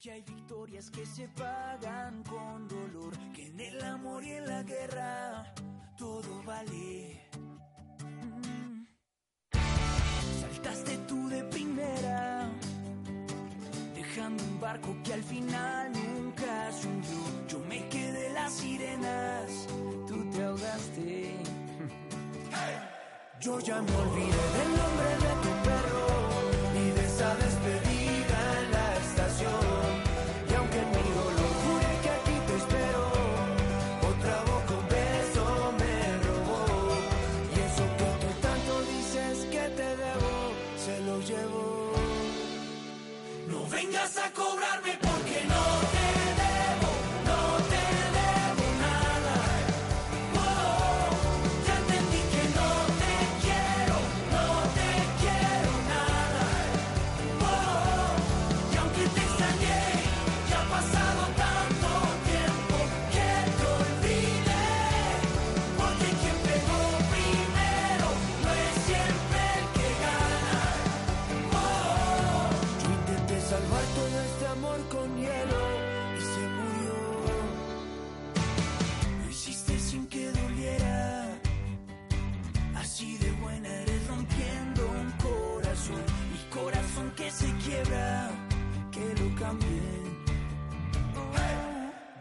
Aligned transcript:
Que 0.00 0.12
hay 0.12 0.22
victorias 0.22 0.90
que 0.90 1.04
se 1.04 1.28
pagan 1.28 2.22
con 2.22 2.66
dolor, 2.68 3.12
que 3.34 3.48
en 3.48 3.60
el 3.60 3.84
amor 3.84 4.24
y 4.24 4.30
en 4.30 4.46
la 4.46 4.62
guerra 4.62 5.52
todo 5.98 6.42
vale. 6.46 7.28
Mm. 8.02 8.86
Saltaste 10.40 10.96
tú 11.06 11.28
de 11.28 11.44
primera, 11.44 12.48
dejando 13.94 14.42
un 14.42 14.58
barco 14.58 14.96
que 15.04 15.12
al 15.12 15.22
final 15.22 15.92
nunca 15.92 16.72
se 16.72 16.88
hundió. 16.88 17.18
Yo 17.46 17.58
me 17.68 17.86
quedé 17.90 18.32
las 18.32 18.54
sirenas, 18.54 19.66
tú 20.08 20.30
te 20.30 20.42
ahogaste. 20.42 21.36
Yo 23.42 23.60
ya 23.60 23.82
me 23.82 23.96
olvidé 23.96 24.44
del 24.56 24.68
nombre 24.78 25.10
de 25.28 25.42
tu 25.42 25.59
vengas 44.36 45.04
a 45.04 45.09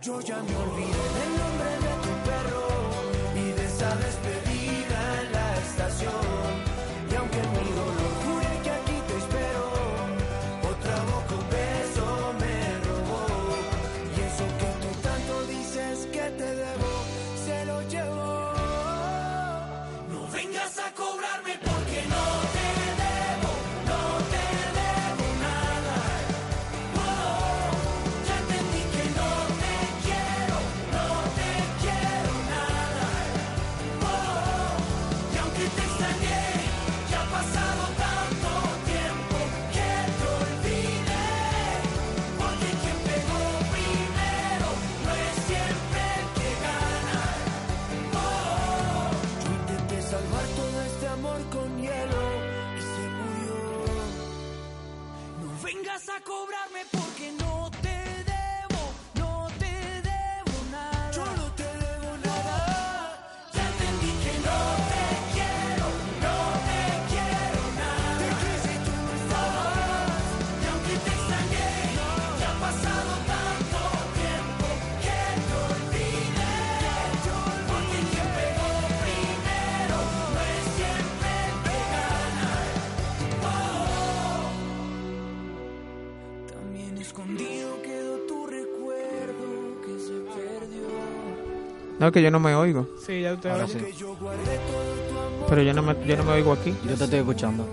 Yo 0.09 0.19
ya 0.21 0.37
me 0.41 0.55
olvidé 0.55 1.05
del 1.17 1.31
nombre 1.37 1.69
de 1.85 1.93
tu 2.01 2.11
perro 2.27 2.67
y 3.35 3.51
de 3.51 3.63
esa 3.63 3.95
despedida 3.97 4.38
No, 91.99 92.11
que 92.11 92.21
yo 92.21 92.31
no 92.31 92.39
me 92.39 92.55
oigo. 92.55 92.87
Sí, 93.05 93.21
ya 93.21 93.33
usted 93.33 93.49
Ahora 93.49 93.67
sí. 93.67 93.77
Pero 95.49 95.61
yo 95.63 95.73
no 95.73 95.81
me, 95.83 95.95
yo 96.05 96.15
no 96.17 96.23
me 96.23 96.31
oigo 96.31 96.53
aquí. 96.53 96.73
Yo 96.87 96.95
te 96.95 97.03
estoy 97.03 97.19
escuchando. 97.19 97.67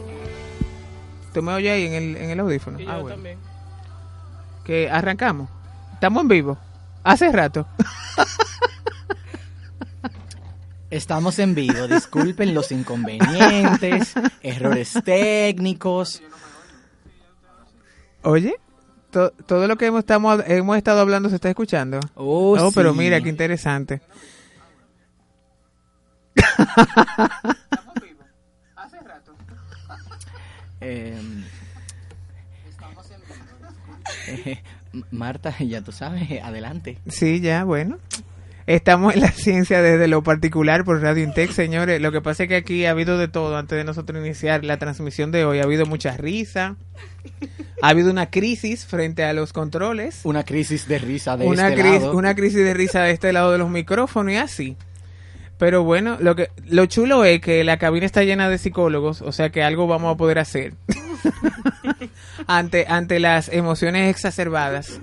¿Tú 1.33 1.43
me 1.43 1.53
oyes 1.55 1.73
ahí 1.73 1.87
en 1.87 1.93
el, 1.95 2.17
en 2.17 2.31
el 2.31 2.41
audífono? 2.41 2.81
Y 2.81 2.85
Ah, 2.87 2.97
yo 2.97 3.01
bueno. 3.03 3.15
también. 3.17 3.39
Que 4.65 4.91
arrancamos. 4.91 5.49
Estamos 5.95 6.23
en 6.23 6.29
vivo. 6.29 6.59
Hace 7.05 7.31
rato. 7.31 7.67
Estamos 10.91 11.39
en 11.41 11.55
vivo, 11.55 11.89
disculpen 11.89 12.55
los 12.55 12.71
inconvenientes, 12.71 14.15
errores 14.41 14.95
técnicos. 15.05 16.23
Oye, 18.23 18.57
to- 19.11 19.31
todo 19.31 19.67
lo 19.67 19.77
que 19.77 19.87
hemos, 19.87 20.01
estamos, 20.01 20.43
hemos 20.47 20.77
estado 20.77 21.01
hablando 21.01 21.29
se 21.29 21.37
está 21.37 21.49
escuchando. 21.49 22.01
Oh, 22.15 22.57
Oh, 22.59 22.71
pero 22.73 22.93
mira, 22.95 23.21
qué 23.21 23.29
interesante. 23.29 24.01
Eh, 30.81 31.17
eh, 34.29 34.63
Marta, 35.11 35.55
ya 35.59 35.83
tú 35.83 35.93
sabes, 35.93 36.43
adelante. 36.43 36.99
Sí, 37.09 37.41
ya, 37.41 37.65
bueno. 37.65 37.99
Estamos 38.67 39.15
en 39.15 39.21
la 39.21 39.31
ciencia 39.31 39.81
desde 39.81 40.09
lo 40.09 40.25
particular 40.25 40.85
por 40.85 41.01
Radio 41.01 41.23
Intec, 41.23 41.53
señores. 41.53 42.01
Lo 42.01 42.11
que 42.11 42.21
pasa 42.21 42.43
es 42.43 42.49
que 42.49 42.57
aquí 42.57 42.85
ha 42.85 42.91
habido 42.91 43.17
de 43.17 43.29
todo 43.29 43.57
antes 43.57 43.79
de 43.79 43.85
nosotros 43.85 44.25
iniciar 44.25 44.65
la 44.65 44.77
transmisión 44.77 45.31
de 45.31 45.45
hoy. 45.45 45.61
Ha 45.61 45.63
habido 45.63 45.87
mucha 45.87 46.17
risa. 46.17 46.75
Ha 47.81 47.89
habido 47.89 48.11
una 48.11 48.29
crisis 48.29 48.85
frente 48.85 49.23
a 49.23 49.33
los 49.35 49.53
controles. 49.53 50.21
Una 50.25 50.45
crisis 50.45 50.89
de 50.89 50.99
risa 50.99 51.37
de 51.37 51.47
una, 51.47 51.69
este 51.69 51.83
lado. 51.85 52.17
una 52.17 52.35
crisis 52.35 52.59
de 52.59 52.75
risa 52.75 53.03
de 53.03 53.13
este 53.13 53.33
lado 53.33 53.53
de 53.53 53.59
los 53.59 53.71
micrófonos 53.71 54.33
y 54.33 54.37
así. 54.37 54.77
Pero 55.59 55.85
bueno, 55.85 56.17
lo 56.21 56.35
que 56.35 56.51
lo 56.67 56.87
chulo 56.87 57.25
es 57.25 57.41
que 57.41 57.63
la 57.63 57.77
cabina 57.77 58.05
está 58.05 58.25
llena 58.25 58.49
de 58.49 58.59
psicólogos, 58.59 59.23
o 59.23 59.31
sea 59.31 59.51
que 59.51 59.63
algo 59.63 59.87
vamos 59.87 60.13
a 60.13 60.17
poder 60.17 60.39
hacer 60.39 60.75
ante 62.47 62.85
ante 62.89 63.21
las 63.21 63.49
emociones 63.49 64.11
exacerbadas 64.11 65.01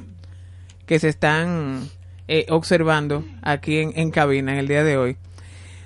que 0.85 0.99
se 0.99 1.09
están 1.09 1.89
eh, 2.27 2.45
observando 2.49 3.23
aquí 3.41 3.77
en, 3.79 3.91
en 3.95 4.11
cabina 4.11 4.53
en 4.53 4.59
el 4.59 4.67
día 4.67 4.83
de 4.83 4.97
hoy. 4.97 5.17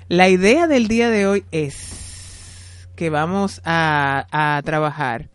La 0.08 0.28
idea 0.28 0.66
del 0.66 0.88
día 0.88 1.10
de 1.10 1.26
hoy 1.26 1.44
es 1.52 2.88
que 2.96 3.10
vamos 3.10 3.60
a, 3.64 4.26
a 4.30 4.60
trabajar 4.62 5.28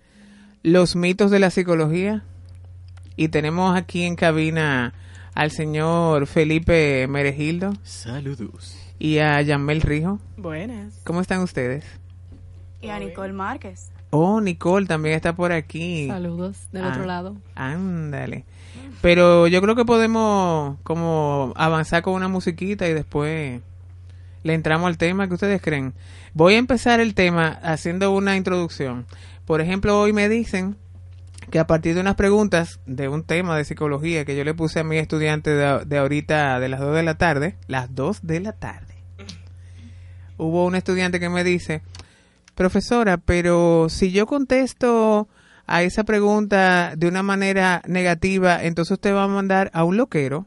los 0.63 0.95
mitos 0.95 1.29
de 1.31 1.39
la 1.39 1.49
psicología 1.49 2.23
y 3.15 3.27
tenemos 3.27 3.77
aquí 3.77 4.03
en 4.03 4.15
cabina 4.15 4.93
al 5.35 5.51
señor 5.51 6.25
Felipe 6.27 7.07
Meregildo 7.07 7.73
Saludos. 7.83 8.77
y 8.99 9.19
a 9.19 9.41
Yamel 9.41 9.81
Rijo. 9.81 10.19
Buenas. 10.37 10.99
¿Cómo 11.03 11.21
están 11.21 11.41
ustedes? 11.41 11.85
Y 12.81 12.89
a 12.89 12.99
Nicole 12.99 13.33
Márquez. 13.33 13.91
Oh, 14.09 14.41
Nicole 14.41 14.85
también 14.85 15.15
está 15.15 15.35
por 15.35 15.51
aquí. 15.51 16.07
Saludos 16.07 16.57
del 16.71 16.83
Ah, 16.85 16.89
otro 16.89 17.05
lado. 17.05 17.35
Ándale. 17.55 18.45
Pero 19.01 19.47
yo 19.47 19.61
creo 19.61 19.75
que 19.75 19.85
podemos 19.85 20.77
como 20.83 21.53
avanzar 21.55 22.03
con 22.03 22.13
una 22.13 22.27
musiquita 22.27 22.87
y 22.87 22.93
después 22.93 23.61
le 24.43 24.53
entramos 24.53 24.87
al 24.87 24.97
tema 24.97 25.27
que 25.27 25.33
ustedes 25.33 25.61
creen. 25.61 25.93
Voy 26.33 26.55
a 26.55 26.57
empezar 26.57 26.99
el 26.99 27.13
tema 27.13 27.59
haciendo 27.63 28.11
una 28.11 28.37
introducción. 28.37 29.05
Por 29.45 29.61
ejemplo, 29.61 29.99
hoy 29.99 30.13
me 30.13 30.29
dicen 30.29 30.77
que 31.51 31.59
a 31.59 31.67
partir 31.67 31.95
de 31.95 32.01
unas 32.01 32.15
preguntas 32.15 32.79
de 32.85 33.07
un 33.07 33.23
tema 33.23 33.57
de 33.57 33.65
psicología 33.65 34.25
que 34.25 34.35
yo 34.35 34.43
le 34.43 34.53
puse 34.53 34.79
a 34.79 34.83
mi 34.83 34.97
estudiante 34.97 35.49
de, 35.51 35.85
de 35.85 35.97
ahorita 35.97 36.59
de 36.59 36.69
las 36.69 36.79
2 36.79 36.95
de 36.95 37.03
la 37.03 37.17
tarde, 37.17 37.57
las 37.67 37.93
2 37.93 38.25
de 38.25 38.39
la 38.39 38.53
tarde, 38.53 38.95
hubo 40.37 40.65
un 40.65 40.75
estudiante 40.75 41.19
que 41.19 41.29
me 41.29 41.43
dice, 41.43 41.81
profesora, 42.55 43.17
pero 43.17 43.87
si 43.89 44.11
yo 44.11 44.25
contesto 44.25 45.27
a 45.65 45.83
esa 45.83 46.03
pregunta 46.03 46.93
de 46.97 47.07
una 47.07 47.23
manera 47.23 47.81
negativa, 47.87 48.63
entonces 48.63 48.93
usted 48.93 49.13
va 49.13 49.23
a 49.23 49.27
mandar 49.27 49.71
a 49.73 49.83
un 49.83 49.97
loquero. 49.97 50.45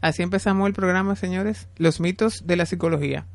Así 0.00 0.22
empezamos 0.22 0.66
el 0.66 0.74
programa, 0.74 1.14
señores. 1.14 1.68
Los 1.76 2.00
mitos 2.00 2.46
de 2.46 2.56
la 2.56 2.66
psicología. 2.66 3.26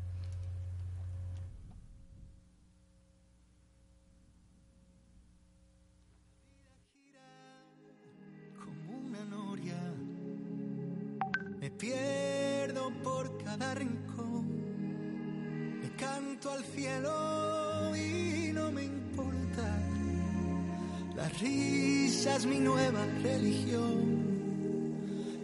Risa 22.18 22.36
es 22.36 22.46
mi 22.46 22.58
nueva 22.58 23.06
religión. 23.22 24.18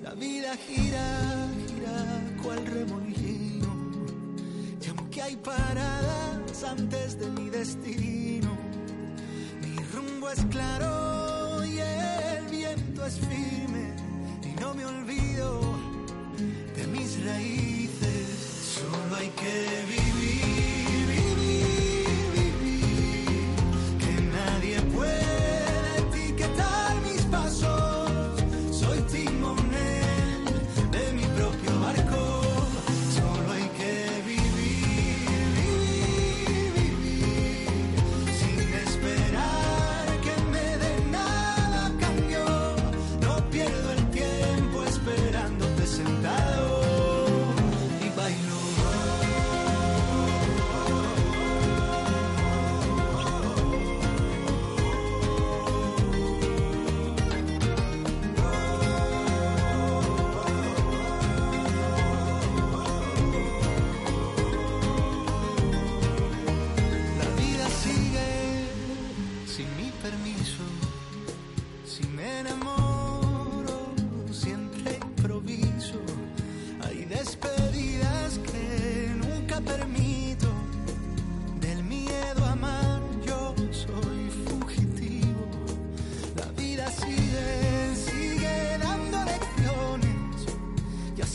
La 0.02 0.12
vida 0.14 0.56
gira, 0.56 1.48
gira 1.68 2.22
cual 2.42 2.66
remolino. 2.66 3.68
Y 4.82 4.88
aunque 4.88 5.22
hay 5.22 5.36
paradas 5.36 6.64
antes 6.64 7.18
de 7.20 7.30
mi 7.30 7.48
destino, 7.48 8.50
mi 9.62 9.76
rumbo 9.92 10.28
es 10.30 10.44
claro 10.50 11.64
y 11.64 11.78
el 11.78 12.44
viento 12.50 13.06
es 13.06 13.20
firme 13.20 13.94
y 14.42 14.60
no 14.60 14.74
me 14.74 14.84
olvido 14.84 15.60
de 16.76 16.86
mis 16.88 17.24
raíces. 17.24 18.26
Solo 18.74 19.14
hay 19.16 19.28
que 19.28 19.54
vivir, 19.94 20.23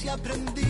Aprendí 0.09 0.68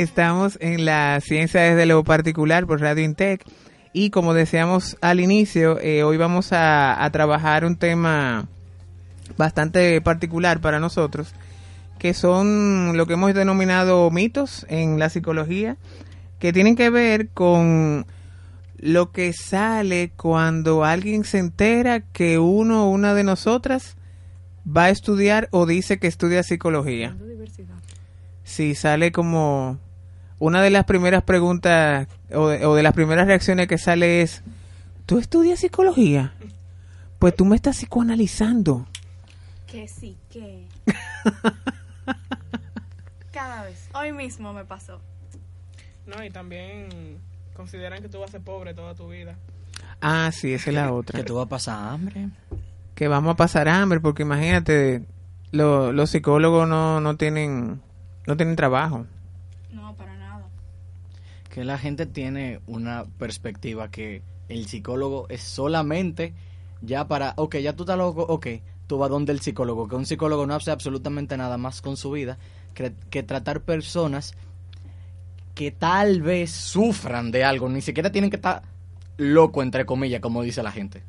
Estamos 0.00 0.58
en 0.60 0.84
la 0.84 1.20
ciencia 1.20 1.60
desde 1.60 1.84
lo 1.84 2.04
particular 2.04 2.68
por 2.68 2.80
Radio 2.80 3.02
Intec. 3.02 3.44
Y 3.92 4.10
como 4.10 4.32
decíamos 4.32 4.96
al 5.00 5.18
inicio, 5.18 5.80
eh, 5.80 6.04
hoy 6.04 6.16
vamos 6.16 6.52
a, 6.52 7.04
a 7.04 7.10
trabajar 7.10 7.64
un 7.64 7.74
tema 7.74 8.46
bastante 9.36 10.00
particular 10.00 10.60
para 10.60 10.78
nosotros, 10.78 11.34
que 11.98 12.14
son 12.14 12.96
lo 12.96 13.06
que 13.06 13.14
hemos 13.14 13.34
denominado 13.34 14.08
mitos 14.12 14.64
en 14.68 15.00
la 15.00 15.08
psicología, 15.08 15.76
que 16.38 16.52
tienen 16.52 16.76
que 16.76 16.90
ver 16.90 17.30
con 17.30 18.06
lo 18.76 19.10
que 19.10 19.32
sale 19.32 20.12
cuando 20.16 20.84
alguien 20.84 21.24
se 21.24 21.38
entera 21.38 22.02
que 22.12 22.38
uno 22.38 22.84
o 22.84 22.90
una 22.90 23.14
de 23.14 23.24
nosotras 23.24 23.96
va 24.64 24.84
a 24.84 24.90
estudiar 24.90 25.48
o 25.50 25.66
dice 25.66 25.98
que 25.98 26.06
estudia 26.06 26.44
psicología. 26.44 27.16
Sí, 28.44 28.76
sale 28.76 29.10
como 29.10 29.80
una 30.38 30.62
de 30.62 30.70
las 30.70 30.84
primeras 30.84 31.22
preguntas 31.24 32.06
o 32.32 32.48
de, 32.48 32.64
o 32.66 32.74
de 32.74 32.82
las 32.82 32.92
primeras 32.94 33.26
reacciones 33.26 33.66
que 33.68 33.78
sale 33.78 34.22
es 34.22 34.42
¿Tú 35.06 35.18
estudias 35.18 35.60
psicología? 35.60 36.34
Pues 37.18 37.34
tú 37.34 37.44
me 37.46 37.56
estás 37.56 37.76
psicoanalizando. 37.78 38.86
Que 39.66 39.88
sí, 39.88 40.16
que. 40.30 40.66
Cada 43.32 43.64
vez. 43.64 43.88
Hoy 43.94 44.12
mismo 44.12 44.52
me 44.52 44.64
pasó. 44.64 45.00
No, 46.06 46.22
y 46.24 46.30
también 46.30 47.18
consideran 47.54 48.02
que 48.02 48.08
tú 48.08 48.18
vas 48.20 48.28
a 48.30 48.32
ser 48.32 48.40
pobre 48.42 48.74
toda 48.74 48.94
tu 48.94 49.08
vida. 49.08 49.36
Ah, 50.00 50.30
sí, 50.32 50.52
esa 50.54 50.70
es 50.70 50.74
la 50.74 50.92
otra. 50.92 51.18
Que 51.18 51.24
tú 51.24 51.34
vas 51.36 51.46
a 51.46 51.48
pasar 51.48 51.88
hambre. 51.92 52.28
Que 52.94 53.08
vamos 53.08 53.34
a 53.34 53.36
pasar 53.36 53.68
hambre, 53.68 54.00
porque 54.00 54.22
imagínate, 54.22 55.04
lo- 55.52 55.92
los 55.92 56.10
psicólogos 56.10 56.68
no, 56.68 57.00
no 57.00 57.16
tienen 57.16 57.80
no 58.26 58.36
tienen 58.36 58.56
trabajo. 58.56 59.06
No, 59.72 59.94
para. 59.94 60.07
Que 61.48 61.64
la 61.64 61.78
gente 61.78 62.06
tiene 62.06 62.60
una 62.66 63.04
perspectiva 63.18 63.90
que 63.90 64.22
el 64.48 64.66
psicólogo 64.66 65.26
es 65.28 65.42
solamente 65.42 66.34
ya 66.80 67.08
para, 67.08 67.34
ok, 67.36 67.56
ya 67.56 67.74
tú 67.74 67.82
estás 67.82 67.98
loco, 67.98 68.22
ok, 68.22 68.46
tú 68.86 68.98
vas 68.98 69.10
donde 69.10 69.32
el 69.32 69.40
psicólogo, 69.40 69.88
que 69.88 69.96
un 69.96 70.06
psicólogo 70.06 70.46
no 70.46 70.54
hace 70.54 70.70
absolutamente 70.70 71.36
nada 71.36 71.58
más 71.58 71.82
con 71.82 71.96
su 71.96 72.10
vida 72.10 72.38
que, 72.74 72.92
que 73.10 73.22
tratar 73.22 73.62
personas 73.62 74.34
que 75.54 75.72
tal 75.72 76.22
vez 76.22 76.50
sufran 76.52 77.30
de 77.30 77.44
algo, 77.44 77.68
ni 77.68 77.80
siquiera 77.80 78.12
tienen 78.12 78.30
que 78.30 78.36
estar 78.36 78.62
loco, 79.16 79.62
entre 79.62 79.84
comillas, 79.84 80.20
como 80.20 80.42
dice 80.42 80.62
la 80.62 80.70
gente. 80.70 81.02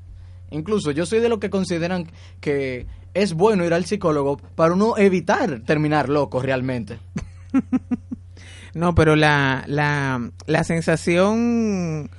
Incluso 0.52 0.92
yo 0.92 1.06
soy 1.06 1.20
de 1.20 1.30
los 1.30 1.40
que 1.40 1.52
consideran 1.52 2.08
que 2.42 2.88
es 3.14 3.34
bueno 3.34 3.66
ir 3.66 3.74
al 3.74 3.86
psicólogo 3.86 4.38
para 4.56 4.74
uno 4.74 4.98
evitar 4.98 5.62
terminar 5.62 6.10
loco 6.10 6.42
realmente. 6.42 6.98
No, 8.74 8.96
pero 8.96 9.16
la, 9.16 9.64
la, 9.68 10.32
la 10.46 10.64
sensación 10.64 12.10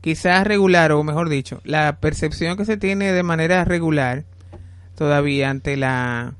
quizás 0.00 0.46
regular, 0.46 0.92
o 0.92 1.02
mejor 1.04 1.28
dicho, 1.28 1.60
la 1.64 2.00
percepción 2.00 2.56
que 2.56 2.64
se 2.64 2.76
tiene 2.76 3.12
de 3.12 3.22
manera 3.22 3.64
regular 3.64 4.24
todavía 4.94 5.50
ante 5.50 5.76
la 5.76 6.34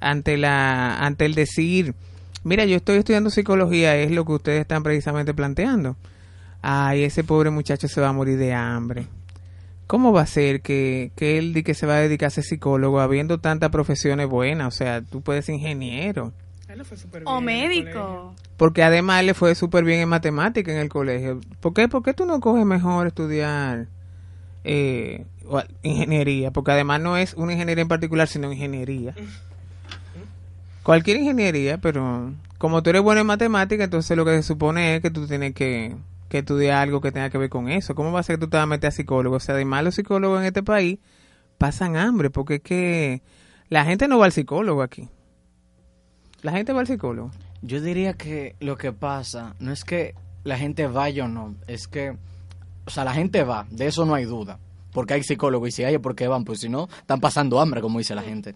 ante 0.00 0.36
la 0.36 0.98
ante 0.98 1.24
el 1.24 1.34
decir, 1.34 1.94
mira, 2.44 2.64
yo 2.64 2.76
estoy 2.76 2.98
estudiando 2.98 3.30
psicología, 3.30 3.96
es 3.96 4.10
lo 4.10 4.24
que 4.24 4.32
ustedes 4.32 4.60
están 4.60 4.82
precisamente 4.82 5.34
planteando. 5.34 5.96
Ay, 6.62 7.04
ese 7.04 7.24
pobre 7.24 7.50
muchacho 7.50 7.88
se 7.88 8.00
va 8.00 8.08
a 8.08 8.12
morir 8.12 8.38
de 8.38 8.52
hambre. 8.52 9.06
¿Cómo 9.86 10.12
va 10.12 10.22
a 10.22 10.26
ser 10.26 10.62
que, 10.62 11.12
que 11.14 11.38
él 11.38 11.62
que 11.62 11.74
se 11.74 11.86
va 11.86 11.94
a 11.96 12.00
dedicar 12.00 12.26
a 12.26 12.30
ser 12.30 12.44
psicólogo 12.44 13.00
habiendo 13.00 13.38
tantas 13.38 13.70
profesiones 13.70 14.28
buenas? 14.28 14.74
O 14.74 14.76
sea, 14.76 15.00
tú 15.00 15.20
puedes 15.20 15.44
ser 15.44 15.54
ingeniero. 15.54 16.32
A 16.76 16.78
él 16.78 16.78
le 16.78 16.84
fue 16.84 16.96
súper 16.96 17.22
bien 17.22 17.34
O 17.34 17.40
médico. 17.40 18.34
Porque 18.56 18.82
además 18.82 19.24
le 19.24 19.34
fue 19.34 19.54
súper 19.54 19.84
bien 19.84 20.00
en 20.00 20.08
matemática 20.08 20.72
en 20.72 20.78
el 20.78 20.88
colegio. 20.88 21.40
¿Por 21.60 21.74
qué, 21.74 21.88
¿Por 21.88 22.02
qué 22.02 22.14
tú 22.14 22.26
no 22.26 22.40
coges 22.40 22.64
mejor 22.64 23.06
estudiar 23.06 23.88
eh, 24.64 25.24
ingeniería? 25.82 26.50
Porque 26.50 26.72
además 26.72 27.00
no 27.00 27.16
es 27.16 27.34
una 27.34 27.52
ingeniería 27.52 27.82
en 27.82 27.88
particular, 27.88 28.28
sino 28.28 28.52
ingeniería. 28.52 29.14
Cualquier 30.82 31.18
ingeniería, 31.18 31.78
pero 31.78 32.32
como 32.58 32.82
tú 32.82 32.90
eres 32.90 33.02
bueno 33.02 33.20
en 33.20 33.26
matemática, 33.26 33.84
entonces 33.84 34.16
lo 34.16 34.24
que 34.24 34.36
se 34.36 34.42
supone 34.42 34.96
es 34.96 35.02
que 35.02 35.10
tú 35.10 35.26
tienes 35.26 35.54
que, 35.54 35.96
que 36.28 36.38
estudiar 36.38 36.82
algo 36.82 37.00
que 37.00 37.12
tenga 37.12 37.30
que 37.30 37.38
ver 37.38 37.50
con 37.50 37.68
eso. 37.68 37.94
¿Cómo 37.94 38.12
va 38.12 38.20
a 38.20 38.22
ser 38.22 38.36
que 38.36 38.46
tú 38.46 38.50
te 38.50 38.56
vas 38.56 38.64
a 38.64 38.68
meter 38.68 38.88
a 38.88 38.92
psicólogo? 38.92 39.36
O 39.36 39.40
sea, 39.40 39.54
además 39.54 39.84
los 39.84 39.94
psicólogos 39.94 40.40
en 40.40 40.46
este 40.46 40.62
país 40.62 40.98
pasan 41.58 41.96
hambre, 41.96 42.30
porque 42.30 42.56
es 42.56 42.62
que 42.62 43.22
la 43.68 43.84
gente 43.84 44.08
no 44.08 44.18
va 44.18 44.26
al 44.26 44.32
psicólogo 44.32 44.82
aquí. 44.82 45.08
La 46.42 46.52
gente 46.52 46.72
va 46.72 46.80
al 46.80 46.86
psicólogo. 46.86 47.30
Yo 47.62 47.80
diría 47.80 48.14
que 48.14 48.54
lo 48.60 48.76
que 48.76 48.92
pasa 48.92 49.54
no 49.58 49.72
es 49.72 49.84
que 49.84 50.14
la 50.44 50.56
gente 50.56 50.86
vaya 50.86 51.24
o 51.24 51.28
no, 51.28 51.56
es 51.66 51.88
que, 51.88 52.16
o 52.84 52.90
sea, 52.90 53.04
la 53.04 53.12
gente 53.12 53.42
va, 53.42 53.66
de 53.70 53.86
eso 53.86 54.06
no 54.06 54.14
hay 54.14 54.24
duda, 54.24 54.60
porque 54.92 55.14
hay 55.14 55.22
psicólogos 55.22 55.70
y 55.70 55.72
si 55.72 55.84
hay, 55.84 55.98
¿por 55.98 56.14
qué 56.14 56.28
van? 56.28 56.44
Pues 56.44 56.60
si 56.60 56.68
no, 56.68 56.88
están 56.98 57.20
pasando 57.20 57.60
hambre, 57.60 57.80
como 57.80 57.98
dice 57.98 58.14
la 58.14 58.22
gente. 58.22 58.54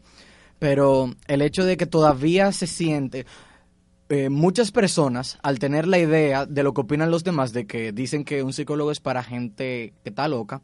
Pero 0.59 1.13
el 1.27 1.43
hecho 1.43 1.65
de 1.65 1.77
que 1.77 1.87
todavía 1.87 2.53
se 2.53 2.67
siente, 2.67 3.27
eh, 4.09 4.29
muchas 4.29 4.71
personas, 4.71 5.39
al 5.43 5.59
tener 5.59 5.89
la 5.89 5.99
idea 5.99 6.47
de 6.47 6.63
lo 6.63 6.75
que 6.75 6.83
opinan 6.83 7.11
los 7.11 7.25
demás, 7.25 7.53
de 7.53 7.67
que 7.67 7.93
dicen 7.93 8.25
que 8.25 8.43
un 8.43 8.53
psicólogo 8.53 8.91
es 8.91 9.01
para 9.01 9.23
gente 9.23 9.95
que 10.05 10.11
está 10.11 10.29
loca, 10.29 10.63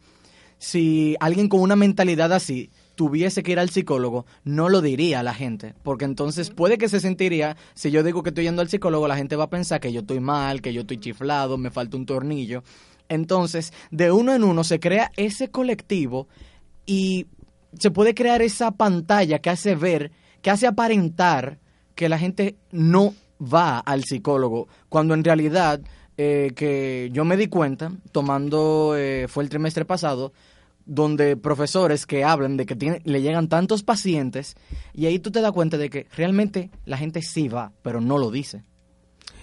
si 0.59 1.17
alguien 1.19 1.49
con 1.49 1.61
una 1.61 1.77
mentalidad 1.77 2.33
así 2.33 2.71
tuviese 2.97 3.43
que 3.43 3.53
ir 3.53 3.61
al 3.61 3.71
psicólogo, 3.71 4.27
no 4.43 4.69
lo 4.69 4.81
diría 4.81 5.21
a 5.21 5.23
la 5.23 5.35
gente, 5.35 5.75
porque 5.85 6.05
entonces 6.05 6.51
puede 6.51 6.79
que 6.79 6.89
se 6.89 6.99
sentiría, 6.99 7.57
si 7.75 7.91
yo 7.93 8.03
digo 8.03 8.23
que 8.23 8.31
estoy 8.31 8.45
yendo 8.45 8.63
al 8.63 8.69
psicólogo, 8.69 9.07
la 9.07 9.17
gente 9.17 9.37
va 9.37 9.45
a 9.45 9.51
pensar 9.51 9.81
que 9.81 9.93
yo 9.93 10.01
estoy 10.01 10.19
mal, 10.19 10.63
que 10.63 10.73
yo 10.73 10.81
estoy 10.81 10.99
chiflado, 10.99 11.59
me 11.59 11.71
falta 11.71 11.97
un 11.97 12.07
tornillo. 12.07 12.65
Entonces, 13.09 13.73
de 13.91 14.11
uno 14.11 14.35
en 14.35 14.43
uno 14.43 14.65
se 14.65 14.81
crea 14.81 15.13
ese 15.17 15.51
colectivo 15.51 16.27
y 16.87 17.27
se 17.79 17.91
puede 17.91 18.15
crear 18.15 18.43
esa 18.43 18.73
pantalla 18.73 19.39
que 19.39 19.51
hace 19.51 19.77
ver, 19.77 20.11
que 20.43 20.51
hace 20.51 20.67
aparentar 20.67 21.59
que 21.95 22.09
la 22.09 22.19
gente 22.19 22.57
no 22.73 23.15
va 23.41 23.79
al 23.79 24.05
psicólogo, 24.05 24.69
cuando 24.89 25.15
en 25.15 25.23
realidad 25.23 25.81
eh, 26.17 26.53
que 26.57 27.11
yo 27.13 27.27
me 27.27 27.37
di 27.37 27.49
cuenta, 27.49 27.93
tomando, 28.11 28.95
eh, 28.97 29.27
fue 29.29 29.45
el 29.45 29.51
trimestre 29.51 29.85
pasado, 29.85 30.33
donde 30.87 31.37
profesores 31.37 32.07
que 32.07 32.25
hablan 32.25 32.57
de 32.57 32.65
que 32.65 32.77
tiene- 32.77 33.01
le 33.05 33.21
llegan 33.21 33.49
tantos 33.49 33.83
pacientes 33.83 34.55
y 34.95 35.07
ahí 35.07 35.19
tú 35.19 35.31
te 35.31 35.41
das 35.41 35.53
cuenta 35.53 35.77
de 35.79 35.91
que 35.91 36.07
realmente 36.17 36.71
la 36.85 36.97
gente 36.97 37.23
sí 37.23 37.49
va, 37.49 37.73
pero 37.83 38.01
no 38.01 38.19
lo 38.19 38.31
dice. 38.31 38.63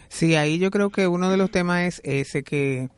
Sí, 0.07 0.35
ahí 0.35 0.57
yo 0.57 0.71
creo 0.71 0.89
que 0.89 1.07
uno 1.07 1.29
de 1.29 1.37
los 1.37 1.51
temas 1.51 1.81
es 1.81 2.01
ese 2.03 2.43
que 2.43 2.89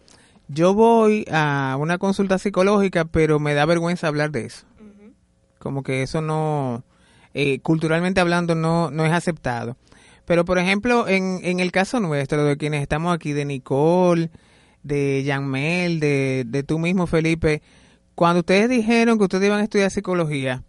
yo 0.47 0.73
voy 0.73 1.25
a 1.31 1.75
una 1.79 1.97
consulta 1.97 2.37
psicológica, 2.37 3.05
pero 3.05 3.39
me 3.39 3.53
da 3.53 3.65
vergüenza 3.65 4.07
hablar 4.07 4.31
de 4.31 4.45
eso. 4.45 4.65
Como 5.59 5.81
que 5.81 6.03
eso 6.03 6.21
no, 6.21 6.83
eh, 7.33 7.59
culturalmente 7.59 8.21
hablando, 8.21 8.53
no, 8.53 8.91
no 8.91 9.05
es 9.05 9.11
aceptado. 9.11 9.77
Pero, 10.25 10.45
por 10.45 10.59
ejemplo, 10.59 11.07
en, 11.07 11.39
en 11.43 11.59
el 11.59 11.71
caso 11.71 11.99
nuestro, 11.99 12.43
de 12.43 12.57
quienes 12.57 12.81
estamos 12.81 13.13
aquí, 13.15 13.31
de 13.33 13.45
Nicole, 13.45 14.29
de 14.83 15.23
Yanmel, 15.23 15.99
de, 15.99 16.43
de 16.45 16.63
tú 16.63 16.77
mismo, 16.79 17.07
Felipe, 17.07 17.61
cuando 18.15 18.39
ustedes 18.39 18.69
dijeron 18.69 19.17
que 19.17 19.25
ustedes 19.25 19.45
iban 19.45 19.59
a 19.59 19.63
estudiar 19.63 19.91
psicología, 19.91 20.63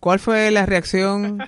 ¿cuál 0.00 0.18
fue 0.18 0.50
la 0.50 0.64
reacción? 0.64 1.38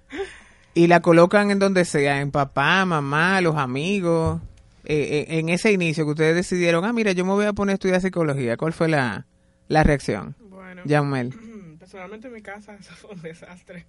y 0.74 0.88
la 0.88 1.00
colocan 1.00 1.50
en 1.50 1.58
donde 1.58 1.84
sea, 1.84 2.20
en 2.20 2.30
papá, 2.30 2.84
mamá, 2.84 3.40
los 3.40 3.56
amigos, 3.56 4.40
eh, 4.84 5.26
eh, 5.28 5.38
en 5.38 5.48
ese 5.48 5.72
inicio 5.72 6.04
que 6.04 6.10
ustedes 6.10 6.34
decidieron, 6.34 6.84
ah, 6.84 6.92
mira, 6.92 7.12
yo 7.12 7.24
me 7.24 7.32
voy 7.32 7.46
a 7.46 7.52
poner 7.52 7.72
a 7.72 7.74
estudiar 7.74 8.00
psicología, 8.00 8.56
¿cuál 8.56 8.72
fue 8.72 8.88
la, 8.88 9.26
la 9.68 9.82
reacción? 9.82 10.36
Bueno, 10.38 10.82
Yamel. 10.84 11.34
personalmente 11.86 12.26
en 12.26 12.34
mi 12.34 12.42
casa 12.42 12.74
eso 12.80 12.92
fue 12.94 13.14
un 13.14 13.22
desastre. 13.22 13.86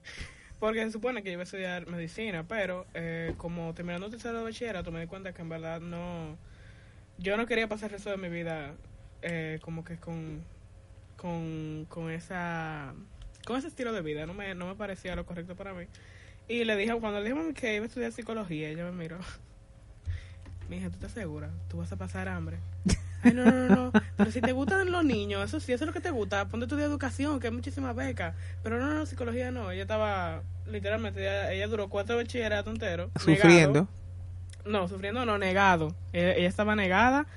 Porque 0.60 0.84
se 0.84 0.92
supone 0.92 1.22
que 1.22 1.30
yo 1.30 1.34
iba 1.34 1.42
a 1.42 1.44
estudiar 1.44 1.88
medicina, 1.88 2.46
pero 2.48 2.86
eh, 2.94 3.34
como 3.38 3.74
terminando 3.74 4.10
tercero 4.10 4.40
de 4.40 4.44
bachillerato 4.44 4.92
me 4.92 5.02
di 5.02 5.08
cuenta 5.08 5.34
que 5.34 5.42
en 5.42 5.50
verdad 5.50 5.82
no... 5.82 6.38
Yo 7.20 7.38
no 7.38 7.48
quería 7.48 7.68
pasar 7.68 7.90
el 7.90 7.94
resto 7.94 8.12
de 8.12 8.18
mi 8.18 8.30
vida 8.30 8.76
eh, 9.24 9.60
como 9.62 9.84
que 9.84 9.98
con, 9.98 10.44
con, 11.18 11.86
con 11.90 12.12
esa... 12.12 12.94
Con 13.46 13.58
ese 13.58 13.68
estilo 13.68 13.94
de 13.94 14.02
vida, 14.02 14.26
no 14.26 14.34
me, 14.34 14.56
no 14.56 14.68
me 14.68 14.76
parecía 14.76 15.16
lo 15.16 15.26
correcto 15.26 15.56
para 15.56 15.74
mí. 15.74 15.86
Y 16.50 16.64
le 16.64 16.76
dije, 16.76 16.94
cuando 17.00 17.20
le 17.20 17.26
dije 17.26 17.38
a 17.38 17.42
mami 17.42 17.54
que 17.54 17.76
iba 17.76 17.84
a 17.84 17.88
estudiar 17.88 18.12
psicología, 18.12 18.70
ella 18.70 18.86
me 18.86 18.92
miró. 18.92 19.18
Mija, 20.70 20.90
¿tú 20.90 20.96
estás 20.96 21.12
segura? 21.12 21.50
¿Tú 21.70 21.78
vas 21.78 21.92
a 21.92 21.96
pasar 21.96 22.28
hambre? 22.28 22.58
Ay, 23.24 23.34
no, 23.34 23.46
no, 23.46 23.52
no, 23.52 23.76
no. 23.76 23.92
Pero 24.18 24.32
si 24.32 24.42
te 24.42 24.52
gustan 24.52 24.92
los 24.92 25.04
niños, 25.04 25.44
eso 25.44 25.60
sí, 25.60 25.72
eso 25.72 25.86
es 25.86 25.88
lo 25.88 25.94
que 25.94 26.02
te 26.02 26.12
gusta. 26.12 26.46
Ponte 26.50 26.66
a 26.66 26.68
estudiar 26.68 26.90
educación, 26.90 27.40
que 27.40 27.48
hay 27.48 27.54
muchísimas 27.54 27.96
becas. 27.96 28.36
Pero 28.64 28.80
no, 28.80 28.94
no, 28.94 29.06
psicología 29.06 29.50
no. 29.52 29.72
Ella 29.72 29.84
estaba, 29.84 30.44
literalmente, 30.70 31.22
ella, 31.22 31.52
ella 31.52 31.68
duró 31.68 31.88
cuatro 31.90 32.18
bachilleratos 32.18 32.74
enteros. 32.74 33.12
Sufriendo. 33.16 33.88
No, 34.66 34.88
sufriendo 34.90 35.26
no, 35.26 35.38
negado. 35.38 35.96
Ella, 36.12 36.34
ella 36.34 36.50
estaba 36.50 36.76
negada 36.76 37.28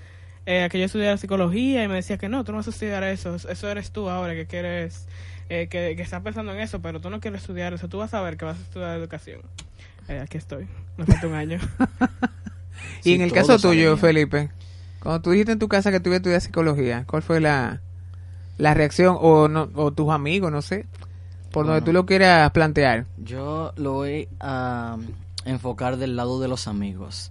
eh, 0.47 0.68
que 0.70 0.78
yo 0.78 0.87
estudiara 0.87 1.16
psicología 1.16 1.85
y 1.85 1.88
me 1.88 1.94
decía 1.94 2.18
que 2.18 2.28
no, 2.28 2.44
tú 2.44 2.52
no 2.52 2.59
vas 2.59 2.66
a 2.66 2.70
estudiar 2.70 3.02
eso. 3.04 3.37
Eso 3.37 3.68
eres 3.68 3.90
tú 3.90 4.09
ahora 4.09 4.35
que 4.35 4.47
quieres, 4.47 5.06
eh, 5.49 5.68
que, 5.68 5.94
que 5.97 6.02
estás 6.02 6.23
pensando 6.23 6.52
en 6.52 6.61
eso, 6.61 6.80
pero 6.80 7.00
tú 7.00 7.11
no 7.11 7.20
quieres 7.20 7.42
estudiar 7.42 7.73
eso. 7.75 7.88
Tú 7.88 7.99
vas 7.99 8.14
a 8.14 8.20
ver 8.23 8.37
que 8.37 8.44
vas 8.44 8.59
a 8.59 8.62
estudiar 8.62 8.97
educación. 8.99 9.42
Eh, 10.09 10.20
aquí 10.20 10.38
estoy. 10.38 10.66
Me 10.97 11.06
falta 11.06 11.26
un 11.26 11.35
año. 11.35 11.59
y 13.00 13.02
Sí, 13.02 13.14
en 13.14 13.20
el 13.20 13.32
caso 13.32 13.59
tuyo, 13.59 13.90
bien. 13.90 13.99
Felipe, 13.99 14.50
cuando 15.00 15.20
tú 15.23 15.30
dijiste 15.30 15.52
en 15.52 15.59
tu 15.59 15.68
casa 15.68 15.90
que 15.90 16.00
tú 16.00 16.09
ibas 16.09 16.16
a 16.16 16.18
estudiar 16.18 16.40
psicología, 16.40 17.04
¿cuál 17.06 17.23
fue 17.23 17.40
la, 17.40 17.80
la 18.59 18.75
reacción? 18.75 19.16
O, 19.20 19.49
no, 19.49 19.70
o 19.75 19.92
tus 19.92 20.11
amigos, 20.11 20.50
no 20.50 20.62
sé, 20.62 20.87
por 21.52 21.66
donde 21.66 21.82
tú 21.82 21.92
lo 21.92 22.06
quieras 22.06 22.50
plantear. 22.50 23.06
Yo 23.18 23.73
lo 23.76 23.92
voy 23.92 24.28
a 24.40 24.97
enfocar 25.44 25.97
del 25.97 26.16
lado 26.16 26.40
de 26.40 26.49
los 26.49 26.66
amigos. 26.66 27.30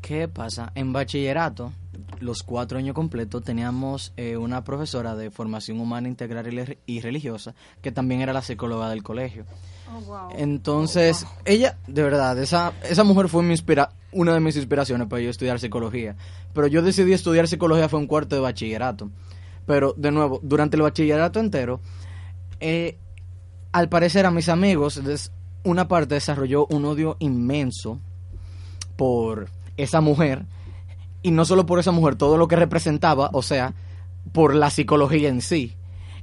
¿Qué 0.00 0.28
pasa? 0.28 0.72
En 0.74 0.92
bachillerato, 0.92 1.72
los 2.22 2.42
cuatro 2.42 2.78
años 2.78 2.94
completos, 2.94 3.42
teníamos 3.42 4.12
eh, 4.16 4.36
una 4.36 4.64
profesora 4.64 5.14
de 5.14 5.30
formación 5.30 5.80
humana 5.80 6.08
integral 6.08 6.76
y 6.86 7.00
religiosa, 7.00 7.54
que 7.80 7.92
también 7.92 8.20
era 8.20 8.32
la 8.32 8.42
psicóloga 8.42 8.88
del 8.88 9.02
colegio. 9.02 9.44
Oh, 9.92 10.00
wow. 10.00 10.28
Entonces, 10.36 11.26
ella, 11.44 11.78
de 11.86 12.02
verdad, 12.02 12.38
esa, 12.38 12.72
esa 12.88 13.04
mujer 13.04 13.28
fue 13.28 13.42
mi 13.42 13.50
inspira 13.50 13.90
una 14.12 14.34
de 14.34 14.40
mis 14.40 14.56
inspiraciones 14.56 15.08
para 15.08 15.22
yo 15.22 15.30
estudiar 15.30 15.58
psicología. 15.58 16.16
Pero 16.52 16.66
yo 16.66 16.82
decidí 16.82 17.12
estudiar 17.12 17.48
psicología 17.48 17.88
fue 17.88 17.98
un 17.98 18.06
cuarto 18.06 18.36
de 18.36 18.42
bachillerato. 18.42 19.10
Pero, 19.66 19.94
de 19.96 20.10
nuevo, 20.10 20.40
durante 20.42 20.76
el 20.76 20.82
bachillerato 20.82 21.40
entero, 21.40 21.80
eh, 22.60 22.98
al 23.72 23.88
parecer 23.88 24.26
a 24.26 24.30
mis 24.30 24.48
amigos, 24.48 25.00
una 25.64 25.88
parte 25.88 26.14
desarrolló 26.14 26.66
un 26.66 26.84
odio 26.84 27.16
inmenso 27.20 28.00
por 28.96 29.48
esa 29.76 30.00
mujer, 30.00 30.44
y 31.22 31.30
no 31.30 31.44
solo 31.44 31.66
por 31.66 31.78
esa 31.78 31.92
mujer, 31.92 32.16
todo 32.16 32.36
lo 32.36 32.48
que 32.48 32.56
representaba, 32.56 33.30
o 33.32 33.42
sea, 33.42 33.74
por 34.32 34.54
la 34.54 34.70
psicología 34.70 35.28
en 35.28 35.40
sí. 35.40 35.76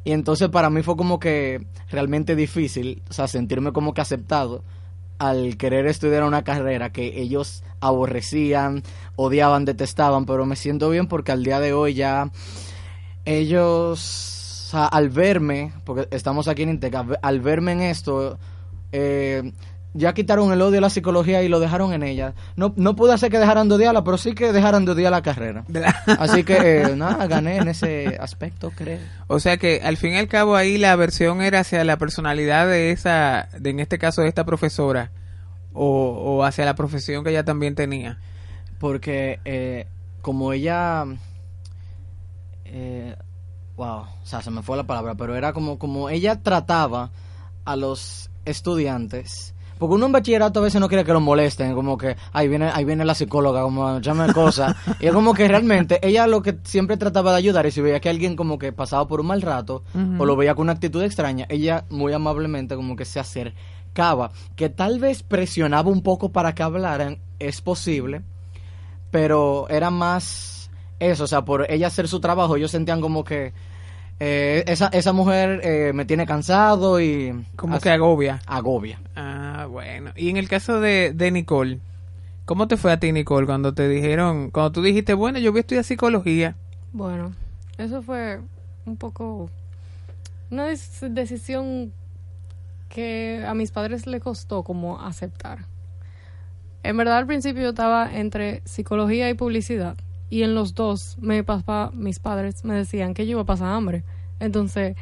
Y 0.03 0.11
entonces 0.11 0.49
para 0.49 0.69
mí 0.69 0.81
fue 0.81 0.95
como 0.95 1.19
que 1.19 1.65
realmente 1.89 2.35
difícil, 2.35 3.03
o 3.09 3.13
sea, 3.13 3.27
sentirme 3.27 3.73
como 3.73 3.93
que 3.93 4.01
aceptado 4.01 4.63
al 5.19 5.57
querer 5.57 5.85
estudiar 5.85 6.23
una 6.23 6.43
carrera 6.43 6.91
que 6.91 7.19
ellos 7.21 7.63
aborrecían, 7.81 8.83
odiaban, 9.17 9.65
detestaban, 9.65 10.25
pero 10.25 10.45
me 10.45 10.55
siento 10.55 10.89
bien 10.89 11.07
porque 11.07 11.33
al 11.33 11.43
día 11.43 11.59
de 11.59 11.73
hoy 11.73 11.93
ya 11.93 12.31
ellos, 13.25 14.65
o 14.67 14.69
sea, 14.71 14.85
al 14.85 15.09
verme, 15.09 15.73
porque 15.83 16.07
estamos 16.15 16.47
aquí 16.47 16.63
en 16.63 16.69
Inteca, 16.69 17.05
al 17.21 17.41
verme 17.41 17.73
en 17.73 17.81
esto, 17.81 18.39
eh, 18.93 19.51
ya 19.93 20.13
quitaron 20.13 20.51
el 20.53 20.61
odio 20.61 20.77
a 20.77 20.81
la 20.81 20.89
psicología 20.91 21.41
y 21.41 21.47
lo 21.47 21.59
dejaron 21.59 21.93
en 21.93 22.03
ella. 22.03 22.35
No, 22.55 22.73
no 22.75 22.95
pude 22.95 23.13
hacer 23.13 23.31
que 23.31 23.39
dejaran 23.39 23.69
de 23.69 23.75
odiarla, 23.75 24.03
pero 24.03 24.17
sí 24.17 24.33
que 24.33 24.53
dejaran 24.53 24.85
de 24.85 24.91
odiar 24.91 25.11
la 25.11 25.23
carrera. 25.23 25.65
Así 26.19 26.43
que, 26.43 26.81
eh, 26.81 26.95
nada, 26.95 27.25
gané 27.25 27.57
en 27.57 27.67
ese 27.67 28.17
aspecto, 28.19 28.71
creo. 28.75 28.99
O 29.27 29.39
sea 29.39 29.57
que 29.57 29.81
al 29.83 29.97
fin 29.97 30.13
y 30.13 30.17
al 30.17 30.27
cabo 30.27 30.55
ahí 30.55 30.77
la 30.77 30.91
aversión 30.91 31.41
era 31.41 31.61
hacia 31.61 31.83
la 31.83 31.97
personalidad 31.97 32.67
de 32.67 32.91
esa, 32.91 33.49
de, 33.59 33.71
en 33.71 33.79
este 33.79 33.97
caso 33.97 34.21
de 34.21 34.27
esta 34.27 34.45
profesora, 34.45 35.11
o, 35.73 35.85
o 35.85 36.43
hacia 36.43 36.65
la 36.65 36.75
profesión 36.75 37.23
que 37.23 37.31
ella 37.31 37.43
también 37.43 37.73
tenía. 37.73 38.19
Porque 38.79 39.39
eh, 39.43 39.87
como 40.21 40.53
ella... 40.53 41.05
eh, 42.65 43.15
wow, 43.75 44.01
o 44.01 44.25
sea, 44.25 44.41
se 44.43 44.51
me 44.51 44.61
fue 44.61 44.77
la 44.77 44.83
palabra, 44.83 45.15
pero 45.15 45.35
era 45.35 45.51
como, 45.51 45.79
como 45.79 46.09
ella 46.11 46.43
trataba 46.43 47.09
a 47.65 47.75
los 47.75 48.29
estudiantes... 48.45 49.55
Porque 49.79 49.95
uno 49.95 50.07
en 50.07 50.11
bachillerato 50.11 50.59
a 50.59 50.63
veces 50.63 50.81
no 50.81 50.89
quiere 50.89 51.05
que 51.05 51.13
lo 51.13 51.21
molesten, 51.21 51.73
como 51.73 51.97
que 51.97 52.17
ahí 52.33 52.49
viene, 52.49 52.69
ahí 52.71 52.83
viene 52.83 53.05
la 53.05 53.15
psicóloga, 53.15 53.61
como 53.61 53.99
llame 54.01 54.31
cosas. 54.33 54.75
y 54.99 55.07
es 55.07 55.13
como 55.13 55.33
que 55.33 55.47
realmente 55.47 56.05
ella 56.05 56.27
lo 56.27 56.41
que 56.41 56.57
siempre 56.63 56.97
trataba 56.97 57.31
de 57.31 57.37
ayudar, 57.37 57.65
y 57.65 57.71
si 57.71 57.79
veía 57.79 58.01
que 58.01 58.09
alguien 58.09 58.35
como 58.35 58.59
que 58.59 58.73
pasaba 58.73 59.07
por 59.07 59.21
un 59.21 59.27
mal 59.27 59.41
rato, 59.41 59.83
o 60.17 60.25
lo 60.25 60.35
veía 60.35 60.53
con 60.53 60.63
una 60.63 60.73
actitud 60.73 61.01
extraña, 61.01 61.45
ella 61.47 61.85
muy 61.89 62.11
amablemente 62.11 62.75
como 62.75 62.97
que 62.97 63.05
se 63.05 63.21
acercaba, 63.21 64.31
que 64.57 64.67
tal 64.67 64.99
vez 64.99 65.23
presionaba 65.23 65.89
un 65.89 66.03
poco 66.03 66.33
para 66.33 66.53
que 66.53 66.61
hablaran, 66.61 67.19
es 67.39 67.61
posible, 67.61 68.21
pero 69.11 69.65
era 69.69 69.91
más 69.91 70.69
eso, 70.99 71.23
o 71.23 71.27
sea, 71.27 71.45
por 71.45 71.71
ella 71.71 71.87
hacer 71.87 72.09
su 72.09 72.19
trabajo, 72.19 72.57
ellos 72.57 72.71
sentían 72.71 72.99
como 72.99 73.23
que 73.23 73.53
eh, 74.19 74.63
esa, 74.67 74.87
esa 74.87 75.13
mujer 75.13 75.61
eh, 75.63 75.93
me 75.93 76.05
tiene 76.05 76.25
cansado 76.25 76.99
y... 76.99 77.45
Como 77.55 77.79
que 77.79 77.89
agobia. 77.89 78.41
agobia. 78.45 78.99
Ah, 79.15 79.67
bueno. 79.69 80.11
Y 80.15 80.29
en 80.29 80.37
el 80.37 80.49
caso 80.49 80.81
de, 80.81 81.13
de 81.13 81.31
Nicole, 81.31 81.79
¿cómo 82.45 82.67
te 82.67 82.75
fue 82.75 82.91
a 82.91 82.99
ti, 82.99 83.11
Nicole, 83.11 83.45
cuando 83.45 83.73
te 83.73 83.87
dijeron, 83.87 84.51
cuando 84.51 84.71
tú 84.73 84.81
dijiste, 84.81 85.13
bueno, 85.13 85.39
yo 85.39 85.51
voy 85.51 85.59
a 85.59 85.61
estudiar 85.61 85.85
psicología? 85.85 86.55
Bueno, 86.91 87.33
eso 87.77 88.01
fue 88.01 88.39
un 88.85 88.97
poco 88.97 89.49
una 90.49 90.65
decisión 90.65 91.93
que 92.89 93.45
a 93.47 93.53
mis 93.53 93.71
padres 93.71 94.07
le 94.07 94.19
costó 94.19 94.63
como 94.63 94.99
aceptar. 94.99 95.59
En 96.83 96.97
verdad 96.97 97.17
al 97.17 97.27
principio 97.27 97.61
yo 97.63 97.69
estaba 97.69 98.13
entre 98.13 98.61
psicología 98.65 99.29
y 99.29 99.33
publicidad 99.33 99.95
y 100.29 100.43
en 100.43 100.55
los 100.55 100.75
dos 100.75 101.17
mi 101.19 101.41
papá, 101.41 101.91
mis 101.93 102.19
padres 102.19 102.63
me 102.63 102.75
decían 102.75 103.13
que 103.13 103.25
yo 103.25 103.31
iba 103.31 103.41
a 103.41 103.45
pasar 103.45 103.73
hambre. 103.73 104.03
Entonces 104.39 104.95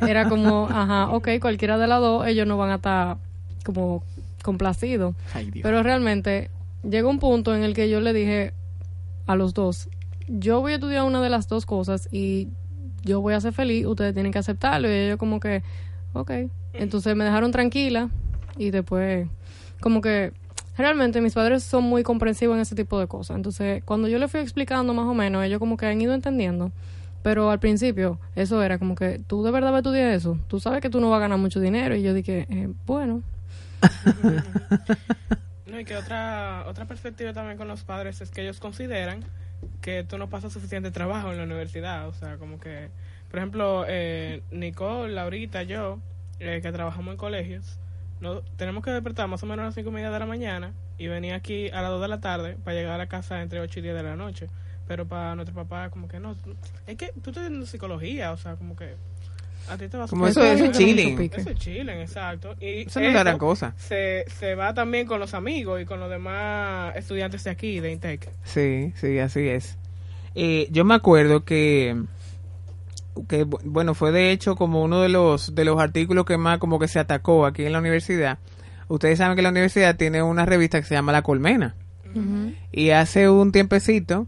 era 0.00 0.28
como, 0.28 0.68
ajá, 0.70 1.10
ok, 1.10 1.28
cualquiera 1.40 1.78
de 1.78 1.86
las 1.86 2.00
dos 2.00 2.26
ellos 2.26 2.46
no 2.46 2.56
van 2.56 2.70
a 2.70 2.74
estar 2.76 3.16
como 3.64 4.02
complacidos. 4.42 5.14
Pero 5.62 5.82
realmente 5.82 6.50
llegó 6.88 7.08
un 7.08 7.18
punto 7.18 7.54
en 7.54 7.62
el 7.62 7.74
que 7.74 7.88
yo 7.88 8.00
le 8.00 8.12
dije 8.12 8.52
a 9.26 9.36
los 9.36 9.54
dos, 9.54 9.88
yo 10.28 10.60
voy 10.60 10.72
a 10.72 10.74
estudiar 10.76 11.04
una 11.04 11.22
de 11.22 11.30
las 11.30 11.48
dos 11.48 11.66
cosas 11.66 12.08
y 12.12 12.48
yo 13.02 13.20
voy 13.20 13.34
a 13.34 13.40
ser 13.40 13.52
feliz, 13.52 13.86
ustedes 13.86 14.14
tienen 14.14 14.32
que 14.32 14.38
aceptarlo. 14.38 14.88
Y 14.88 14.92
ellos 14.92 15.18
como 15.18 15.40
que, 15.40 15.62
ok. 16.12 16.30
Entonces 16.74 17.14
me 17.16 17.24
dejaron 17.24 17.52
tranquila 17.52 18.10
y 18.56 18.70
después 18.70 19.28
como 19.80 20.00
que 20.00 20.32
realmente 20.76 21.20
mis 21.20 21.34
padres 21.34 21.62
son 21.64 21.84
muy 21.84 22.02
comprensivos 22.02 22.56
en 22.56 22.62
ese 22.62 22.74
tipo 22.74 22.98
de 22.98 23.06
cosas. 23.06 23.36
Entonces 23.36 23.82
cuando 23.84 24.08
yo 24.08 24.18
les 24.18 24.30
fui 24.30 24.40
explicando 24.40 24.94
más 24.94 25.06
o 25.06 25.14
menos, 25.14 25.44
ellos 25.44 25.58
como 25.58 25.76
que 25.76 25.86
han 25.86 26.00
ido 26.00 26.14
entendiendo. 26.14 26.72
Pero 27.22 27.50
al 27.50 27.58
principio 27.58 28.18
eso 28.36 28.62
era 28.62 28.78
como 28.78 28.94
que, 28.94 29.20
¿tú 29.26 29.42
de 29.42 29.50
verdad 29.50 29.70
vas 29.70 29.76
a 29.76 29.80
estudiar 29.80 30.10
eso? 30.10 30.38
Tú 30.46 30.60
sabes 30.60 30.82
que 30.82 30.90
tú 30.90 31.00
no 31.00 31.08
vas 31.08 31.18
a 31.18 31.20
ganar 31.20 31.38
mucho 31.38 31.58
dinero. 31.58 31.96
Y 31.96 32.02
yo 32.02 32.12
dije, 32.12 32.46
eh, 32.50 32.68
bueno, 32.84 33.22
No, 35.66 35.80
y 35.80 35.84
que 35.84 35.96
otra, 35.96 36.64
otra 36.66 36.84
perspectiva 36.84 37.32
también 37.32 37.56
con 37.56 37.68
los 37.68 37.82
padres 37.82 38.20
es 38.20 38.30
que 38.30 38.42
ellos 38.42 38.60
consideran 38.60 39.24
que 39.80 40.04
tú 40.04 40.18
no 40.18 40.28
pasas 40.28 40.52
suficiente 40.52 40.90
trabajo 40.90 41.32
en 41.32 41.38
la 41.38 41.44
universidad. 41.44 42.06
O 42.06 42.12
sea, 42.12 42.36
como 42.36 42.60
que, 42.60 42.90
por 43.30 43.38
ejemplo, 43.38 43.84
eh, 43.88 44.42
Nicole, 44.50 45.12
Laurita, 45.14 45.62
yo, 45.62 45.98
eh, 46.38 46.60
que 46.62 46.70
trabajamos 46.70 47.12
en 47.12 47.18
colegios, 47.18 47.78
no, 48.20 48.42
tenemos 48.56 48.82
que 48.84 48.90
despertar 48.90 49.28
más 49.28 49.42
o 49.42 49.46
menos 49.46 49.62
a 49.62 49.66
las 49.66 49.74
cinco 49.74 49.90
y 49.90 49.92
media 49.92 50.10
de 50.10 50.18
la 50.18 50.26
mañana 50.26 50.72
y 50.98 51.08
venir 51.08 51.34
aquí 51.34 51.68
a 51.70 51.82
las 51.82 51.90
2 51.90 52.02
de 52.02 52.08
la 52.08 52.20
tarde 52.20 52.56
para 52.64 52.76
llegar 52.76 52.94
a 52.94 52.98
la 52.98 53.06
casa 53.08 53.42
entre 53.42 53.60
8 53.60 53.80
y 53.80 53.82
10 53.82 53.94
de 53.94 54.02
la 54.02 54.16
noche. 54.16 54.48
Pero 54.86 55.06
para 55.06 55.34
nuestro 55.34 55.54
papá, 55.54 55.90
como 55.90 56.08
que 56.08 56.20
no. 56.20 56.36
Es 56.86 56.96
que 56.96 57.06
tú 57.06 57.30
estás 57.30 57.44
estudiando 57.44 57.66
psicología, 57.66 58.32
o 58.32 58.36
sea, 58.36 58.56
como 58.56 58.76
que 58.76 58.94
a 59.68 59.78
ti 59.78 59.88
te 59.88 59.96
va 59.96 60.04
a 60.04 60.08
Como 60.08 60.26
Eso 60.26 60.42
eso, 60.42 60.52
es 60.52 60.60
eso 60.60 60.70
es 60.70 60.78
chilling. 60.78 61.20
eso 61.32 61.50
es 61.50 61.58
chilling, 61.58 61.88
exacto. 62.00 62.54
Y 62.60 62.82
Eso 62.86 63.00
no 63.00 63.06
es 63.06 63.24
la 63.24 63.38
cosa. 63.38 63.74
Se, 63.78 64.24
se 64.28 64.54
va 64.54 64.74
también 64.74 65.06
con 65.06 65.20
los 65.20 65.32
amigos 65.34 65.80
y 65.80 65.84
con 65.84 66.00
los 66.00 66.10
demás 66.10 66.94
estudiantes 66.96 67.44
de 67.44 67.50
aquí, 67.50 67.80
de 67.80 67.92
Intec. 67.92 68.30
Sí, 68.44 68.92
sí, 68.96 69.18
así 69.18 69.48
es. 69.48 69.78
Eh, 70.34 70.68
yo 70.70 70.84
me 70.84 70.94
acuerdo 70.94 71.44
que, 71.44 71.96
que, 73.28 73.46
bu- 73.46 73.60
bueno, 73.64 73.94
fue 73.94 74.12
de 74.12 74.30
hecho 74.32 74.56
como 74.56 74.82
uno 74.82 75.00
de 75.00 75.08
los, 75.08 75.54
de 75.54 75.64
los 75.64 75.80
artículos 75.80 76.24
que 76.24 76.36
más 76.36 76.58
como 76.58 76.78
que 76.78 76.88
se 76.88 76.98
atacó 76.98 77.46
aquí 77.46 77.64
en 77.64 77.72
la 77.72 77.78
universidad. 77.78 78.38
Ustedes 78.88 79.18
saben 79.18 79.36
que 79.36 79.42
la 79.42 79.48
universidad 79.50 79.96
tiene 79.96 80.22
una 80.22 80.44
revista 80.46 80.80
que 80.80 80.86
se 80.86 80.94
llama 80.94 81.12
La 81.12 81.22
Colmena. 81.22 81.74
Y 82.70 82.90
hace 82.90 83.28
un 83.28 83.50
tiempecito, 83.50 84.26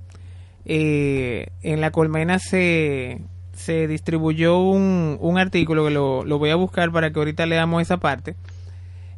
eh, 0.64 1.48
en 1.62 1.80
La 1.80 1.90
Colmena 1.92 2.38
se, 2.38 3.20
se 3.52 3.86
distribuyó 3.86 4.58
un, 4.58 5.18
un 5.20 5.38
artículo 5.38 5.84
que 5.84 5.90
lo, 5.92 6.24
lo 6.24 6.38
voy 6.38 6.50
a 6.50 6.56
buscar 6.56 6.90
para 6.90 7.12
que 7.12 7.18
ahorita 7.18 7.46
leamos 7.46 7.82
esa 7.82 7.98
parte. 7.98 8.34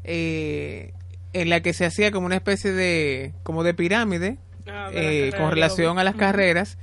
eh, 0.04 0.92
en 1.34 1.50
la 1.50 1.60
que 1.60 1.72
se 1.74 1.84
hacía 1.84 2.10
como 2.10 2.26
una 2.26 2.36
especie 2.36 2.72
de, 2.72 3.32
como 3.42 3.62
de 3.62 3.74
pirámide 3.74 4.38
Ah, 4.70 4.90
eh, 4.92 5.30
con 5.36 5.50
relación 5.50 5.98
a 5.98 6.04
las 6.04 6.14
carreras 6.18 6.78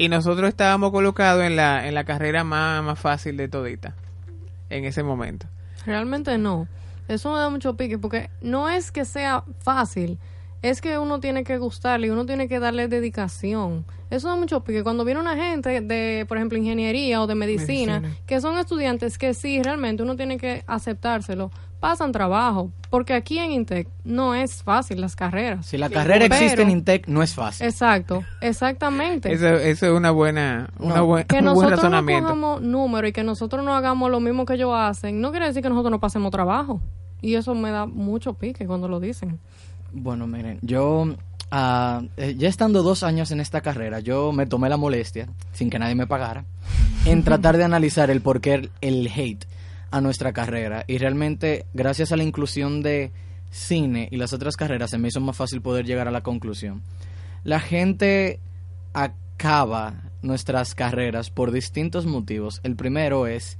y 0.00 0.08
nosotros 0.08 0.48
estábamos 0.48 0.92
colocados 0.92 1.44
en 1.44 1.56
la, 1.56 1.86
en 1.86 1.92
la 1.92 2.04
carrera 2.04 2.42
más, 2.42 2.82
más 2.82 2.98
fácil 2.98 3.36
de 3.36 3.48
todita 3.48 3.94
en 4.70 4.86
ese 4.86 5.02
momento. 5.02 5.46
Realmente 5.84 6.38
no. 6.38 6.68
Eso 7.06 7.30
me 7.30 7.38
da 7.38 7.50
mucho 7.50 7.76
pique 7.76 7.98
porque 7.98 8.30
no 8.40 8.70
es 8.70 8.92
que 8.92 9.04
sea 9.04 9.44
fácil, 9.58 10.18
es 10.62 10.80
que 10.80 10.96
uno 10.96 11.20
tiene 11.20 11.44
que 11.44 11.58
gustarle 11.58 12.06
y 12.06 12.10
uno 12.10 12.24
tiene 12.24 12.48
que 12.48 12.60
darle 12.60 12.88
dedicación. 12.88 13.84
Eso 14.08 14.28
da 14.28 14.36
mucho 14.36 14.64
pique. 14.64 14.82
Cuando 14.82 15.04
viene 15.04 15.20
una 15.20 15.36
gente 15.36 15.82
de, 15.82 16.24
por 16.26 16.38
ejemplo, 16.38 16.56
ingeniería 16.56 17.20
o 17.20 17.26
de 17.26 17.34
medicina, 17.34 18.00
Medicina. 18.00 18.24
que 18.26 18.40
son 18.40 18.56
estudiantes 18.56 19.18
que 19.18 19.34
sí, 19.34 19.62
realmente 19.62 20.02
uno 20.02 20.16
tiene 20.16 20.38
que 20.38 20.64
aceptárselo, 20.66 21.50
pasan 21.80 22.12
trabajo, 22.12 22.70
porque 22.90 23.14
aquí 23.14 23.38
en 23.38 23.52
Intec 23.52 23.88
no 24.04 24.34
es 24.34 24.62
fácil 24.62 25.00
las 25.00 25.16
carreras. 25.16 25.64
Si 25.66 25.78
la 25.78 25.88
carrera 25.88 26.26
Pero- 26.28 26.34
existe 26.34 26.62
en 26.62 26.70
Intec, 26.70 27.08
no 27.08 27.22
es 27.22 27.34
fácil. 27.34 27.66
Exacto, 27.66 28.22
exactamente. 28.40 29.32
Eso, 29.32 29.46
eso 29.48 29.86
es 29.86 29.92
una 29.92 30.10
buena, 30.10 30.70
una 30.78 30.96
No. 30.96 31.06
buen, 31.06 31.24
que 31.26 31.36
un 31.38 31.44
buen 31.44 31.54
nosotros 31.54 31.70
no 31.70 31.76
razonamiento. 31.76 32.24
cojamos 32.28 32.62
número 32.62 33.08
y 33.08 33.12
que 33.12 33.24
nosotros 33.24 33.64
no 33.64 33.74
hagamos 33.74 34.10
lo 34.10 34.20
mismo 34.20 34.44
que 34.44 34.54
ellos 34.54 34.72
hacen, 34.74 35.20
no 35.20 35.30
quiere 35.30 35.46
decir 35.46 35.62
que 35.62 35.70
nosotros 35.70 35.90
no 35.90 36.00
pasemos 36.00 36.30
trabajo. 36.30 36.80
Y 37.22 37.34
eso 37.34 37.54
me 37.54 37.70
da 37.70 37.86
mucho 37.86 38.34
pique 38.34 38.66
cuando 38.66 38.88
lo 38.88 39.00
dicen. 39.00 39.38
Bueno, 39.92 40.26
miren, 40.26 40.58
yo 40.62 41.06
ah, 41.50 42.02
eh, 42.16 42.34
ya 42.38 42.48
estando 42.48 42.82
dos 42.82 43.02
años 43.02 43.30
en 43.30 43.40
esta 43.40 43.60
carrera, 43.60 44.00
yo 44.00 44.32
me 44.32 44.46
tomé 44.46 44.68
la 44.68 44.76
molestia, 44.76 45.28
sin 45.52 45.68
que 45.70 45.78
nadie 45.78 45.94
me 45.94 46.06
pagara, 46.06 46.44
en 47.06 47.22
tratar 47.24 47.56
de 47.56 47.64
analizar 47.64 48.10
el 48.10 48.20
porqué 48.20 48.70
el 48.80 49.08
hate 49.14 49.44
a 49.90 50.00
nuestra 50.00 50.32
carrera. 50.32 50.84
Y 50.86 50.98
realmente, 50.98 51.66
gracias 51.74 52.12
a 52.12 52.16
la 52.16 52.22
inclusión 52.22 52.82
de 52.82 53.12
cine 53.50 54.08
y 54.10 54.16
las 54.16 54.32
otras 54.32 54.56
carreras, 54.56 54.90
se 54.90 54.98
me 54.98 55.08
hizo 55.08 55.20
más 55.20 55.36
fácil 55.36 55.60
poder 55.60 55.84
llegar 55.86 56.08
a 56.08 56.12
la 56.12 56.22
conclusión. 56.22 56.82
La 57.44 57.60
gente 57.60 58.40
acaba 58.92 60.10
nuestras 60.22 60.74
carreras 60.74 61.30
por 61.30 61.50
distintos 61.50 62.06
motivos. 62.06 62.60
El 62.62 62.76
primero 62.76 63.26
es 63.26 63.58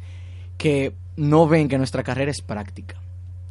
que 0.58 0.94
no 1.16 1.48
ven 1.48 1.68
que 1.68 1.78
nuestra 1.78 2.02
carrera 2.02 2.30
es 2.30 2.42
práctica. 2.42 2.96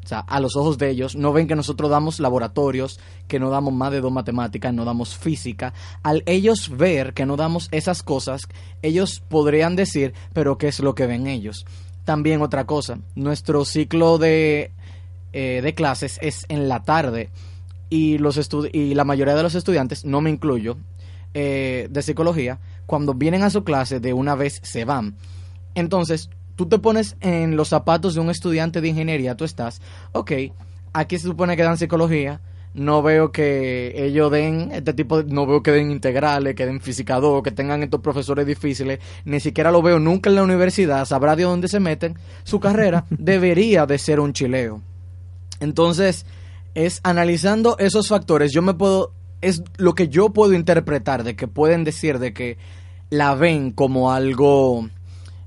O 0.04 0.08
sea, 0.10 0.20
a 0.20 0.40
los 0.40 0.56
ojos 0.56 0.80
de 0.80 0.90
ellos, 0.90 1.16
no 1.16 1.34
ven 1.34 1.48
que 1.48 1.56
nosotros 1.56 1.90
damos 1.90 2.20
laboratorios, 2.20 3.00
que 3.28 3.40
no 3.40 3.52
damos 3.52 3.74
más 3.74 3.92
de 3.92 4.02
dos 4.02 4.12
matemáticas, 4.12 4.74
no 4.74 4.84
damos 4.84 5.16
física. 5.16 5.74
Al 6.02 6.24
ellos 6.26 6.76
ver 6.76 7.14
que 7.14 7.28
no 7.28 7.36
damos 7.36 7.68
esas 7.72 8.02
cosas, 8.02 8.42
ellos 8.82 9.22
podrían 9.28 9.76
decir, 9.76 10.14
pero 10.34 10.58
¿qué 10.58 10.70
es 10.70 10.80
lo 10.80 10.96
que 10.96 11.06
ven 11.06 11.28
ellos? 11.28 11.66
También 12.10 12.42
otra 12.42 12.66
cosa, 12.66 12.98
nuestro 13.14 13.66
ciclo 13.66 14.18
de, 14.18 14.72
eh, 15.32 15.62
de 15.62 15.76
clases 15.76 16.18
es 16.24 16.48
en 16.50 16.68
la 16.68 16.82
tarde 16.82 17.30
y, 17.88 18.18
los 18.18 18.50
y 18.74 18.96
la 18.96 19.04
mayoría 19.04 19.36
de 19.36 19.44
los 19.44 19.54
estudiantes, 19.54 20.06
no 20.06 20.20
me 20.20 20.32
incluyo, 20.32 20.80
eh, 21.36 21.88
de 21.92 22.02
psicología, 22.02 22.58
cuando 22.88 23.14
vienen 23.14 23.44
a 23.44 23.52
su 23.52 23.64
clase 23.64 24.00
de 24.00 24.14
una 24.14 24.34
vez 24.34 24.60
se 24.64 24.86
van. 24.86 25.18
Entonces, 25.76 26.32
tú 26.56 26.66
te 26.66 26.80
pones 26.80 27.16
en 27.22 27.56
los 27.56 27.68
zapatos 27.68 28.16
de 28.16 28.22
un 28.22 28.32
estudiante 28.32 28.82
de 28.82 28.88
ingeniería, 28.88 29.38
tú 29.38 29.46
estás, 29.46 29.80
ok, 30.14 30.32
aquí 30.94 31.20
se 31.20 31.28
supone 31.28 31.56
que 31.56 31.62
dan 31.62 31.78
psicología, 31.78 32.42
no 32.74 33.02
veo 33.02 33.32
que 33.32 33.94
ellos 33.96 34.32
den 34.32 34.70
este 34.72 34.94
tipo 34.94 35.24
de, 35.24 35.34
no 35.34 35.46
veo 35.46 35.64
que 35.64 35.72
den 35.72 35.92
integrales, 35.92 36.56
que 36.56 36.66
den 36.66 36.82
física 36.82 37.20
2, 37.20 37.44
que 37.44 37.52
tengan 37.52 37.82
estos 37.84 38.02
profesores 38.02 38.46
difíciles, 38.46 39.00
ni 39.26 39.40
siquiera 39.40 39.72
lo 39.72 39.82
veo 39.82 40.00
nunca 40.00 40.30
en 40.30 40.36
la 40.36 40.44
universidad, 40.44 41.06
sabrá 41.06 41.36
de 41.36 41.44
dónde 41.44 41.68
se 41.68 41.80
meten, 41.80 42.18
su 42.44 42.60
carrera 42.60 43.06
debería 43.10 43.86
de 43.86 43.98
ser 43.98 44.20
un 44.20 44.34
chileo. 44.34 44.82
Entonces, 45.60 46.26
es 46.76 47.02
analizando 47.04 47.78
esos 47.80 48.08
factores, 48.08 48.52
yo 48.54 48.62
me 48.62 48.74
puedo, 48.74 49.14
es 49.42 49.64
lo 49.78 49.96
que 49.96 50.08
yo 50.08 50.30
puedo 50.30 50.54
interpretar 50.54 51.24
de 51.24 51.36
que 51.36 51.48
pueden 51.48 51.84
decir 51.84 52.20
de 52.20 52.34
que 52.34 52.58
la 53.10 53.34
ven 53.34 53.72
como 53.72 54.12
algo 54.12 54.88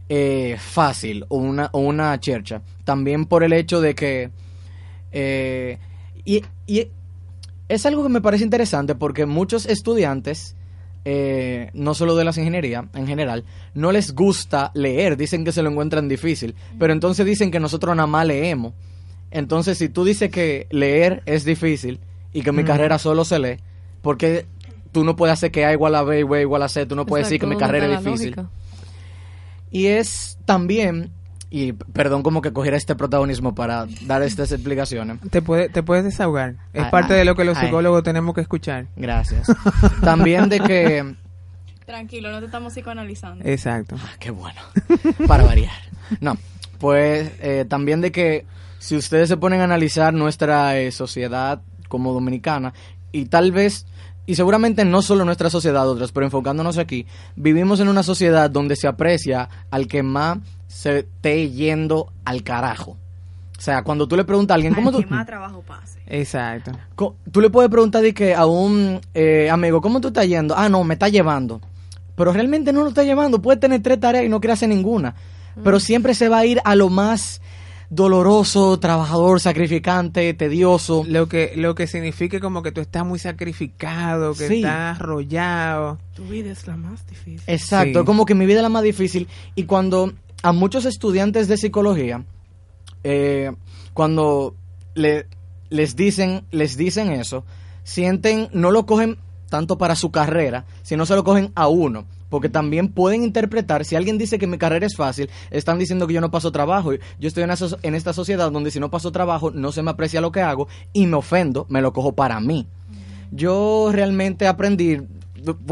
eh, 0.09 0.57
fácil 0.59 1.25
o 1.29 1.37
una, 1.37 1.71
o 1.73 1.79
una 1.79 2.19
chercha. 2.19 2.63
También 2.85 3.27
por 3.27 3.45
el 3.45 3.53
hecho 3.53 3.81
de 3.81 3.95
que... 3.95 4.31
eh, 5.13 5.79
y, 6.25 6.43
y 6.67 6.89
es 7.75 7.87
algo 7.87 8.03
que 8.03 8.09
me 8.09 8.21
parece 8.21 8.45
interesante 8.45 8.95
porque 8.95 9.27
muchos 9.27 9.67
estudiantes, 9.67 10.55
eh, 11.05 11.71
no 11.75 11.95
solo 11.95 12.15
de 12.17 12.25
las 12.25 12.39
ingeniería 12.39 12.89
en 12.95 13.07
general, 13.07 13.45
no 13.75 13.93
les 13.93 14.15
gusta 14.15 14.71
leer, 14.75 15.17
dicen 15.17 15.45
que 15.45 15.53
se 15.53 15.63
lo 15.63 15.71
encuentran 15.71 16.09
difícil, 16.09 16.55
pero 16.79 16.93
entonces 16.93 17.25
dicen 17.27 17.51
que 17.51 17.61
nosotros 17.61 17.97
nada 17.97 18.07
más 18.07 18.27
leemos. 18.27 18.75
Entonces, 19.31 19.79
si 19.79 19.89
tú 19.89 20.05
dices 20.05 20.31
que 20.31 20.67
leer 20.71 21.23
es 21.27 21.45
difícil 21.45 21.99
y 22.33 22.43
que 22.43 22.53
mi 22.53 22.63
Mm. 22.63 22.67
carrera 22.67 22.99
solo 22.99 23.25
se 23.25 23.39
lee, 23.39 23.57
porque 24.03 24.47
tú 24.93 25.05
no 25.05 25.17
puedes 25.17 25.33
hacer 25.33 25.51
que 25.51 25.65
A 25.65 25.73
igual 25.73 25.95
a 25.95 26.03
B 26.03 26.21
y 26.21 26.23
B 26.23 26.43
igual 26.43 26.63
a 26.63 26.69
C, 26.69 26.85
tú 26.87 26.95
no 26.95 27.07
puedes 27.07 27.27
decir 27.27 27.41
que 27.41 27.47
mi 27.47 27.55
Exacto, 27.55 27.73
¿dónde 27.73 27.81
carrera 27.81 27.99
es 27.99 28.05
difícil. 28.05 28.31
lógica? 28.37 28.51
Y 29.71 29.87
es 29.87 30.37
también, 30.45 31.11
y 31.55 31.75
perdón 31.75 32.23
como 32.23 32.41
que 32.41 32.55
cogiera 32.55 32.79
este 32.79 32.95
protagonismo 32.97 33.55
para 33.55 33.87
dar 34.07 34.23
estas 34.23 34.53
explicaciones. 34.53 35.19
Te, 35.31 35.43
puede, 35.43 35.69
te 35.69 35.83
puedes 35.83 36.03
desahogar. 36.03 36.55
Es 36.73 36.85
Ay, 36.85 36.91
parte 36.91 37.13
ay, 37.13 37.19
de 37.19 37.25
lo 37.27 37.37
que 37.37 37.45
los 37.45 37.59
ay. 37.59 37.67
psicólogos 37.67 38.03
tenemos 38.03 38.35
que 38.35 38.41
escuchar. 38.41 38.87
Gracias. 38.97 39.47
También 40.03 40.49
de 40.49 40.61
que... 40.61 41.15
Tranquilo, 41.85 42.33
no 42.33 42.41
te 42.41 42.47
estamos 42.47 42.73
psicoanalizando. 42.73 43.45
Exacto. 43.45 43.97
Ah, 43.99 44.15
qué 44.19 44.31
bueno. 44.31 44.59
Para 45.29 45.45
variar. 45.45 45.75
No, 46.21 46.39
pues 46.79 47.31
eh, 47.41 47.67
también 47.69 48.01
de 48.01 48.13
que 48.13 48.47
si 48.79 48.97
ustedes 48.97 49.29
se 49.29 49.37
ponen 49.37 49.61
a 49.61 49.65
analizar 49.65 50.15
nuestra 50.15 50.79
eh, 50.79 50.91
sociedad 50.91 51.61
como 51.89 52.15
dominicana 52.15 52.73
y 53.13 53.27
tal 53.27 53.53
vez 53.53 53.85
y 54.25 54.37
seguramente 54.37 54.85
no 54.85 55.03
solo 55.03 55.25
nuestra 55.25 55.51
sociedad, 55.51 55.89
otras, 55.89 56.13
pero 56.13 56.25
enfocándonos 56.25 56.79
aquí, 56.79 57.07
vivimos 57.37 57.81
en 57.81 57.89
una 57.89 58.03
sociedad 58.03 58.49
donde 58.49 58.77
se 58.77 58.87
aprecia 58.87 59.49
al 59.71 59.87
que 59.87 60.03
más 60.03 60.39
se 60.73 61.01
esté 61.01 61.51
yendo 61.51 62.11
al 62.25 62.43
carajo. 62.43 62.93
O 63.59 63.61
sea, 63.61 63.83
cuando 63.83 64.09
tú 64.09 64.17
le 64.17 64.25
preguntas 64.25 64.55
a 64.55 64.57
alguien, 64.57 64.75
¿cómo 64.75 64.91
tú, 64.91 65.01
que 65.01 65.07
más 65.07 65.27
trabajo 65.27 65.63
pase. 65.63 66.01
Exacto. 66.07 66.73
tú 67.31 67.41
le 67.41 67.51
puedes 67.51 67.71
preguntar 67.71 68.03
de 68.03 68.13
que 68.15 68.35
a 68.35 68.47
un 68.47 69.01
eh, 69.15 69.51
amigo, 69.51 69.81
¿cómo 69.81 70.01
tú 70.01 70.09
estás 70.09 70.27
yendo? 70.27 70.57
Ah, 70.57 70.69
no, 70.69 70.83
me 70.83 70.95
está 70.95 71.09
llevando. 71.09 71.61
Pero 72.17 72.33
realmente 72.33 72.73
no 72.73 72.83
lo 72.83 72.89
está 72.89 73.05
llevando. 73.05 73.41
Puede 73.41 73.59
tener 73.59 73.83
tres 73.83 74.01
tareas 74.01 74.25
y 74.25 74.29
no 74.29 74.41
quiere 74.41 74.55
hacer 74.55 74.69
ninguna. 74.71 75.15
Pero 75.63 75.79
siempre 75.79 76.15
se 76.15 76.29
va 76.29 76.39
a 76.39 76.47
ir 76.47 76.61
a 76.65 76.75
lo 76.75 76.89
más 76.89 77.41
doloroso, 77.91 78.79
trabajador, 78.81 79.39
sacrificante, 79.39 80.33
tedioso. 80.33 81.05
Lo 81.07 81.29
que, 81.29 81.53
lo 81.57 81.75
que 81.75 81.87
significa 81.87 82.41
como 82.41 82.63
que 82.63 82.73
tú 82.73 82.81
estás 82.81 83.05
muy 83.05 83.19
sacrificado, 83.19 84.33
que 84.33 84.49
Sí. 84.49 84.57
estás 84.57 84.99
arrollado. 84.99 85.99
Tu 86.15 86.25
vida 86.25 86.51
es 86.51 86.67
la 86.67 86.77
más 86.79 87.07
difícil. 87.07 87.43
Exacto, 87.47 88.01
Sí. 88.01 88.05
como 88.07 88.25
que 88.25 88.35
mi 88.35 88.47
vida 88.47 88.61
es 88.61 88.63
la 88.63 88.71
más 88.71 88.83
difícil. 88.83 89.29
Y 89.55 89.65
cuando 89.65 90.15
a 90.43 90.53
muchos 90.53 90.85
estudiantes 90.85 91.49
de 91.49 91.57
psicología, 91.57 92.25
eh, 93.05 93.53
cuando 93.95 94.55
le- 94.95 95.27
les, 95.71 95.97
dicen, 95.97 96.45
les 96.51 96.77
dicen 96.77 97.11
eso, 97.13 97.45
sienten, 97.85 98.49
no 98.53 98.71
lo 98.71 98.87
cogen 98.87 99.19
tanto 99.49 99.77
para 99.79 99.97
su 99.97 100.11
carrera, 100.11 100.65
sino 100.83 101.05
se 101.07 101.15
lo 101.15 101.25
cogen 101.25 101.53
a 101.55 101.69
uno. 101.69 102.05
Porque 102.31 102.49
también 102.49 102.89
pueden 102.89 103.23
interpretar, 103.25 103.85
si 103.85 103.95
alguien 103.95 104.17
dice 104.17 104.39
que 104.39 104.47
mi 104.47 104.57
carrera 104.57 104.87
es 104.87 104.97
fácil, 104.97 105.29
están 105.51 105.79
diciendo 105.79 106.07
que 106.07 106.15
yo 106.15 106.23
no 106.23 106.31
paso 106.31 106.51
trabajo. 106.51 106.93
Yo 106.95 107.29
estoy 107.29 107.43
en, 107.43 107.51
esa- 107.51 107.77
en 107.83 107.95
esta 107.95 108.15
sociedad 108.15 108.51
donde 108.51 108.71
si 108.71 108.81
no 108.81 108.91
paso 108.91 109.13
trabajo, 109.13 109.51
no 109.51 109.71
se 109.71 109.83
me 109.83 109.91
aprecia 109.91 110.23
lo 110.23 110.33
que 110.33 110.41
hago 110.41 110.67
y 110.95 111.07
me 111.07 111.17
ofendo, 111.17 111.67
me 111.69 111.83
lo 111.83 111.93
cojo 111.93 112.13
para 112.15 112.41
mí. 112.41 112.67
Yo 113.31 113.91
realmente 113.93 114.47
aprendí 114.47 114.99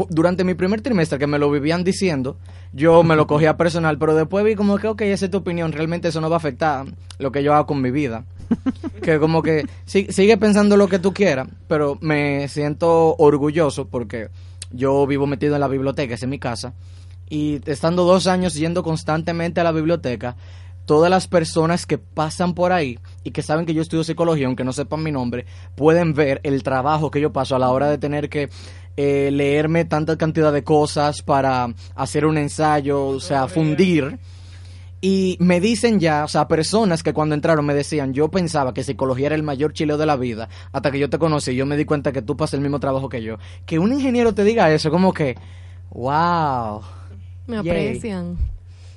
durante 0.09 0.43
mi 0.43 0.53
primer 0.53 0.81
trimestre 0.81 1.17
que 1.17 1.27
me 1.27 1.39
lo 1.39 1.49
vivían 1.49 1.83
diciendo, 1.83 2.37
yo 2.73 3.03
me 3.03 3.15
lo 3.15 3.25
cogía 3.27 3.57
personal, 3.57 3.97
pero 3.97 4.15
después 4.15 4.43
vi 4.45 4.55
como 4.55 4.77
que, 4.77 4.87
ok, 4.87 5.01
esa 5.03 5.25
es 5.25 5.31
tu 5.31 5.37
opinión, 5.37 5.71
realmente 5.71 6.09
eso 6.09 6.21
no 6.21 6.29
va 6.29 6.35
a 6.35 6.37
afectar 6.37 6.85
lo 7.19 7.31
que 7.31 7.43
yo 7.43 7.53
hago 7.53 7.65
con 7.67 7.81
mi 7.81 7.91
vida. 7.91 8.25
que 9.01 9.17
como 9.19 9.41
que 9.41 9.65
si- 9.85 10.07
sigue 10.11 10.37
pensando 10.37 10.75
lo 10.77 10.87
que 10.89 10.99
tú 10.99 11.13
quieras, 11.13 11.47
pero 11.67 11.97
me 12.01 12.47
siento 12.49 13.15
orgulloso 13.17 13.87
porque 13.87 14.27
yo 14.71 15.07
vivo 15.07 15.25
metido 15.25 15.55
en 15.55 15.61
la 15.61 15.67
biblioteca, 15.67 16.13
esa 16.15 16.25
es 16.25 16.29
mi 16.29 16.39
casa, 16.39 16.73
y 17.29 17.61
estando 17.65 18.03
dos 18.03 18.27
años 18.27 18.53
yendo 18.55 18.83
constantemente 18.83 19.61
a 19.61 19.63
la 19.63 19.71
biblioteca, 19.71 20.35
todas 20.91 21.09
las 21.09 21.29
personas 21.29 21.85
que 21.85 21.97
pasan 21.97 22.53
por 22.53 22.73
ahí 22.73 22.99
y 23.23 23.31
que 23.31 23.41
saben 23.41 23.65
que 23.65 23.73
yo 23.73 23.81
estudio 23.81 24.03
psicología, 24.03 24.47
aunque 24.47 24.65
no 24.65 24.73
sepan 24.73 25.01
mi 25.01 25.09
nombre, 25.09 25.45
pueden 25.77 26.13
ver 26.13 26.41
el 26.43 26.63
trabajo 26.63 27.09
que 27.11 27.21
yo 27.21 27.31
paso 27.31 27.55
a 27.55 27.59
la 27.59 27.69
hora 27.69 27.89
de 27.89 27.97
tener 27.97 28.27
que 28.27 28.49
eh, 28.97 29.29
leerme 29.31 29.85
tanta 29.85 30.17
cantidad 30.17 30.51
de 30.51 30.65
cosas 30.65 31.21
para 31.21 31.73
hacer 31.95 32.25
un 32.25 32.37
ensayo, 32.37 33.07
o 33.07 33.21
sea, 33.21 33.47
fundir. 33.47 34.19
Y 34.99 35.37
me 35.39 35.61
dicen 35.61 36.01
ya, 36.01 36.25
o 36.25 36.27
sea, 36.27 36.49
personas 36.49 37.03
que 37.03 37.13
cuando 37.13 37.35
entraron 37.35 37.65
me 37.65 37.73
decían, 37.73 38.13
yo 38.13 38.29
pensaba 38.29 38.73
que 38.73 38.83
psicología 38.83 39.27
era 39.27 39.35
el 39.35 39.43
mayor 39.43 39.71
chileo 39.71 39.97
de 39.97 40.05
la 40.05 40.17
vida, 40.17 40.49
hasta 40.73 40.91
que 40.91 40.99
yo 40.99 41.09
te 41.09 41.17
conocí, 41.19 41.55
yo 41.55 41.65
me 41.65 41.77
di 41.77 41.85
cuenta 41.85 42.11
que 42.11 42.21
tú 42.21 42.35
pasas 42.35 42.55
el 42.55 42.61
mismo 42.61 42.81
trabajo 42.81 43.07
que 43.07 43.23
yo. 43.23 43.37
Que 43.65 43.79
un 43.79 43.93
ingeniero 43.93 44.33
te 44.33 44.43
diga 44.43 44.69
eso, 44.73 44.91
como 44.91 45.13
que, 45.13 45.37
wow. 45.91 46.81
Me 47.47 47.63
Yay. 47.63 48.01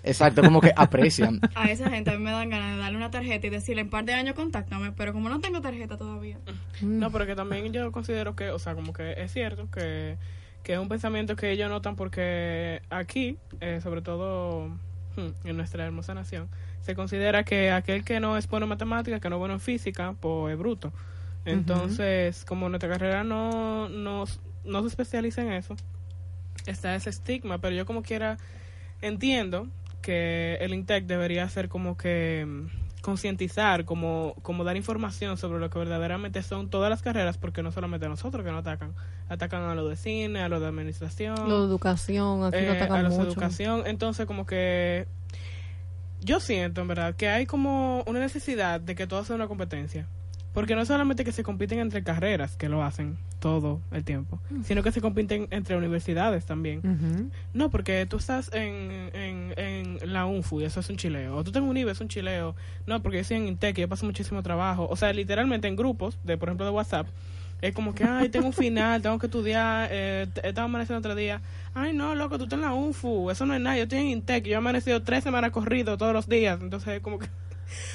Exacto, 0.05 0.43
como 0.43 0.61
que 0.61 0.73
aprecian. 0.77 1.41
A 1.55 1.71
esa 1.71 1.89
gente 1.89 2.11
a 2.11 2.19
mí 2.19 2.23
me 2.23 2.31
dan 2.31 2.51
ganas 2.51 2.77
de 2.77 2.83
darle 2.83 2.97
una 2.99 3.11
tarjeta 3.11 3.47
y 3.47 3.51
decirle 3.51 3.83
en 3.83 3.91
par 3.91 4.05
de 4.05 4.13
años 4.13 4.35
contáctame, 4.35 4.93
pero 4.93 5.13
como 5.13 5.29
no 5.29 5.41
tengo 5.41 5.61
tarjeta 5.61 5.97
todavía. 5.97 6.39
No, 6.83 7.11
pero 7.11 7.27
que 7.27 7.35
también 7.35 7.73
yo 7.73 7.91
considero 7.91 8.37
que, 8.37 8.51
o 8.51 8.59
sea, 8.59 8.75
como 8.75 8.93
que 8.93 9.15
es 9.17 9.33
cierto 9.33 9.71
que, 9.71 10.17
que 10.63 10.75
es 10.75 10.79
un 10.79 10.89
pensamiento 10.89 11.37
que 11.37 11.51
ellos 11.51 11.71
notan 11.71 11.97
porque 11.97 12.83
aquí, 12.91 13.39
eh, 13.61 13.81
sobre 13.83 14.03
todo 14.03 14.69
hmm, 15.17 15.49
en 15.49 15.57
nuestra 15.57 15.87
hermosa 15.87 16.13
nación, 16.13 16.49
se 16.83 16.95
considera 16.95 17.45
que 17.45 17.71
aquel 17.71 18.05
que 18.05 18.21
no 18.21 18.37
es 18.37 18.47
bueno 18.47 18.65
en 18.65 18.71
matemáticas, 18.71 19.21
que 19.21 19.31
no 19.31 19.37
es 19.37 19.41
bueno 19.41 19.55
en 19.55 19.61
física, 19.61 20.15
pues 20.21 20.53
es 20.53 20.59
bruto. 20.59 20.93
Entonces, 21.47 22.45
como 22.45 22.69
nuestra 22.69 22.89
carrera 22.89 23.23
no, 23.23 23.89
no, 23.89 24.25
no 24.65 24.81
se 24.83 24.89
especializa 24.89 25.43
en 25.43 25.53
eso, 25.53 25.77
está 26.67 26.95
ese 26.95 27.11
estigma, 27.11 27.59
pero 27.59 27.75
yo 27.75 27.85
como 27.87 28.03
quiera 28.03 28.39
entiendo 29.03 29.69
que 30.05 30.57
el 30.61 30.75
INTEC 30.75 31.07
debería 31.07 31.49
ser 31.49 31.71
como 31.71 31.97
que 31.97 32.45
mm, 32.47 33.01
concientizar, 33.01 33.85
como, 33.87 34.35
como 34.43 34.63
dar 34.63 34.77
información 34.77 35.39
sobre 35.39 35.59
lo 35.59 35.71
que 35.71 35.79
verdaderamente 35.79 36.43
son 36.43 36.69
todas 36.69 36.91
las 36.91 37.01
carreras, 37.01 37.39
porque 37.39 37.63
no 37.63 37.73
solamente 37.73 38.05
a 38.07 38.11
nosotros 38.11 38.45
que 38.45 38.51
nos 38.51 38.61
atacan, 38.61 38.95
atacan 39.29 39.63
a 39.63 39.75
los 39.75 39.89
de 39.89 39.97
cine, 39.97 40.41
a 40.43 40.49
los 40.49 40.61
de 40.61 40.67
administración, 40.67 41.49
Lo 41.49 41.61
de 41.63 41.67
educación, 41.67 42.45
aquí 42.45 42.61
lo 42.61 42.73
eh, 42.73 42.81
a 42.81 42.85
atacan 42.85 43.03
los 43.05 43.13
de 43.13 43.19
mucho. 43.19 43.31
educación, 43.31 43.83
entonces 43.87 44.27
como 44.27 44.45
que 44.47 45.07
yo 46.21 46.39
siento 46.39 46.83
en 46.83 46.89
verdad 46.89 47.15
que 47.17 47.29
hay 47.29 47.47
como 47.47 48.03
una 48.07 48.21
necesidad 48.21 48.81
de 48.81 48.95
que 48.95 49.07
todo 49.07 49.25
sea 49.25 49.37
una 49.37 49.49
competencia. 49.49 50.07
Porque 50.55 50.77
no 50.77 50.87
solamente 50.87 51.25
que 51.25 51.33
se 51.33 51.43
compiten 51.43 51.81
entre 51.81 52.05
carreras, 52.05 52.57
que 52.57 52.69
lo 52.69 52.85
hacen 52.85 53.19
todo 53.41 53.81
el 53.91 54.05
tiempo, 54.05 54.39
sino 54.63 54.83
que 54.85 54.93
se 54.93 55.01
compiten 55.01 55.49
entre 55.51 55.77
universidades 55.77 56.47
también. 56.47 57.31
No, 57.53 57.71
porque 57.71 58.07
tú 58.07 58.19
estás 58.19 58.51
en, 58.55 59.11
en, 59.13 59.53
en 59.57 60.13
la 60.13 60.27
UNFU 60.27 60.61
y 60.61 60.65
eso 60.65 60.79
es 60.81 60.89
un 60.89 60.97
chileo. 60.97 61.37
O 61.37 61.45
tú 61.45 61.51
tengo 61.51 61.69
un 61.69 61.77
IBE, 61.77 61.91
es 61.91 62.01
un 62.01 62.09
chileo. 62.09 62.55
No, 62.87 63.03
porque 63.03 63.19
yo 63.19 63.23
estoy 63.23 63.39
en 63.39 63.49
Intec 63.49 63.77
y 63.79 63.81
yo 63.83 63.89
paso 63.89 64.07
muchísimo 64.07 64.43
trabajo. 64.43 64.87
O 64.89 64.97
sea, 64.97 65.13
literalmente 65.13 65.67
en 65.67 65.75
grupos, 65.75 66.19
de 66.23 66.39
por 66.39 66.49
ejemplo 66.49 66.65
de 66.65 66.73
WhatsApp, 66.73 67.09
es 67.61 67.75
como 67.75 67.95
que, 67.95 68.05
ay, 68.05 68.29
tengo 68.29 68.47
un 68.47 68.53
final, 68.53 69.01
tengo 69.03 69.19
que 69.19 69.27
estudiar, 69.27 69.89
eh, 69.91 70.27
estaba 70.43 70.67
amaneciendo 70.67 70.99
otro 70.99 71.15
día. 71.15 71.41
Ay, 71.73 71.95
no, 71.95 72.15
loco, 72.15 72.39
tú 72.39 72.45
estás 72.45 72.59
en 72.59 72.65
la 72.65 72.75
UNFU, 72.75 73.31
eso 73.31 73.47
no 73.47 73.55
es 73.55 73.61
nada, 73.61 73.77
yo 73.77 73.85
estoy 73.85 74.01
en 74.01 74.07
Intec, 74.09 74.45
yo 74.45 74.53
he 74.53 74.57
amanecido 74.57 75.03
tres 75.03 75.25
semanas 75.25 75.51
corrido 75.51 75.97
todos 75.97 76.13
los 76.13 76.29
días. 76.29 76.61
Entonces, 76.61 76.95
es 76.95 77.01
como 77.01 77.19
que, 77.19 77.27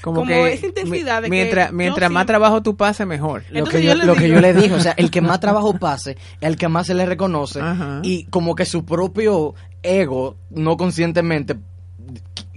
Como, 0.02 0.22
Como 0.22 0.28
que 0.28 0.54
esa 0.54 0.66
intensidad 0.68 1.22
de 1.22 1.28
que 1.28 1.32
mientras, 1.32 1.70
yo 1.70 1.76
mientras 1.76 2.12
más 2.12 2.24
sí- 2.24 2.28
trabajo 2.28 2.62
tú 2.64 2.76
pases, 2.76 3.06
mejor. 3.08 3.44
Lo 3.52 3.66
que, 3.66 3.84
yo 3.84 3.96
lo 3.96 4.16
que 4.16 4.30
yo 4.30 4.40
le 4.40 4.54
dije, 4.54 4.74
o 4.76 4.80
sea, 4.80 4.94
el 4.94 5.10
que 5.12 5.22
más 5.22 5.40
trabajo 5.40 5.74
pase, 5.78 6.18
el 6.42 6.58
que 6.58 6.68
más 6.68 6.88
se 6.88 6.94
le 6.94 7.06
reconoce 7.06 7.62
Ajá. 7.62 8.00
y 8.04 8.26
como 8.26 8.56
que 8.56 8.66
su 8.66 8.86
propio 8.86 9.56
ego, 9.84 10.36
no 10.50 10.78
conscientemente, 10.78 11.56
qu- 11.56 11.62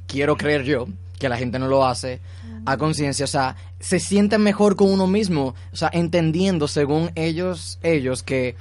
quiero 0.07 0.37
creer 0.37 0.65
yo, 0.65 0.87
que 1.19 1.29
la 1.29 1.37
gente 1.37 1.59
no 1.59 1.69
lo 1.69 1.85
hace 1.87 2.21
a 2.65 2.77
conciencia, 2.77 3.25
o 3.25 3.29
sea, 3.29 3.57
se 3.81 3.99
siente 3.99 4.39
mejor 4.39 4.77
con 4.77 4.89
uno 4.91 5.07
mismo, 5.09 5.55
o 5.73 5.77
sea, 5.77 5.91
entendiendo 5.93 6.69
según 6.69 7.11
ellos, 7.17 7.79
ellos 7.83 8.23
que 8.23 8.55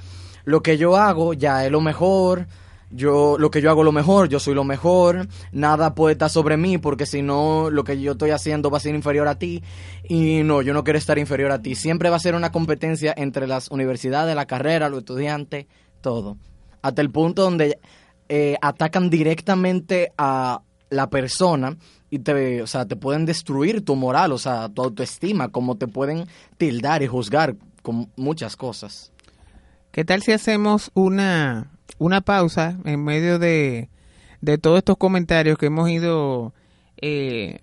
lo 0.44 0.60
que 0.60 0.76
yo 0.76 0.96
hago 0.96 1.34
ya 1.34 1.64
es 1.64 1.70
lo 1.70 1.80
mejor, 1.80 2.46
yo 2.92 3.36
lo 3.38 3.50
que 3.50 3.60
yo 3.60 3.70
hago 3.70 3.82
lo 3.82 3.92
mejor, 3.92 4.28
yo 4.28 4.38
soy 4.38 4.54
lo 4.54 4.64
mejor, 4.64 5.26
nada 5.50 5.94
puede 5.94 6.12
estar 6.12 6.30
sobre 6.30 6.56
mí 6.56 6.78
porque 6.78 7.06
si 7.06 7.22
no 7.22 7.70
lo 7.70 7.84
que 7.84 8.00
yo 8.00 8.12
estoy 8.12 8.30
haciendo 8.30 8.70
va 8.70 8.76
a 8.76 8.80
ser 8.80 8.94
inferior 8.94 9.28
a 9.28 9.38
ti 9.38 9.62
y 10.08 10.42
no, 10.42 10.62
yo 10.62 10.74
no 10.74 10.84
quiero 10.84 10.98
estar 10.98 11.18
inferior 11.18 11.50
a 11.52 11.62
ti. 11.62 11.74
Siempre 11.74 12.10
va 12.10 12.16
a 12.16 12.20
ser 12.20 12.34
una 12.34 12.52
competencia 12.52 13.14
entre 13.16 13.46
las 13.46 13.70
universidades, 13.70 14.36
la 14.36 14.46
carrera, 14.46 14.88
los 14.88 15.00
estudiantes, 15.00 15.66
todo. 16.00 16.36
Hasta 16.82 17.02
el 17.02 17.10
punto 17.10 17.42
donde 17.42 17.78
eh, 18.28 18.56
atacan 18.60 19.10
directamente 19.10 20.12
a 20.18 20.62
la 20.90 21.08
persona 21.08 21.76
y 22.10 22.18
te, 22.18 22.60
o 22.60 22.66
sea, 22.66 22.86
te 22.86 22.96
pueden 22.96 23.24
destruir 23.24 23.84
tu 23.84 23.96
moral, 23.96 24.32
o 24.32 24.38
sea, 24.38 24.68
tu 24.68 24.82
autoestima, 24.82 25.48
como 25.48 25.76
te 25.76 25.88
pueden 25.88 26.26
tildar 26.58 27.02
y 27.02 27.06
juzgar 27.06 27.56
con 27.82 28.10
muchas 28.16 28.56
cosas. 28.56 29.12
¿Qué 29.92 30.04
tal 30.04 30.22
si 30.22 30.32
hacemos 30.32 30.90
una, 30.94 31.70
una 31.98 32.20
pausa 32.20 32.78
en 32.84 33.04
medio 33.04 33.38
de, 33.38 33.88
de 34.40 34.58
todos 34.58 34.78
estos 34.78 34.96
comentarios 34.96 35.58
que 35.58 35.66
hemos 35.66 35.88
ido 35.88 36.52
eh, 37.00 37.58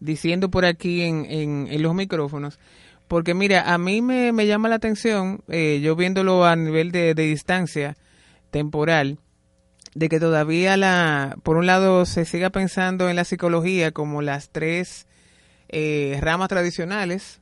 diciendo 0.00 0.50
por 0.50 0.64
aquí 0.64 1.02
en, 1.02 1.26
en, 1.28 1.82
los 1.82 1.94
micrófonos? 1.94 2.58
Porque 3.08 3.34
mira, 3.34 3.72
a 3.72 3.78
mí 3.78 4.00
me, 4.00 4.32
me 4.32 4.46
llama 4.46 4.68
la 4.68 4.76
atención, 4.76 5.42
eh, 5.48 5.80
yo 5.82 5.96
viéndolo 5.96 6.44
a 6.44 6.56
nivel 6.56 6.92
de, 6.92 7.14
de 7.14 7.22
distancia 7.24 7.96
temporal, 8.50 9.18
de 9.94 10.08
que 10.08 10.20
todavía 10.20 10.76
la, 10.76 11.36
por 11.42 11.56
un 11.56 11.66
lado 11.66 12.06
se 12.06 12.24
siga 12.24 12.50
pensando 12.50 13.10
en 13.10 13.16
la 13.16 13.24
psicología 13.24 13.92
como 13.92 14.22
las 14.22 14.50
tres 14.50 15.06
eh, 15.68 16.18
ramas 16.20 16.48
tradicionales, 16.48 17.40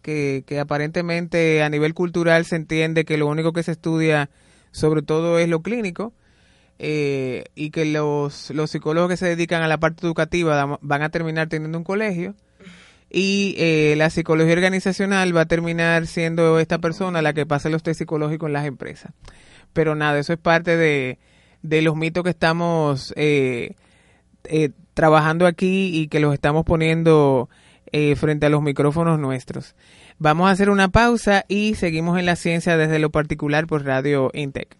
que, 0.00 0.44
que 0.46 0.58
aparentemente 0.58 1.62
a 1.62 1.68
nivel 1.68 1.94
cultural 1.94 2.44
se 2.44 2.56
entiende 2.56 3.04
que 3.04 3.16
lo 3.16 3.26
único 3.26 3.52
que 3.52 3.62
se 3.62 3.72
estudia 3.72 4.30
sobre 4.72 5.02
todo 5.02 5.38
es 5.38 5.48
lo 5.48 5.62
clínico 5.62 6.12
eh, 6.78 7.44
y 7.54 7.70
que 7.70 7.84
los, 7.84 8.50
los 8.50 8.70
psicólogos 8.70 9.10
que 9.10 9.16
se 9.16 9.28
dedican 9.28 9.62
a 9.62 9.68
la 9.68 9.78
parte 9.78 10.04
educativa 10.04 10.78
van 10.80 11.02
a 11.02 11.10
terminar 11.10 11.48
teniendo 11.48 11.78
un 11.78 11.84
colegio 11.84 12.34
y 13.08 13.54
eh, 13.58 13.94
la 13.96 14.10
psicología 14.10 14.54
organizacional 14.54 15.36
va 15.36 15.42
a 15.42 15.46
terminar 15.46 16.06
siendo 16.06 16.58
esta 16.58 16.78
persona 16.78 17.22
la 17.22 17.34
que 17.34 17.46
pasa 17.46 17.68
los 17.68 17.82
test 17.82 17.98
psicológicos 17.98 18.48
en 18.48 18.54
las 18.54 18.66
empresas. 18.66 19.12
Pero 19.72 19.94
nada, 19.94 20.18
eso 20.18 20.32
es 20.32 20.38
parte 20.38 20.76
de, 20.76 21.18
de 21.62 21.82
los 21.82 21.96
mitos 21.96 22.24
que 22.24 22.30
estamos 22.30 23.12
eh, 23.16 23.74
eh, 24.44 24.70
trabajando 24.94 25.46
aquí 25.46 25.90
y 25.94 26.08
que 26.08 26.20
los 26.20 26.34
estamos 26.34 26.64
poniendo 26.64 27.48
eh, 27.92 28.16
frente 28.16 28.46
a 28.46 28.50
los 28.50 28.62
micrófonos 28.62 29.18
nuestros. 29.18 29.74
Vamos 30.24 30.46
a 30.46 30.52
hacer 30.52 30.70
una 30.70 30.86
pausa 30.86 31.44
y 31.48 31.74
seguimos 31.74 32.16
en 32.16 32.26
la 32.26 32.36
ciencia 32.36 32.76
desde 32.76 33.00
lo 33.00 33.10
particular 33.10 33.66
por 33.66 33.84
Radio 33.84 34.30
Intec. 34.34 34.78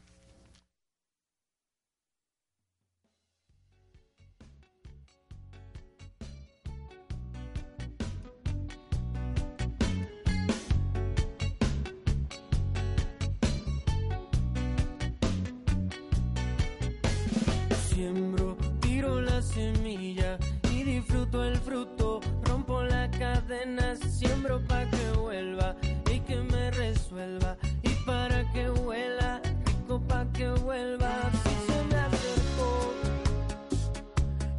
Siembro, 17.88 18.56
tiro 18.80 19.20
la 19.20 19.42
semilla 19.42 20.38
y 20.70 20.84
disfruto 20.84 21.42
el 21.42 21.56
fruto. 21.56 22.20
Rompo 22.44 22.80
la 22.84 23.10
cadena, 23.10 23.96
siembro 23.96 24.60
para 24.68 24.88
que 24.88 25.01
y 26.10 26.20
que 26.20 26.36
me 26.36 26.70
resuelva. 26.70 27.56
Y 27.82 27.90
para 28.06 28.50
que 28.52 28.70
huela, 28.70 29.40
rico 29.66 30.00
para 30.08 30.30
que 30.32 30.48
vuelva. 30.50 31.30
Si 31.42 31.72
se 31.72 31.84
me 31.90 31.96
acercó 31.96 32.92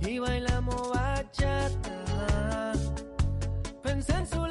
y 0.01 0.19
bailamos 0.19 0.89
bachata. 0.93 2.73
Pensé 3.81 4.13
en 4.13 4.27
su 4.27 4.42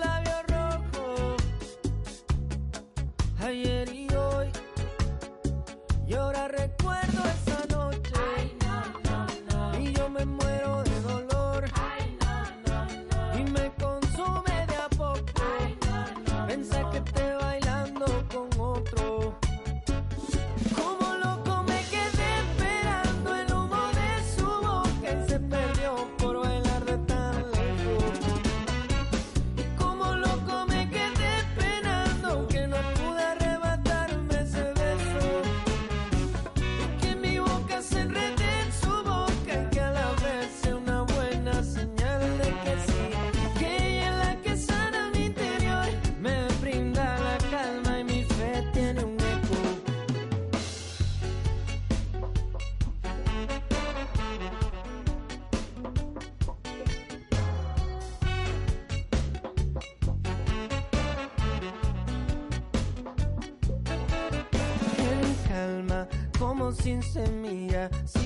sin 66.83 67.01
semilla. 67.01 67.89
Sigo 68.05 68.22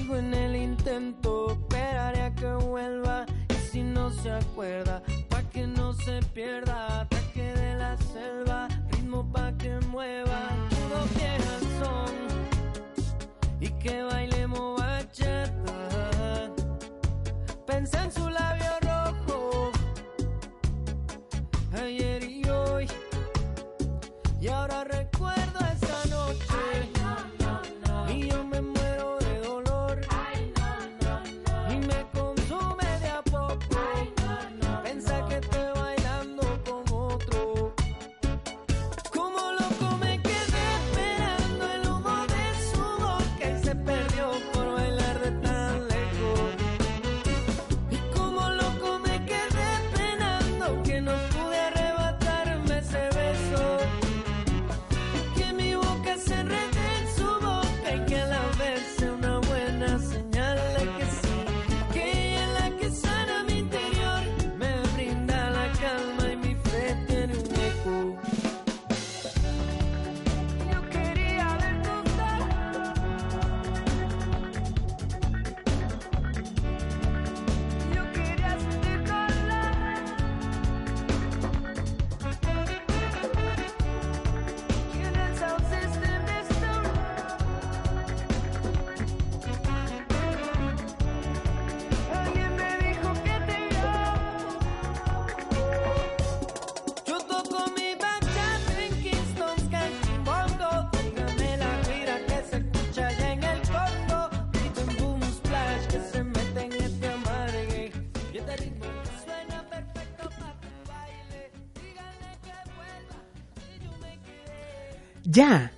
Ya. 115.26 115.72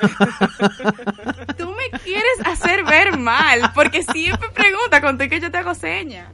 Tú 1.58 1.70
me 1.70 1.98
quieres 2.00 2.38
hacer 2.44 2.84
ver 2.84 3.18
mal, 3.18 3.72
porque 3.74 4.02
siempre 4.02 4.48
pregunta 4.50 5.00
con 5.00 5.18
que 5.18 5.40
yo 5.40 5.50
te 5.50 5.58
hago 5.58 5.74
seña. 5.74 6.30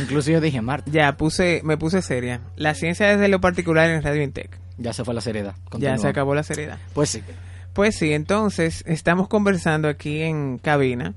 Incluso 0.00 0.30
yo 0.30 0.40
dije, 0.40 0.60
Marta, 0.60 0.90
Ya, 0.90 1.16
puse, 1.16 1.60
me 1.64 1.76
puse 1.76 2.02
seria. 2.02 2.40
La 2.56 2.74
ciencia 2.74 3.06
desde 3.08 3.28
lo 3.28 3.40
particular 3.40 3.90
en 3.90 4.02
Radio 4.02 4.22
Intec. 4.22 4.58
ya 4.78 4.92
se 4.92 5.04
fue 5.04 5.14
la 5.14 5.20
seriedad. 5.20 5.54
Ya 5.56 5.70
Continúa. 5.70 5.98
se 5.98 6.08
acabó 6.08 6.34
la 6.34 6.42
seriedad. 6.42 6.78
Pues 6.94 7.10
sí. 7.10 7.22
Pues 7.72 7.96
sí, 7.96 8.12
entonces 8.12 8.84
estamos 8.86 9.28
conversando 9.28 9.88
aquí 9.88 10.20
en 10.22 10.58
cabina 10.58 11.14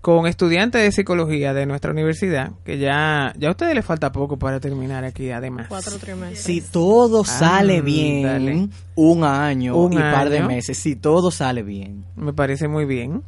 con 0.00 0.26
estudiantes 0.26 0.82
de 0.82 0.92
psicología 0.92 1.52
de 1.52 1.66
nuestra 1.66 1.90
universidad, 1.90 2.52
que 2.64 2.78
ya, 2.78 3.34
ya 3.36 3.48
a 3.48 3.50
ustedes 3.50 3.74
les 3.74 3.84
falta 3.84 4.12
poco 4.12 4.38
para 4.38 4.58
terminar 4.58 5.04
aquí 5.04 5.30
además. 5.30 5.66
Cuatro 5.68 5.98
trimestres. 5.98 6.40
Si 6.40 6.62
todo 6.62 7.22
sale 7.24 7.82
bien, 7.82 8.70
un 8.94 9.24
año 9.24 9.76
Un 9.76 9.92
y 9.92 9.96
par 9.96 10.30
de 10.30 10.38
año. 10.38 10.48
meses, 10.48 10.78
si 10.78 10.96
todo 10.96 11.30
sale 11.30 11.62
bien. 11.62 12.04
Me 12.16 12.32
parece 12.32 12.66
muy 12.66 12.86
bien. 12.86 13.22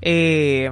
Eh, 0.00 0.70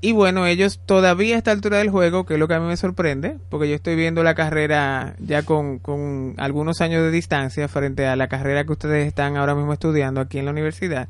y 0.00 0.12
bueno, 0.12 0.46
ellos 0.46 0.80
todavía 0.86 1.34
a 1.34 1.38
esta 1.38 1.50
altura 1.50 1.78
del 1.78 1.90
juego, 1.90 2.24
que 2.24 2.34
es 2.34 2.40
lo 2.40 2.48
que 2.48 2.54
a 2.54 2.60
mí 2.60 2.66
me 2.66 2.76
sorprende, 2.78 3.36
porque 3.50 3.68
yo 3.68 3.74
estoy 3.74 3.96
viendo 3.96 4.22
la 4.22 4.34
carrera 4.34 5.14
ya 5.18 5.42
con, 5.42 5.78
con 5.78 6.34
algunos 6.38 6.80
años 6.80 7.02
de 7.02 7.10
distancia 7.10 7.68
frente 7.68 8.06
a 8.06 8.16
la 8.16 8.28
carrera 8.28 8.64
que 8.64 8.72
ustedes 8.72 9.06
están 9.06 9.36
ahora 9.36 9.54
mismo 9.54 9.74
estudiando 9.74 10.22
aquí 10.22 10.38
en 10.38 10.46
la 10.46 10.52
universidad. 10.52 11.08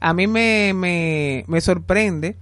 A 0.00 0.12
mí 0.12 0.26
me, 0.26 0.72
me, 0.74 1.44
me 1.46 1.60
sorprende 1.62 2.36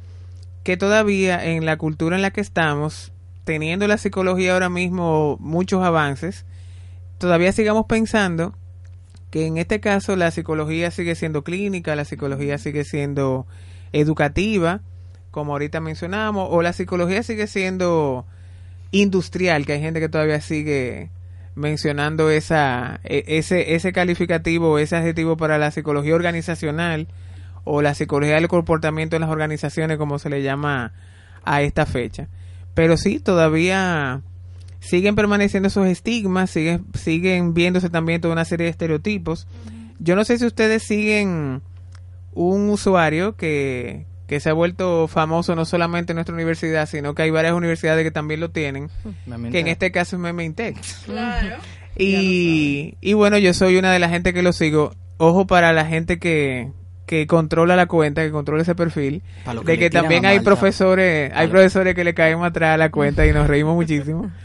que 0.64 0.76
todavía 0.76 1.44
en 1.44 1.64
la 1.64 1.76
cultura 1.76 2.16
en 2.16 2.22
la 2.22 2.32
que 2.32 2.40
estamos, 2.40 3.12
teniendo 3.44 3.86
la 3.86 3.98
psicología 3.98 4.54
ahora 4.54 4.70
mismo 4.70 5.36
muchos 5.38 5.84
avances, 5.84 6.46
todavía 7.18 7.52
sigamos 7.52 7.86
pensando 7.86 8.54
que 9.30 9.46
en 9.46 9.58
este 9.58 9.80
caso 9.80 10.16
la 10.16 10.30
psicología 10.30 10.90
sigue 10.90 11.14
siendo 11.14 11.44
clínica, 11.44 11.94
la 11.94 12.04
psicología 12.04 12.56
sigue 12.56 12.84
siendo 12.84 13.46
educativa, 13.92 14.80
como 15.30 15.52
ahorita 15.52 15.80
mencionamos, 15.80 16.48
o 16.50 16.62
la 16.62 16.72
psicología 16.72 17.22
sigue 17.22 17.46
siendo 17.46 18.24
industrial, 18.90 19.66
que 19.66 19.72
hay 19.74 19.80
gente 19.80 20.00
que 20.00 20.08
todavía 20.08 20.40
sigue 20.40 21.10
mencionando 21.56 22.30
esa 22.30 23.00
e- 23.04 23.24
ese 23.26 23.74
ese 23.74 23.92
calificativo, 23.92 24.78
ese 24.78 24.96
adjetivo 24.96 25.36
para 25.36 25.58
la 25.58 25.70
psicología 25.70 26.14
organizacional 26.14 27.08
o 27.64 27.82
la 27.82 27.94
psicología 27.94 28.36
del 28.36 28.48
comportamiento 28.48 29.16
en 29.16 29.22
las 29.22 29.30
organizaciones 29.30 29.98
como 29.98 30.18
se 30.18 30.30
le 30.30 30.42
llama 30.42 30.92
a 31.44 31.62
esta 31.62 31.86
fecha. 31.86 32.28
Pero 32.74 32.96
sí, 32.96 33.20
todavía 33.20 34.22
siguen 34.80 35.14
permaneciendo 35.14 35.68
esos 35.68 35.86
estigmas, 35.86 36.50
siguen, 36.50 36.84
siguen 36.94 37.54
viéndose 37.54 37.88
también 37.88 38.20
toda 38.20 38.34
una 38.34 38.44
serie 38.44 38.64
de 38.64 38.70
estereotipos. 38.70 39.46
Yo 39.98 40.16
no 40.16 40.24
sé 40.24 40.38
si 40.38 40.44
ustedes 40.44 40.82
siguen 40.82 41.62
un 42.32 42.68
usuario 42.68 43.36
que, 43.36 44.06
que 44.26 44.40
se 44.40 44.50
ha 44.50 44.52
vuelto 44.52 45.08
famoso 45.08 45.54
no 45.54 45.64
solamente 45.64 46.12
en 46.12 46.16
nuestra 46.16 46.34
universidad, 46.34 46.86
sino 46.86 47.14
que 47.14 47.22
hay 47.22 47.30
varias 47.30 47.54
universidades 47.54 48.04
que 48.04 48.10
también 48.10 48.40
lo 48.40 48.50
tienen, 48.50 48.90
que 49.50 49.60
en 49.60 49.68
este 49.68 49.90
caso 49.92 50.16
es 50.16 50.20
Meme 50.20 50.44
Intec. 50.44 50.76
Claro. 51.04 51.56
Y, 51.96 52.96
y 53.00 53.12
bueno, 53.12 53.38
yo 53.38 53.54
soy 53.54 53.76
una 53.76 53.92
de 53.92 54.00
la 54.00 54.08
gente 54.08 54.34
que 54.34 54.42
lo 54.42 54.52
sigo. 54.52 54.96
Ojo 55.16 55.46
para 55.46 55.72
la 55.72 55.86
gente 55.86 56.18
que, 56.18 56.72
que 57.06 57.26
controla 57.26 57.76
la 57.76 57.86
cuenta, 57.86 58.22
que 58.22 58.30
controla 58.30 58.62
ese 58.62 58.74
perfil, 58.74 59.22
que 59.44 59.72
de 59.72 59.78
que 59.78 59.90
también 59.90 60.24
hay 60.26 60.40
profesores, 60.40 61.30
hay 61.34 61.48
profesores 61.48 61.94
que 61.94 62.04
le 62.04 62.14
caemos 62.14 62.46
atrás 62.46 62.74
a 62.74 62.76
la 62.76 62.90
cuenta 62.90 63.26
y 63.26 63.32
nos 63.32 63.46
reímos 63.46 63.74
muchísimo. 63.74 64.30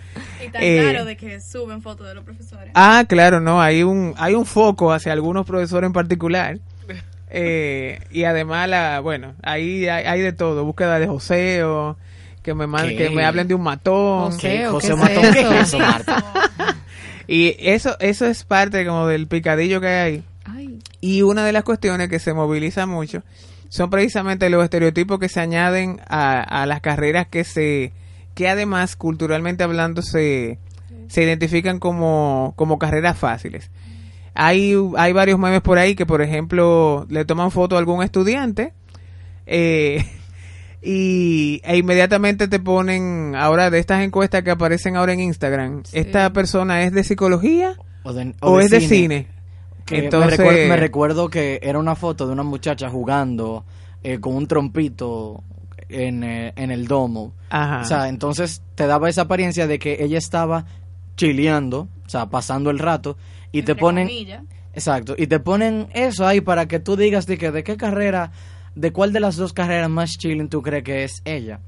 Y 0.45 0.49
tan 0.49 0.63
Eh, 0.63 0.79
claro 0.81 1.05
de 1.05 1.17
que 1.17 1.39
suben 1.41 1.81
fotos 1.81 2.07
de 2.07 2.15
los 2.15 2.23
profesores. 2.23 2.71
Ah, 2.73 3.03
claro, 3.07 3.41
no, 3.41 3.61
hay 3.61 3.83
un, 3.83 4.13
hay 4.17 4.33
un 4.35 4.45
foco 4.45 4.93
hacia 4.93 5.11
algunos 5.11 5.45
profesores 5.45 5.87
en 5.87 5.93
particular. 5.93 6.57
Eh, 7.31 7.99
y 8.09 8.23
además, 8.23 8.67
la, 8.67 9.01
bueno, 9.01 9.35
ahí 9.43 9.87
hay, 9.87 10.03
hay 10.05 10.19
de 10.19 10.33
todo, 10.33 10.65
búsqueda 10.65 10.97
de 10.97 11.05
joseo, 11.05 11.95
que 12.41 12.55
me, 12.55 12.65
que 12.97 13.11
me 13.11 13.23
hablen 13.23 13.47
de 13.47 13.53
un 13.53 13.61
matón. 13.61 14.31
José. 14.31 14.39
¿Qué? 14.39 14.67
¿o 14.67 14.71
José 14.71 14.87
qué 14.87 14.93
es 14.93 14.99
Matón, 14.99 15.25
es 15.35 15.67
eso, 15.67 15.77
Marta? 15.77 16.23
Y 17.27 17.55
eso, 17.59 17.95
eso 17.99 18.25
es 18.25 18.43
parte 18.43 18.83
como 18.83 19.05
del 19.05 19.27
picadillo 19.27 19.79
que 19.79 19.87
hay 19.87 20.13
ahí. 20.13 20.23
Ay, 20.59 20.79
Y 21.01 21.21
una 21.21 21.43
de 21.45 21.51
las 21.53 21.63
cuestiones 21.63 22.09
que 22.09 22.19
se 22.19 22.33
moviliza 22.33 22.85
mucho 22.85 23.23
son 23.69 23.89
precisamente 23.89 24.49
los 24.49 24.63
estereotipos 24.63 25.19
que 25.19 25.29
se 25.29 25.39
añaden 25.39 25.99
a, 26.07 26.41
a 26.41 26.65
las 26.65 26.81
carreras 26.81 27.27
que 27.27 27.43
se 27.43 27.93
que 28.33 28.47
además 28.49 28.95
culturalmente 28.95 29.63
hablando 29.63 30.01
se, 30.01 30.59
se 31.07 31.23
identifican 31.23 31.79
como, 31.79 32.53
como 32.55 32.79
carreras 32.79 33.17
fáciles. 33.17 33.69
Hay, 34.33 34.73
hay 34.97 35.11
varios 35.13 35.37
memes 35.37 35.61
por 35.61 35.77
ahí 35.77 35.93
que, 35.95 36.05
por 36.05 36.21
ejemplo, 36.21 37.05
le 37.09 37.25
toman 37.25 37.51
foto 37.51 37.75
a 37.75 37.79
algún 37.79 38.01
estudiante 38.03 38.71
eh, 39.45 40.05
y, 40.81 41.61
e 41.65 41.77
inmediatamente 41.77 42.47
te 42.47 42.59
ponen 42.59 43.33
ahora 43.35 43.69
de 43.69 43.79
estas 43.79 44.01
encuestas 44.03 44.43
que 44.43 44.51
aparecen 44.51 44.95
ahora 44.95 45.11
en 45.13 45.19
Instagram. 45.19 45.83
¿Esta 45.91 46.31
persona 46.31 46.83
es 46.83 46.93
de 46.93 47.03
psicología 47.03 47.75
O, 48.03 48.13
de- 48.13 48.33
o, 48.39 48.59
es 48.61 48.69
de 48.69 48.79
cine? 48.81 49.27
Que 49.89 50.05
Entonces- 50.05 50.37
me, 50.39 50.45
recuerdo, 50.45 50.69
me 50.69 50.75
recuerdo 50.77 51.29
que 51.29 51.59
era 51.63 51.79
una 51.79 51.95
foto 51.95 52.27
de 52.27 52.33
una 52.33 52.43
muchacha 52.43 52.89
jugando 52.89 53.65
eh, 54.03 54.19
con 54.19 54.35
un 54.35 54.47
trompito 54.47 55.43
en, 55.89 56.23
eh, 56.23 56.53
en 56.55 56.71
el 56.71 56.87
domo. 56.87 57.33
Ajá. 57.49 57.81
O 57.81 57.85
sea, 57.85 58.07
entonces 58.07 58.61
te 58.75 58.85
daba 58.87 59.09
esa 59.09 59.23
apariencia 59.23 59.67
de 59.67 59.79
que 59.79 60.03
ella 60.03 60.17
estaba 60.17 60.65
chileando, 61.17 61.89
o 62.05 62.09
sea, 62.09 62.27
pasando 62.27 62.69
el 62.69 62.79
rato, 62.79 63.17
y 63.51 63.63
te 63.63 63.75
ponen... 63.75 64.07
comillas. 64.07 64.43
Exacto, 64.73 65.15
y 65.17 65.27
te 65.27 65.39
ponen 65.39 65.87
eso 65.93 66.25
ahí 66.27 66.41
para 66.41 66.67
que 66.67 66.79
tú 66.79 66.95
digas 66.95 67.25
de, 67.25 67.37
que, 67.37 67.51
de 67.51 67.63
qué 67.63 67.75
carrera, 67.75 68.31
de 68.75 68.93
cuál 68.93 69.11
de 69.11 69.19
las 69.19 69.35
dos 69.35 69.51
carreras 69.51 69.89
más 69.89 70.11
chilling 70.17 70.47
tú 70.47 70.61
crees 70.61 70.83
que 70.83 71.03
es 71.03 71.21
ella. 71.25 71.59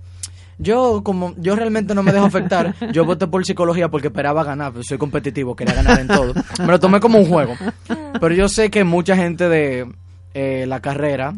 Yo, 0.62 1.02
como 1.04 1.34
yo 1.38 1.56
realmente 1.56 1.96
no 1.96 2.04
me 2.04 2.12
dejo 2.14 2.26
afectar, 2.26 2.76
yo 2.94 3.04
voté 3.04 3.26
por 3.28 3.44
psicología 3.46 3.90
porque 3.90 4.08
esperaba 4.08 4.44
ganar, 4.44 4.72
pero 4.74 4.84
soy 4.84 4.98
competitivo, 5.00 5.56
quería 5.56 5.74
ganar 5.74 6.00
en 6.00 6.08
todo. 6.08 6.34
Me 6.60 6.68
lo 6.68 6.80
tomé 6.80 7.00
como 7.00 7.18
un 7.20 7.26
juego. 7.28 7.56
Pero 8.20 8.34
yo 8.36 8.48
sé 8.48 8.70
que 8.70 8.84
mucha 8.84 9.16
gente 9.16 9.50
de 9.50 9.92
eh, 10.36 10.66
la 10.68 10.80
carrera, 10.80 11.34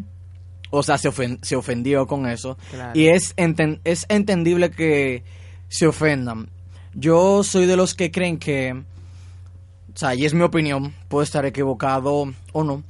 o 0.70 0.82
sea, 0.82 0.98
se, 0.98 1.08
ofen- 1.08 1.38
se 1.42 1.56
ofendió 1.56 2.06
con 2.06 2.26
eso. 2.26 2.58
Claro. 2.70 2.92
Y 2.98 3.06
es, 3.08 3.34
enten- 3.36 3.80
es 3.84 4.04
entendible 4.10 4.70
que 4.70 5.24
se 5.68 5.86
ofendan. 5.86 6.50
Yo 6.92 7.42
soy 7.44 7.64
de 7.66 7.76
los 7.76 7.94
que 7.94 8.10
creen 8.10 8.38
que, 8.38 8.72
o 8.74 9.96
sea, 9.96 10.14
y 10.14 10.24
es 10.26 10.34
mi 10.34 10.42
opinión, 10.42 10.92
puedo 11.08 11.22
estar 11.22 11.46
equivocado 11.46 12.32
o 12.52 12.64
no. 12.64 12.82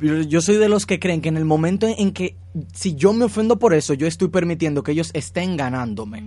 Yo 0.00 0.40
soy 0.40 0.56
de 0.56 0.68
los 0.68 0.86
que 0.86 0.98
creen 0.98 1.20
que 1.20 1.28
en 1.28 1.36
el 1.36 1.44
momento 1.44 1.86
en 1.86 2.12
que, 2.12 2.36
si 2.72 2.94
yo 2.94 3.12
me 3.12 3.26
ofendo 3.26 3.58
por 3.58 3.74
eso, 3.74 3.92
yo 3.94 4.06
estoy 4.06 4.28
permitiendo 4.28 4.82
que 4.82 4.92
ellos 4.92 5.10
estén 5.12 5.56
ganándome. 5.56 6.24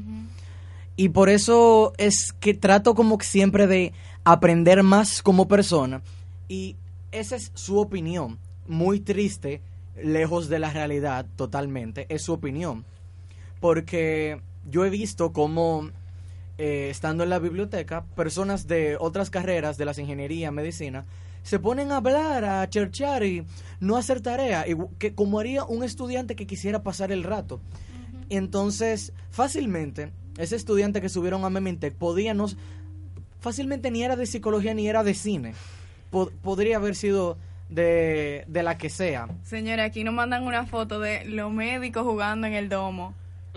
Y 0.96 1.10
por 1.10 1.30
eso 1.30 1.94
es 1.98 2.34
que 2.40 2.54
trato 2.54 2.94
como 2.94 3.20
siempre 3.20 3.66
de 3.66 3.94
aprender 4.24 4.84
más 4.84 5.24
como 5.24 5.48
persona. 5.48 6.02
Y 6.48 6.76
esa 7.12 7.36
es 7.36 7.52
su 7.56 7.80
opinión. 7.80 8.38
Muy 8.68 9.00
triste, 9.00 9.62
lejos 10.02 10.50
de 10.50 10.60
la 10.60 10.72
realidad 10.72 11.26
totalmente, 11.36 12.06
es 12.10 12.22
su 12.22 12.34
opinión. 12.34 12.86
Porque 13.60 14.39
yo 14.70 14.86
he 14.86 14.89
visto 14.89 15.34
como, 15.34 15.89
eh, 16.58 16.89
estando 16.91 17.24
en 17.24 17.30
la 17.30 17.39
biblioteca, 17.39 18.06
personas 18.16 18.68
de 18.68 18.97
otras 19.00 19.30
carreras, 19.30 19.78
de 19.78 19.86
las 19.86 19.97
ingeniería, 19.97 20.52
medicina, 20.52 21.06
se 21.44 21.60
ponen 21.60 21.91
a 21.91 21.98
hablar, 21.98 22.44
a 22.44 22.68
cherchar 22.70 23.24
y 23.24 23.46
no 23.80 23.96
hacer 23.98 24.22
tarea, 24.22 24.66
y 24.68 24.76
que, 24.98 25.14
como 25.14 25.39
haría 25.39 25.64
un 25.66 25.84
estudiante 25.84 26.36
que 26.36 26.48
quisiera 26.48 26.82
pasar 26.84 27.12
el 27.12 27.24
rato. 27.24 27.62
Entonces, 28.30 29.14
fácilmente, 29.30 30.12
ese 30.38 30.56
estudiante 30.56 31.02
que 31.02 31.10
subieron 31.10 31.46
a 31.46 31.50
Memintech 31.50 31.94
podía 31.94 32.34
no... 32.34 32.48
Fácilmente 33.39 33.91
ni 33.91 34.04
era 34.04 34.16
de 34.16 34.26
psicología 34.26 34.74
ni 34.74 34.88
era 34.88 35.04
de 35.04 35.14
cine. 35.14 35.54
Po- 36.10 36.32
podría 36.41 36.78
haber 36.78 36.96
sido 36.96 37.38
de, 37.70 38.46
de 38.48 38.64
la 38.64 38.78
que 38.78 38.89
sea. 38.89 39.28
Señora, 39.44 39.84
aquí 39.84 40.04
nos 40.06 40.14
mandan 40.14 40.44
una 40.44 40.66
foto 40.66 41.00
de 41.02 41.26
los 41.26 41.52
médicos 41.52 42.04
jugando 42.04 42.48
en 42.48 42.54
el 42.54 42.70
domo. 42.70 43.14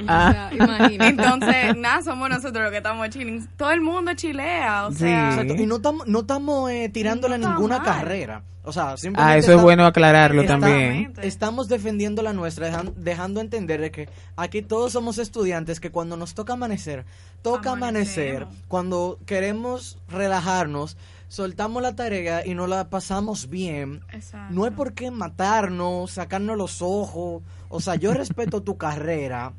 Ah, 0.06 0.28
o 0.28 0.32
sea, 0.32 0.50
imagínate. 0.66 1.08
Entonces, 1.10 1.76
nada, 1.78 2.02
somos 2.02 2.28
nosotros 2.28 2.62
los 2.64 2.70
que 2.70 2.76
estamos 2.78 3.08
chilling. 3.10 3.46
Todo 3.56 3.70
el 3.70 3.80
mundo 3.80 4.12
chilea, 4.14 4.86
o 4.86 4.92
Sí. 4.92 4.98
sea. 4.98 5.30
Exacto, 5.30 5.54
Y 5.54 5.66
no 5.66 5.76
estamos 5.76 6.06
no 6.06 6.20
estamos 6.20 6.70
eh, 6.70 6.90
tirándole 6.92 7.38
No 7.38 7.48
ninguna 7.50 7.78
mal. 7.78 7.86
carrera. 7.86 8.42
O 8.68 8.72
sea, 8.72 8.96
simplemente 8.96 9.32
ah, 9.34 9.36
eso 9.38 9.50
es 9.52 9.54
está- 9.54 9.62
bueno 9.62 9.86
aclararlo 9.86 10.42
está- 10.42 10.58
también. 10.58 11.12
Estamos 11.22 11.68
defendiendo 11.68 12.20
la 12.22 12.32
nuestra, 12.32 12.66
dejan- 12.68 12.94
dejando 12.96 13.40
entender 13.40 13.80
de 13.80 13.90
que 13.92 14.08
aquí 14.36 14.60
todos 14.60 14.92
somos 14.92 15.18
estudiantes 15.18 15.78
que 15.78 15.90
cuando 15.92 16.16
nos 16.16 16.34
toca 16.34 16.54
amanecer, 16.54 17.04
toca 17.42 17.70
amanecer, 17.72 18.46
cuando 18.66 19.20
queremos 19.24 19.98
relajarnos, 20.08 20.96
soltamos 21.28 21.80
la 21.80 21.94
tarea 21.94 22.44
y 22.44 22.54
nos 22.54 22.68
la 22.68 22.90
pasamos 22.90 23.48
bien. 23.48 24.00
Exacto. 24.12 24.52
No 24.52 24.64
hay 24.64 24.72
por 24.72 24.94
qué 24.94 25.12
matarnos, 25.12 26.10
sacarnos 26.10 26.56
los 26.58 26.82
ojos. 26.82 27.42
O 27.68 27.80
sea, 27.80 27.94
yo 27.94 28.12
respeto 28.14 28.62
tu 28.62 28.76
carrera. 28.76 29.52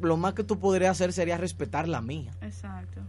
Lo 0.00 0.16
más 0.16 0.34
que 0.34 0.44
tú 0.44 0.58
podrías 0.58 0.90
hacer 0.92 1.12
sería 1.12 1.36
respetar 1.38 1.88
la 1.88 2.00
mía. 2.00 2.32
Exacto. 2.42 3.00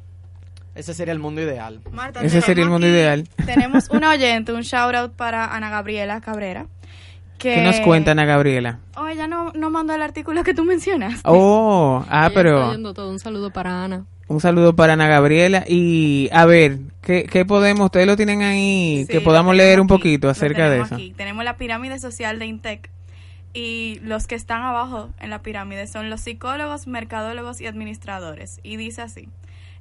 Ese 0.76 0.94
sería 0.94 1.14
el 1.14 1.20
mundo 1.20 1.42
ideal. 1.42 1.80
Marta, 1.92 2.22
Ese 2.22 2.42
sería 2.42 2.64
el 2.64 2.70
mundo 2.70 2.86
aquí- 2.88 2.96
ideal. 2.96 3.28
Tenemos 3.46 3.90
un 3.90 4.04
oyente, 4.04 4.52
un 4.54 4.62
shout 4.62 4.94
out 4.96 5.14
para 5.14 5.56
Ana 5.56 5.70
Gabriela 5.70 6.20
Cabrera. 6.22 6.68
Que... 7.38 7.56
¿Qué 7.56 7.62
nos 7.64 7.80
cuenta 7.82 8.12
Ana 8.12 8.26
Gabriela? 8.26 8.80
Oh, 8.96 9.08
ella 9.08 9.28
no, 9.28 9.52
no 9.54 9.70
mandó 9.70 9.94
el 9.94 10.02
artículo 10.02 10.44
que 10.44 10.54
tú 10.54 10.64
mencionas. 10.64 11.20
Oh, 11.26 12.04
ah, 12.10 12.18
Ella 12.18 12.28
está 12.28 12.34
pero 12.42 12.68
oyendo 12.70 12.94
todo. 12.94 13.10
Un 13.10 13.20
saludo 13.20 13.52
para 13.52 13.84
Ana. 13.84 14.06
un 14.28 14.40
saludo 14.42 14.76
para 14.76 14.94
Ana 14.94 15.08
Gabriela. 15.08 15.64
Y 15.68 16.30
a 16.32 16.46
ver, 16.46 16.80
¿qué, 17.02 17.24
qué 17.24 17.44
podemos? 17.46 17.86
Ustedes 17.86 18.08
lo 18.08 18.16
tienen 18.16 18.42
ahí, 18.42 19.06
Sí, 19.06 19.12
que 19.12 19.22
podamos 19.22 19.56
leer 19.56 19.80
un 19.82 19.88
poquito 19.88 20.28
lo 20.28 20.32
acerca 20.32 20.64
de 20.66 20.70
tenemos 20.72 20.88
eso. 20.88 20.96
aquí. 20.96 21.14
Tenemos 21.16 21.44
la 21.44 21.58
pirámide 21.58 22.00
social 22.00 22.40
de 22.40 22.46
Intec 22.48 22.90
y 23.56 24.00
los 24.04 24.28
que 24.28 24.36
están 24.36 24.64
abajo 24.64 25.10
en 25.18 25.30
la 25.30 25.42
pirámide 25.42 25.88
son 25.88 26.10
los 26.10 26.20
psicólogos, 26.22 26.88
mercadólogos 26.88 27.62
y 27.62 27.68
administradores. 27.68 28.60
Y 28.64 28.76
dice 28.76 29.02
así. 29.02 29.30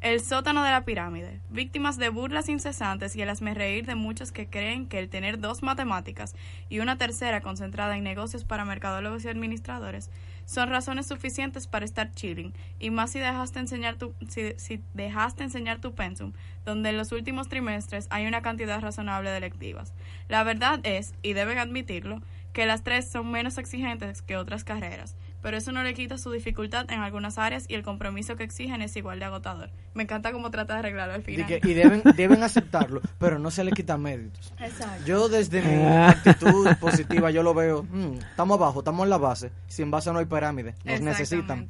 El 0.01 0.21
sótano 0.21 0.63
de 0.63 0.71
la 0.71 0.85
pirámide, 0.85 1.41
víctimas 1.49 1.97
de 1.97 2.11
burlas 2.11 2.51
incesantes 2.51 3.17
y 3.17 3.23
el 3.23 3.55
reír 3.55 3.87
de 3.87 3.95
muchos 3.95 4.33
que 4.33 4.47
creen 4.47 4.87
que 4.87 4.99
el 4.99 5.09
tener 5.09 5.41
dos 5.41 5.63
matemáticas 5.63 6.37
y 6.69 6.81
una 6.81 6.99
tercera 6.99 7.41
concentrada 7.41 7.97
en 7.97 8.05
negocios 8.05 8.45
para 8.45 8.67
mercadólogos 8.67 9.25
y 9.25 9.29
administradores 9.29 10.11
son 10.45 10.69
razones 10.69 11.07
suficientes 11.07 11.67
para 11.67 11.87
estar 11.87 12.13
chilling, 12.13 12.53
y 12.79 12.91
más 12.91 13.13
si 13.13 13.19
dejaste 13.19 13.61
enseñar 13.61 13.97
tu, 13.97 14.13
si, 14.29 14.53
si 14.59 14.83
dejaste 14.93 15.43
enseñar 15.43 15.81
tu 15.81 15.95
pensum, 15.95 16.35
donde 16.67 16.91
en 16.91 16.99
los 16.99 17.11
últimos 17.13 17.49
trimestres 17.49 18.07
hay 18.11 18.27
una 18.27 18.43
cantidad 18.43 18.83
razonable 18.83 19.31
de 19.31 19.39
electivas. 19.39 19.95
La 20.29 20.45
verdad 20.45 20.81
es, 20.83 21.15
y 21.23 21.33
deben 21.33 21.57
admitirlo, 21.57 22.21
que 22.55 22.65
las 22.65 22.83
tres 22.83 23.11
son 23.11 23.31
menos 23.31 23.59
exigentes 23.59 24.23
que 24.23 24.37
otras 24.39 24.65
carreras, 24.65 25.15
pero 25.43 25.57
eso 25.59 25.73
no 25.73 25.83
le 25.83 25.93
quita 25.93 26.17
su 26.17 26.31
dificultad 26.31 26.91
en 26.91 27.01
algunas 27.01 27.37
áreas 27.37 27.67
y 27.69 27.75
el 27.75 27.83
compromiso 27.83 28.37
que 28.37 28.45
exigen 28.45 28.81
es 28.81 28.97
igual 28.97 29.19
de 29.19 29.27
agotador. 29.27 29.71
Me 29.93 30.05
encanta 30.05 30.33
cómo 30.33 30.51
trata 30.51 30.73
de 30.75 30.79
arreglarlo 30.79 31.15
al 31.15 31.21
Y, 31.21 31.25
final. 31.25 31.47
que- 31.47 31.61
y 31.63 31.75
deben, 31.75 32.03
deben 32.17 32.43
aceptarlo, 32.43 33.03
pero 33.19 33.39
no 33.39 33.51
se 33.51 33.65
le 33.65 33.73
quita 33.73 33.99
méritos. 33.99 34.55
Exacto. 34.59 35.05
Yo 35.05 35.29
desde 35.29 35.61
mi 35.61 35.83
Ah. 35.83 36.09
actitud 36.11 36.67
positiva, 36.81 37.31
yo 37.31 37.43
lo 37.43 37.53
veo, 37.53 37.83
mm, 37.91 38.15
estamos 38.31 38.57
abajo, 38.57 38.79
estamos 38.79 39.05
en 39.05 39.11
la 39.11 39.19
base. 39.19 39.51
Sin 39.67 39.91
base 39.91 40.11
no 40.13 40.21
hay 40.21 40.25
pirámide, 40.27 40.75
nos 40.85 41.01
necesitan. 41.03 41.67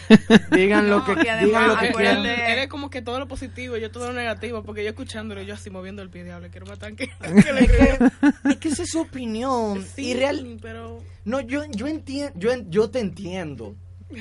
Digan 0.52 0.88
lo 0.90 0.98
No, 1.00 1.04
que, 1.04 1.12
además, 1.30 1.44
digan 1.44 1.68
lo 1.68 1.78
que 1.78 1.92
quieran. 1.92 2.16
acuérdate- 2.18 2.52
él- 2.52 2.58
es 2.60 2.68
como 2.68 2.90
que 2.90 3.02
todo 3.02 3.18
lo 3.18 3.28
positivo, 3.28 3.76
yo 3.76 3.90
todo 3.90 4.08
lo 4.08 4.12
negativo, 4.14 4.62
porque 4.62 4.82
yo 4.82 4.90
escuchándolo, 4.90 5.42
yo 5.42 5.54
así 5.54 5.70
moviendo 5.70 6.02
el 6.02 6.10
pie, 6.10 6.24
diablo, 6.24 6.48
quiero 6.50 6.66
matar 6.66 6.92
que, 6.96 7.08
que 7.08 7.52
le. 7.52 8.50
Es 8.50 8.56
que 8.58 8.68
esa 8.68 8.82
es 8.82 8.90
su 8.90 9.00
opinión. 9.00 9.84
Sí, 9.94 10.08
y 10.10 10.14
real, 10.14 10.58
pero 10.60 11.00
no, 11.24 11.40
yo, 11.40 11.62
yo 11.70 11.86
entiendo, 11.86 12.32
yo, 12.38 12.50
yo 12.68 12.90
te 12.90 13.00
entiendo. 13.00 13.74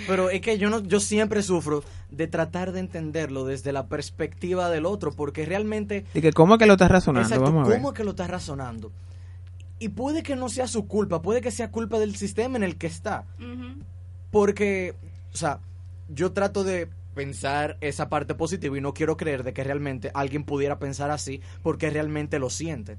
Pero 0.08 0.30
es 0.30 0.40
que 0.40 0.58
yo 0.58 0.70
no, 0.70 0.80
yo 0.82 1.02
siempre 1.02 1.44
sufro 1.44 1.84
de 2.10 2.26
tratar 2.28 2.72
de 2.72 2.80
entenderlo 2.80 3.44
desde 3.44 3.74
la 3.74 3.88
perspectiva 3.88 4.70
del 4.70 4.86
otro, 4.86 5.12
porque 5.12 5.46
realmente 5.46 6.06
Y 6.14 6.22
que 6.22 6.32
cómo 6.32 6.54
es 6.54 6.60
que 6.60 6.66
lo 6.66 6.74
estás 6.74 6.90
razonando, 6.90 7.28
Exacto, 7.28 7.44
vamos 7.52 7.66
a 7.66 7.70
ver. 7.70 7.78
¿cómo 7.78 7.90
es 7.92 7.98
que 7.98 8.06
lo 8.06 8.12
estás 8.12 8.30
razonando? 8.30 8.94
Y 9.80 9.90
puede 9.90 10.24
que 10.24 10.38
no 10.38 10.48
sea 10.48 10.68
su 10.68 10.88
culpa, 10.88 11.22
puede 11.22 11.42
que 11.42 11.52
sea 11.52 11.72
culpa 11.72 12.00
del 12.00 12.16
sistema 12.16 12.56
en 12.56 12.64
el 12.64 12.78
que 12.78 12.88
está. 12.88 13.26
Porque, 14.30 14.94
o 15.34 15.38
sea, 15.38 15.60
yo 16.10 16.32
trato 16.34 16.64
de 16.64 16.90
pensar 17.16 17.78
esa 17.82 18.10
parte 18.10 18.36
positiva 18.36 18.78
y 18.78 18.82
no 18.82 18.94
quiero 18.94 19.18
creer 19.18 19.44
de 19.44 19.54
que 19.54 19.64
realmente 19.64 20.12
alguien 20.14 20.44
pudiera 20.44 20.80
pensar 20.80 21.12
así 21.12 21.42
porque 21.62 21.90
realmente 21.90 22.40
lo 22.40 22.50
siente. 22.50 22.98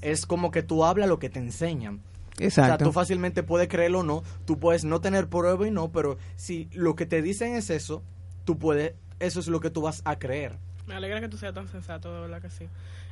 Es 0.00 0.24
como 0.26 0.50
que 0.50 0.62
tú 0.62 0.84
hablas 0.84 1.08
lo 1.08 1.18
que 1.18 1.28
te 1.28 1.38
enseñan. 1.38 1.96
O 1.96 2.38
sea, 2.38 2.46
Exacto. 2.46 2.84
tú 2.86 2.92
fácilmente 2.92 3.42
puedes 3.42 3.68
creerlo 3.68 4.00
o 4.00 4.02
no, 4.02 4.22
tú 4.46 4.58
puedes 4.58 4.84
no 4.84 5.00
tener 5.02 5.28
prueba 5.28 5.66
y 5.68 5.70
no, 5.70 5.92
pero 5.92 6.16
si 6.36 6.68
lo 6.72 6.96
que 6.96 7.04
te 7.04 7.20
dicen 7.20 7.54
es 7.54 7.68
eso, 7.68 8.02
tú 8.44 8.58
puedes, 8.58 8.94
eso 9.20 9.40
es 9.40 9.48
lo 9.48 9.60
que 9.60 9.68
tú 9.68 9.82
vas 9.82 10.00
a 10.06 10.18
creer. 10.18 10.56
me 10.86 10.94
alegra 10.94 11.20
que 11.20 11.28
tú 11.28 11.36
seas 11.36 11.52
tan 11.54 11.68
sensato, 11.68 12.12
de 12.14 12.20
verdad 12.22 12.40
que 12.40 12.48
sí. 12.50 12.66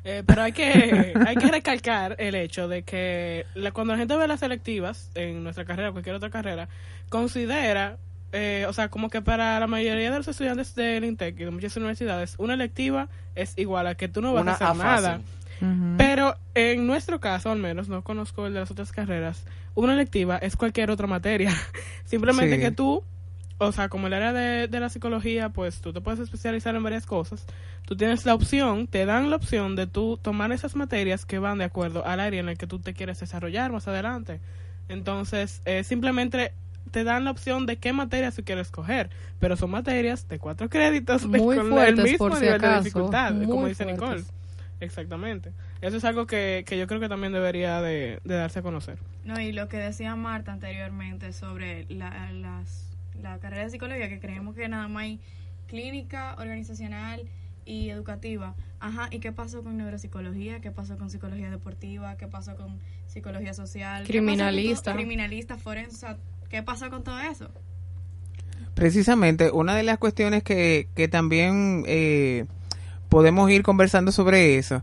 Eh, 0.05 0.23
pero 0.27 0.41
hay 0.43 0.53
que, 0.53 1.15
hay 1.27 1.37
que 1.37 1.51
recalcar 1.51 2.17
el 2.19 2.35
hecho 2.35 2.67
de 2.67 2.83
que 2.83 3.45
la- 3.55 3.73
cuando 3.73 3.93
la 3.93 3.99
gente 3.99 4.17
ve 4.17 4.27
las 4.27 4.41
selectivas 4.41 5.11
en 5.15 5.45
nuestra 5.45 5.67
carrera 5.67 5.91
o 5.91 5.93
cualquier 5.93 6.15
otra 6.17 6.31
carrera, 6.31 6.69
considera, 7.11 7.99
eh, 8.33 8.67
o 8.69 8.73
sea, 8.73 8.89
como 8.89 9.11
que 9.11 9.23
para 9.23 9.59
la 9.59 9.67
mayoría 9.67 10.11
de 10.11 10.19
los 10.19 10.29
estudiantes 10.29 10.75
del 10.75 11.05
INTEC 11.05 11.41
y 11.41 11.45
de 11.45 11.51
muchas 11.51 11.77
universidades, 11.77 12.35
una 12.39 12.55
electiva 12.55 13.09
es 13.35 13.55
igual 13.57 13.87
a 13.87 13.95
que 13.97 14.09
tú 14.09 14.23
no 14.23 14.33
vas 14.33 14.43
Una 14.43 14.53
a 14.53 14.55
hacer 14.55 14.67
A 14.69 14.75
nada. 14.75 15.21
Pero 15.99 16.37
en 16.55 16.87
nuestro 16.87 17.21
caso, 17.21 17.51
al 17.51 17.59
menos, 17.59 17.89
no 17.89 18.03
conozco 18.03 18.47
el 18.47 18.55
de 18.55 18.61
las 18.61 18.71
otras 18.71 18.93
carreras, 18.93 19.45
una 19.75 19.93
electiva 19.93 20.39
es 20.39 20.57
cualquier 20.57 20.91
otra 20.91 21.07
materia. 21.07 21.53
Simplemente 22.05 22.57
Sí. 22.57 22.61
que 22.63 22.71
tú, 22.71 23.05
o 23.59 23.73
sea, 23.73 23.91
como 23.91 24.07
el 24.07 24.15
área 24.15 24.33
de, 24.33 24.69
de 24.69 24.81
la 24.81 24.89
psicología, 24.89 25.51
pues 25.51 25.81
tú 25.83 25.93
te 25.93 26.01
puedes 26.01 26.21
especializar 26.21 26.75
en 26.75 26.83
varias 26.83 27.05
cosas. 27.05 27.45
Tú 27.85 27.95
tienes 27.95 28.25
la 28.25 28.35
opción, 28.35 28.87
te 28.87 29.05
dan 29.05 29.29
la 29.29 29.37
opción 29.37 29.77
de 29.77 29.87
tú 29.87 30.19
tomar 30.23 30.51
esas 30.53 30.77
materias 30.77 31.27
que 31.27 31.39
van 31.39 31.59
de 31.59 31.65
acuerdo 31.65 32.07
al 32.07 32.21
área 32.21 32.41
en 32.41 32.49
el 32.49 32.57
que 32.57 32.67
tú 32.67 32.79
te 32.79 32.95
quieres 32.95 33.21
desarrollar 33.21 33.71
más 33.71 33.87
adelante. 33.87 34.41
Entonces, 34.89 35.61
eh, 35.67 35.85
simplemente 35.85 36.53
te 36.91 37.05
dan 37.05 37.25
la 37.25 37.31
opción 37.31 37.67
de 37.67 37.77
qué 37.79 37.93
materias 37.93 38.37
tú 38.37 38.45
quieres 38.45 38.69
escoger, 38.69 39.11
pero 39.39 39.57
son 39.57 39.71
materias 39.71 40.29
de 40.29 40.39
cuatro 40.39 40.69
créditos 40.69 41.27
Muy 41.27 41.57
con 41.57 41.67
el 41.67 41.73
fuertes, 41.73 42.05
mismo 42.05 42.29
por 42.29 42.37
si 42.37 42.45
nivel 42.45 42.61
de 42.61 42.77
dificultad, 42.79 43.29
como 43.45 43.61
muy 43.63 43.71
dice 43.71 43.85
Nicole. 43.85 44.23
fuertes. 44.23 44.33
Exactamente. 44.81 45.53
Eso 45.83 45.99
es 45.99 46.05
algo 46.05 46.27
que, 46.27 46.65
que 46.67 46.79
yo 46.79 46.87
creo 46.87 47.01
que 47.01 47.09
también 47.09 47.33
debería 47.33 47.83
de, 47.83 48.21
de 48.25 48.35
darse 48.35 48.61
a 48.61 48.63
conocer. 48.63 48.99
No, 49.25 49.39
y 49.41 49.53
lo 49.53 49.69
que 49.69 49.77
decía 49.77 50.17
Marta 50.17 50.53
anteriormente 50.53 51.33
sobre 51.33 51.85
la, 51.91 52.33
las, 52.33 52.91
la 53.23 53.39
carrera 53.39 53.65
de 53.65 53.71
psicología, 53.71 54.09
que 54.09 54.21
creemos 54.21 54.55
que 54.55 54.69
nada 54.69 54.89
más 54.89 55.03
hay 55.03 55.21
clínica, 55.69 56.35
organizacional 56.39 57.23
y 57.67 57.91
educativa. 57.91 58.55
Ajá, 58.81 59.09
¿y 59.11 59.19
qué 59.21 59.33
pasó 59.33 59.63
con 59.63 59.77
neuropsicología? 59.77 60.61
¿Qué 60.61 60.71
pasó 60.71 60.97
con 60.97 61.11
psicología 61.11 61.51
deportiva? 61.51 62.17
¿Qué 62.17 62.27
pasó 62.27 62.57
con 62.57 62.79
psicología 63.07 63.53
social? 63.53 64.05
¿Qué 64.07 64.15
pasó 64.15 64.19
con 64.19 64.27
Criminalista. 64.27 64.95
Criminalista, 64.95 65.57
forense, 65.59 66.07
¿qué 66.51 66.63
pasó 66.63 66.91
con 66.91 67.03
todo 67.03 67.19
eso? 67.21 67.49
Precisamente, 68.75 69.51
una 69.51 69.75
de 69.75 69.83
las 69.83 69.99
cuestiones 69.99 70.43
que, 70.43 70.89
que 70.95 71.09
también 71.09 71.85
eh, 71.87 72.47
podemos 73.09 73.51
ir 73.51 73.63
conversando 73.63 74.13
sobre 74.13 74.57
eso, 74.59 74.83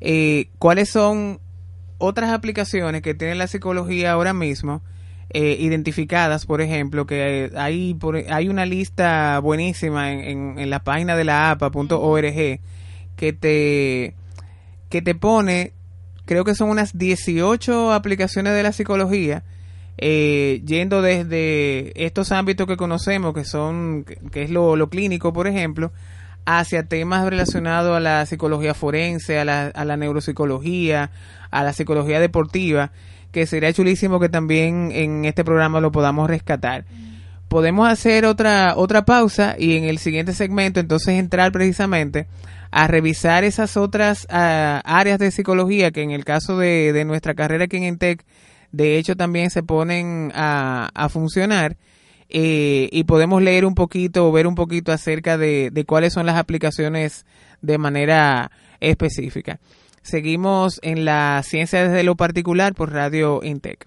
eh, 0.00 0.48
cuáles 0.58 0.88
son 0.88 1.40
otras 1.98 2.30
aplicaciones 2.30 3.02
que 3.02 3.14
tiene 3.14 3.34
la 3.34 3.46
psicología 3.46 4.12
ahora 4.12 4.32
mismo, 4.32 4.82
eh, 5.32 5.56
identificadas, 5.60 6.44
por 6.44 6.60
ejemplo, 6.60 7.06
que 7.06 7.52
hay, 7.56 7.94
por, 7.94 8.16
hay 8.16 8.48
una 8.48 8.66
lista 8.66 9.38
buenísima 9.38 10.10
en, 10.10 10.20
en, 10.20 10.58
en 10.58 10.70
la 10.70 10.82
página 10.82 11.14
de 11.16 11.24
la 11.24 11.50
APA.org 11.50 12.60
que 13.16 13.32
te, 13.32 14.14
que 14.88 15.02
te 15.02 15.14
pone, 15.14 15.72
creo 16.24 16.44
que 16.44 16.54
son 16.54 16.70
unas 16.70 16.96
18 16.96 17.92
aplicaciones 17.92 18.54
de 18.54 18.62
la 18.62 18.72
psicología, 18.72 19.44
eh, 20.02 20.62
yendo 20.64 21.02
desde 21.02 21.92
estos 22.06 22.32
ámbitos 22.32 22.66
que 22.66 22.78
conocemos, 22.78 23.34
que 23.34 23.44
son, 23.44 24.06
que, 24.32 24.42
es 24.42 24.50
lo, 24.50 24.74
lo 24.74 24.88
clínico, 24.88 25.34
por 25.34 25.46
ejemplo, 25.46 25.92
hacia 26.46 26.84
temas 26.84 27.28
relacionados 27.28 27.94
a 27.94 28.00
la 28.00 28.24
psicología 28.24 28.72
forense, 28.72 29.38
a 29.38 29.44
la, 29.44 29.66
a 29.66 29.84
la 29.84 29.98
neuropsicología, 29.98 31.10
a 31.50 31.62
la 31.62 31.74
psicología 31.74 32.18
deportiva, 32.18 32.92
que 33.30 33.46
sería 33.46 33.74
chulísimo 33.74 34.18
que 34.18 34.30
también 34.30 34.90
en 34.90 35.26
este 35.26 35.44
programa 35.44 35.80
lo 35.80 35.92
podamos 35.92 36.30
rescatar. 36.30 36.86
Podemos 37.48 37.86
hacer 37.86 38.24
otra, 38.24 38.76
otra 38.76 39.04
pausa 39.04 39.54
y 39.58 39.76
en 39.76 39.84
el 39.84 39.98
siguiente 39.98 40.32
segmento 40.32 40.80
entonces 40.80 41.18
entrar 41.18 41.52
precisamente 41.52 42.26
a 42.70 42.86
revisar 42.86 43.44
esas 43.44 43.76
otras 43.76 44.26
ah, 44.30 44.80
áreas 44.86 45.18
de 45.18 45.30
psicología 45.30 45.90
que 45.90 46.00
en 46.02 46.10
el 46.10 46.24
caso 46.24 46.56
de, 46.56 46.94
de 46.94 47.04
nuestra 47.04 47.34
carrera 47.34 47.64
aquí 47.64 47.76
en 47.76 47.84
Intec, 47.84 48.24
de 48.72 48.98
hecho 48.98 49.16
también 49.16 49.50
se 49.50 49.62
ponen 49.62 50.32
a, 50.34 50.90
a 50.94 51.08
funcionar 51.08 51.76
eh, 52.28 52.88
y 52.92 53.04
podemos 53.04 53.42
leer 53.42 53.64
un 53.64 53.74
poquito 53.74 54.28
o 54.28 54.32
ver 54.32 54.46
un 54.46 54.54
poquito 54.54 54.92
acerca 54.92 55.36
de, 55.36 55.70
de 55.70 55.84
cuáles 55.84 56.12
son 56.12 56.26
las 56.26 56.36
aplicaciones 56.36 57.26
de 57.60 57.76
manera 57.76 58.52
específica. 58.78 59.58
Seguimos 60.02 60.78
en 60.82 61.04
la 61.04 61.42
ciencia 61.44 61.82
desde 61.82 62.04
lo 62.04 62.16
particular 62.16 62.74
por 62.74 62.92
Radio 62.92 63.40
Intec. 63.42 63.86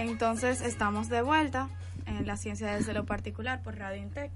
Entonces 0.00 0.62
estamos 0.62 1.08
de 1.10 1.20
vuelta 1.22 1.68
en 2.06 2.26
la 2.26 2.36
ciencia 2.36 2.74
desde 2.74 2.94
lo 2.94 3.04
particular 3.04 3.62
por 3.62 3.76
Radio 3.76 4.00
Intec. 4.02 4.30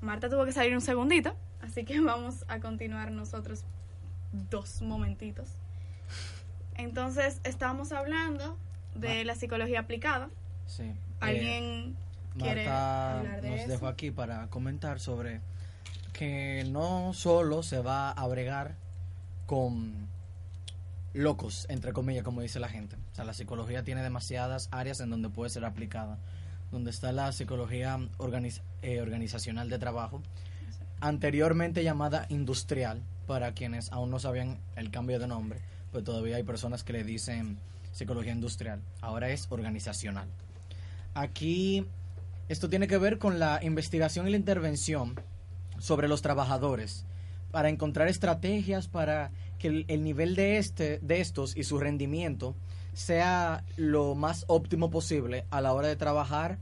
Marta 0.00 0.30
tuvo 0.30 0.46
que 0.46 0.52
salir 0.52 0.74
un 0.74 0.80
segundito, 0.80 1.34
así 1.60 1.84
que 1.84 2.00
vamos 2.00 2.44
a 2.48 2.60
continuar 2.60 3.10
nosotros 3.10 3.64
dos 4.32 4.80
momentitos. 4.80 5.48
Entonces 6.76 7.40
estamos 7.44 7.92
hablando 7.92 8.56
de 8.94 9.24
la 9.24 9.34
psicología 9.34 9.80
aplicada. 9.80 10.30
Sí. 10.66 10.94
¿Alguien 11.20 11.94
Eh, 11.94 12.38
quiere 12.38 12.64
Marta 12.64 13.18
hablar 13.18 13.40
de 13.42 13.50
nos 13.50 13.60
eso? 13.60 13.68
dejó 13.68 13.86
aquí 13.86 14.10
para 14.10 14.46
comentar 14.46 14.98
sobre 14.98 15.40
que 16.14 16.64
no 16.70 17.12
solo 17.12 17.62
se 17.62 17.80
va 17.80 18.10
a 18.12 18.26
bregar 18.28 18.76
con 19.46 20.08
locos, 21.12 21.66
entre 21.68 21.92
comillas, 21.92 22.24
como 22.24 22.40
dice 22.40 22.60
la 22.60 22.68
gente. 22.68 22.96
Sea, 23.20 23.26
la 23.26 23.34
psicología 23.34 23.84
tiene 23.84 24.02
demasiadas 24.02 24.70
áreas 24.72 25.00
en 25.00 25.10
donde 25.10 25.28
puede 25.28 25.50
ser 25.50 25.66
aplicada. 25.66 26.18
Donde 26.72 26.90
está 26.90 27.12
la 27.12 27.32
psicología 27.32 27.98
organiz- 28.16 28.62
eh, 28.80 29.02
organizacional 29.02 29.68
de 29.68 29.78
trabajo, 29.78 30.22
anteriormente 31.00 31.84
llamada 31.84 32.24
industrial, 32.30 33.02
para 33.26 33.52
quienes 33.52 33.92
aún 33.92 34.10
no 34.10 34.18
sabían 34.18 34.58
el 34.74 34.90
cambio 34.90 35.18
de 35.18 35.26
nombre, 35.26 35.60
pues 35.92 36.02
todavía 36.02 36.36
hay 36.36 36.44
personas 36.44 36.82
que 36.82 36.94
le 36.94 37.04
dicen 37.04 37.58
psicología 37.92 38.32
industrial. 38.32 38.80
Ahora 39.02 39.28
es 39.28 39.48
organizacional. 39.50 40.28
Aquí 41.12 41.86
esto 42.48 42.70
tiene 42.70 42.88
que 42.88 42.96
ver 42.96 43.18
con 43.18 43.38
la 43.38 43.62
investigación 43.62 44.28
y 44.28 44.30
la 44.30 44.38
intervención 44.38 45.20
sobre 45.78 46.08
los 46.08 46.22
trabajadores 46.22 47.04
para 47.50 47.68
encontrar 47.68 48.08
estrategias 48.08 48.88
para 48.88 49.30
que 49.58 49.68
el, 49.68 49.84
el 49.88 50.04
nivel 50.04 50.36
de 50.36 50.56
este 50.56 51.00
de 51.02 51.20
estos 51.20 51.54
y 51.54 51.64
su 51.64 51.78
rendimiento 51.78 52.56
sea 53.00 53.64
lo 53.76 54.14
más 54.14 54.44
óptimo 54.48 54.90
posible 54.90 55.44
a 55.50 55.60
la 55.62 55.72
hora 55.72 55.88
de 55.88 55.96
trabajar 55.96 56.58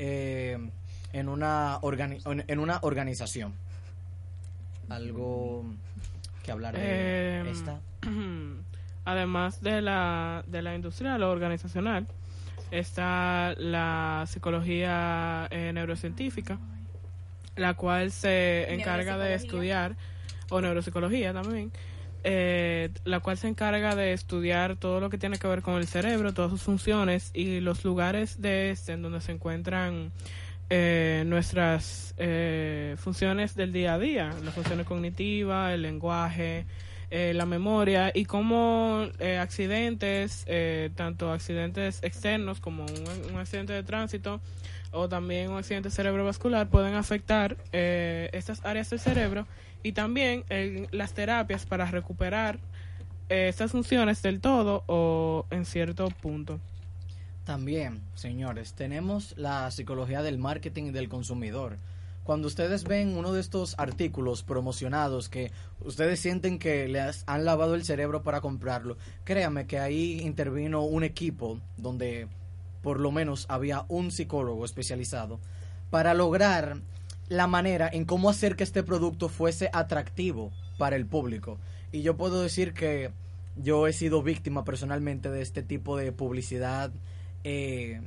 eh, 0.00 0.58
en 1.12 1.28
una 1.28 1.78
organi- 1.80 2.20
en 2.30 2.44
en 2.48 2.58
una 2.58 2.78
organización. 2.82 3.54
Algo 4.88 5.64
que 6.42 6.50
hablar 6.50 6.74
de 6.74 6.80
Eh, 6.82 7.50
esta. 7.50 7.78
Además 9.04 9.60
de 9.62 9.80
la, 9.80 10.44
de 10.46 10.62
la 10.62 10.74
industrial 10.74 11.22
o 11.22 11.30
organizacional, 11.30 12.06
está 12.70 13.54
la 13.56 14.24
psicología 14.28 15.46
eh, 15.50 15.72
neurocientífica, 15.72 16.58
la 17.56 17.74
cual 17.74 18.10
se 18.12 18.72
encarga 18.74 19.16
de 19.18 19.34
estudiar, 19.34 19.96
o 20.50 20.60
neuropsicología 20.60 21.32
también, 21.32 21.72
eh, 22.22 22.90
la 23.04 23.20
cual 23.20 23.38
se 23.38 23.48
encarga 23.48 23.94
de 23.94 24.12
estudiar 24.12 24.76
todo 24.76 25.00
lo 25.00 25.10
que 25.10 25.18
tiene 25.18 25.38
que 25.38 25.48
ver 25.48 25.62
con 25.62 25.76
el 25.76 25.86
cerebro, 25.86 26.34
todas 26.34 26.50
sus 26.50 26.62
funciones 26.62 27.30
y 27.32 27.60
los 27.60 27.84
lugares 27.84 28.40
de 28.40 28.70
este 28.70 28.92
en 28.92 29.02
donde 29.02 29.20
se 29.20 29.32
encuentran 29.32 30.12
eh, 30.68 31.24
nuestras 31.26 32.14
eh, 32.18 32.94
funciones 32.98 33.54
del 33.54 33.72
día 33.72 33.94
a 33.94 33.98
día, 33.98 34.34
las 34.44 34.54
funciones 34.54 34.86
cognitivas, 34.86 35.72
el 35.72 35.82
lenguaje, 35.82 36.66
eh, 37.10 37.32
la 37.34 37.44
memoria 37.44 38.12
y 38.14 38.24
cómo 38.24 39.06
eh, 39.18 39.38
accidentes, 39.38 40.44
eh, 40.46 40.90
tanto 40.94 41.32
accidentes 41.32 41.98
externos 42.04 42.60
como 42.60 42.84
un, 42.84 43.32
un 43.32 43.38
accidente 43.38 43.72
de 43.72 43.82
tránsito 43.82 44.40
o 44.92 45.08
también 45.08 45.50
un 45.50 45.58
accidente 45.58 45.90
cerebrovascular 45.90 46.68
pueden 46.68 46.94
afectar 46.94 47.56
estas 47.72 48.64
áreas 48.64 48.90
del 48.90 48.98
cerebro 48.98 49.46
y 49.82 49.92
también 49.92 50.44
las 50.90 51.12
terapias 51.12 51.64
para 51.64 51.84
recuperar 51.86 52.58
estas 53.28 53.70
funciones 53.70 54.20
del 54.22 54.40
todo 54.40 54.82
o 54.88 55.46
en 55.50 55.64
cierto 55.64 56.08
punto. 56.08 56.58
También, 57.44 58.00
señores, 58.14 58.74
tenemos 58.74 59.34
la 59.36 59.70
psicología 59.70 60.22
del 60.22 60.38
marketing 60.38 60.84
y 60.84 60.90
del 60.90 61.08
consumidor. 61.08 61.78
Cuando 62.24 62.48
ustedes 62.48 62.84
ven 62.84 63.16
uno 63.16 63.32
de 63.32 63.40
estos 63.40 63.74
artículos 63.78 64.42
promocionados 64.42 65.28
que 65.28 65.50
ustedes 65.80 66.20
sienten 66.20 66.58
que 66.58 66.86
les 66.86 67.24
han 67.26 67.44
lavado 67.44 67.74
el 67.74 67.84
cerebro 67.84 68.22
para 68.22 68.40
comprarlo, 68.40 68.96
créanme 69.24 69.66
que 69.66 69.78
ahí 69.78 70.20
intervino 70.20 70.82
un 70.82 71.02
equipo 71.02 71.60
donde 71.76 72.28
por 72.82 73.00
lo 73.00 73.10
menos 73.10 73.46
había 73.48 73.84
un 73.88 74.10
psicólogo 74.10 74.64
especializado 74.64 75.40
para 75.90 76.14
lograr 76.14 76.80
la 77.28 77.46
manera 77.46 77.88
en 77.92 78.04
cómo 78.04 78.28
hacer 78.28 78.56
que 78.56 78.64
este 78.64 78.82
producto 78.82 79.28
fuese 79.28 79.70
atractivo 79.72 80.52
para 80.78 80.96
el 80.96 81.06
público. 81.06 81.58
Y 81.92 82.02
yo 82.02 82.16
puedo 82.16 82.42
decir 82.42 82.74
que 82.74 83.10
yo 83.56 83.86
he 83.86 83.92
sido 83.92 84.22
víctima 84.22 84.64
personalmente 84.64 85.30
de 85.30 85.42
este 85.42 85.62
tipo 85.62 85.96
de 85.96 86.12
publicidad 86.12 86.90
eh, 87.44 88.00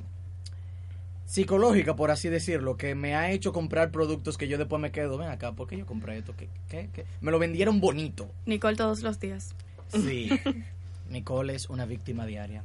psicológica, 1.25 1.95
por 1.95 2.11
así 2.11 2.29
decirlo, 2.29 2.77
que 2.77 2.95
me 2.95 3.15
ha 3.15 3.31
hecho 3.31 3.53
comprar 3.53 3.91
productos 3.91 4.37
que 4.37 4.47
yo 4.47 4.57
después 4.57 4.81
me 4.81 4.91
quedo, 4.91 5.17
ven 5.17 5.29
acá, 5.29 5.53
¿por 5.53 5.67
qué 5.67 5.77
yo 5.77 5.85
compré 5.85 6.17
esto? 6.17 6.35
¿Qué, 6.35 6.49
qué, 6.69 6.89
qué? 6.93 7.05
Me 7.21 7.31
lo 7.31 7.39
vendieron 7.39 7.79
bonito. 7.79 8.29
Nicole 8.45 8.75
todos 8.75 9.01
los 9.01 9.19
días. 9.19 9.55
Sí. 9.89 10.29
Nicole 11.09 11.55
es 11.55 11.69
una 11.69 11.85
víctima 11.85 12.25
diaria. 12.25 12.63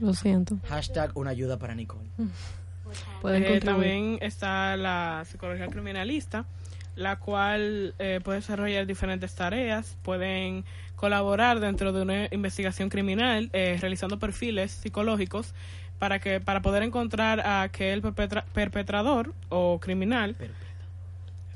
Lo 0.00 0.12
siento. 0.12 0.58
Hashtag 0.68 1.16
una 1.16 1.30
ayuda 1.30 1.58
para 1.58 1.74
Nicole. 1.74 2.08
Pueden 3.20 3.44
Eh, 3.44 3.60
también 3.60 4.18
está 4.20 4.76
la 4.76 5.24
psicología 5.26 5.66
criminalista, 5.66 6.46
la 6.94 7.18
cual 7.18 7.94
eh, 7.98 8.20
puede 8.22 8.38
desarrollar 8.38 8.86
diferentes 8.86 9.34
tareas, 9.34 9.96
pueden 10.02 10.64
colaborar 10.94 11.60
dentro 11.60 11.92
de 11.92 12.02
una 12.02 12.28
investigación 12.30 12.88
criminal, 12.88 13.50
eh, 13.52 13.76
realizando 13.80 14.18
perfiles 14.18 14.72
psicológicos 14.72 15.52
para 15.98 16.18
que 16.18 16.40
para 16.40 16.60
poder 16.62 16.82
encontrar 16.82 17.40
a 17.40 17.62
aquel 17.62 18.02
perpetra- 18.02 18.44
perpetrador 18.52 19.32
o 19.48 19.78
criminal. 19.80 20.36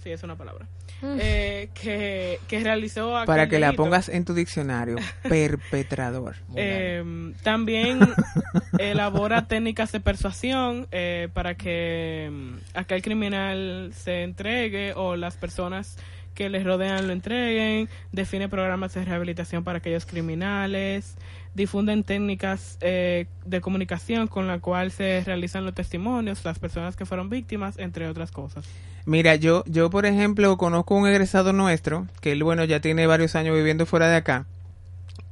Sí, 0.03 0.11
es 0.11 0.23
una 0.23 0.35
palabra, 0.37 0.67
Mm. 1.03 1.17
eh, 1.21 1.69
que, 1.75 2.39
que 2.49 2.61
realizó 2.61 3.17
aquel 3.17 3.27
Para 3.27 3.49
que 3.49 3.59
la 3.59 3.73
pongas 3.75 4.09
en 4.09 4.25
tu 4.25 4.33
diccionario, 4.35 4.97
perpetrador. 5.29 6.37
Eh, 6.57 7.33
también 7.43 8.01
elabora 8.79 9.47
técnicas 9.47 9.93
de 9.93 10.01
persuasión 10.01 10.87
eh, 10.91 11.29
para 11.35 11.55
que 11.55 12.29
mm, 12.33 12.55
aquel 12.79 13.03
criminal 13.03 13.93
se 13.95 14.23
entregue 14.23 14.93
o 14.95 15.17
las 15.17 15.37
personas 15.37 15.97
que 16.35 16.49
les 16.49 16.65
rodean 16.65 17.07
lo 17.07 17.13
entreguen, 17.13 17.89
define 18.13 18.49
programas 18.49 18.95
de 18.95 19.05
rehabilitación 19.05 19.65
para 19.65 19.79
aquellos 19.79 20.07
criminales, 20.07 21.17
difunden 21.55 22.05
técnicas 22.05 22.79
eh, 22.81 23.27
de 23.45 23.61
comunicación 23.61 24.29
con 24.29 24.47
la 24.47 24.61
cual 24.61 24.93
se 24.93 25.23
realizan 25.25 25.65
los 25.65 25.75
testimonios, 25.75 26.45
las 26.45 26.59
personas 26.59 26.97
que 26.97 27.07
fueron 27.07 27.29
víctimas, 27.29 27.79
entre 27.79 28.09
otras 28.09 28.31
cosas. 28.31 28.65
Mira, 29.05 29.35
yo, 29.35 29.65
yo 29.67 29.91
por 29.91 30.07
ejemplo 30.07 30.57
conozco 30.57 30.95
un 30.95 31.09
egresado 31.09 31.53
nuestro, 31.53 32.07
que 32.21 32.33
él, 32.33 32.45
bueno, 32.45 32.65
ya 32.65 32.81
tiene 32.81 33.07
varios 33.07 33.35
años 33.35 33.57
viviendo 33.57 33.87
fuera 33.87 34.09
de 34.09 34.17
acá, 34.17 34.47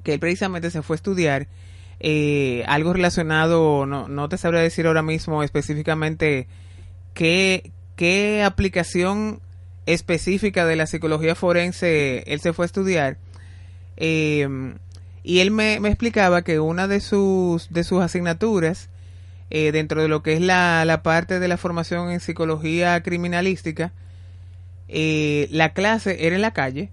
que 0.02 0.14
él 0.14 0.20
precisamente 0.20 0.70
se 0.70 0.82
fue 0.82 0.94
a 0.94 0.98
estudiar 0.98 1.46
eh, 2.00 2.64
algo 2.66 2.92
relacionado, 2.92 3.86
no, 3.86 4.08
no 4.08 4.28
te 4.28 4.38
sabría 4.38 4.60
decir 4.60 4.86
ahora 4.86 5.02
mismo 5.02 5.42
específicamente 5.42 6.48
qué, 7.14 7.70
qué 7.96 8.42
aplicación 8.42 9.40
específica 9.86 10.66
de 10.66 10.76
la 10.76 10.86
psicología 10.86 11.34
forense 11.34 12.22
él 12.26 12.40
se 12.40 12.52
fue 12.52 12.64
a 12.64 12.66
estudiar. 12.66 13.18
Eh, 13.96 14.46
y 15.22 15.40
él 15.40 15.50
me, 15.50 15.80
me 15.80 15.88
explicaba 15.88 16.42
que 16.42 16.60
una 16.60 16.88
de 16.88 17.00
sus, 17.00 17.68
de 17.70 17.84
sus 17.84 18.02
asignaturas, 18.02 18.88
eh, 19.50 19.72
dentro 19.72 20.02
de 20.02 20.08
lo 20.08 20.22
que 20.22 20.34
es 20.34 20.40
la, 20.40 20.84
la 20.84 21.02
parte 21.02 21.38
de 21.40 21.48
la 21.48 21.56
formación 21.56 22.10
en 22.10 22.20
psicología 22.20 23.02
criminalística, 23.02 23.92
eh, 24.88 25.48
la 25.50 25.72
clase 25.72 26.26
era 26.26 26.36
en 26.36 26.42
la 26.42 26.52
calle. 26.52 26.90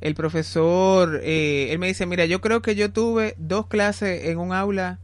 El 0.00 0.14
profesor, 0.14 1.20
eh, 1.22 1.68
él 1.70 1.78
me 1.78 1.86
dice, 1.86 2.04
mira, 2.04 2.26
yo 2.26 2.40
creo 2.40 2.60
que 2.60 2.74
yo 2.74 2.92
tuve 2.92 3.34
dos 3.38 3.66
clases 3.68 4.26
en 4.26 4.38
un 4.38 4.52
aula 4.52 4.98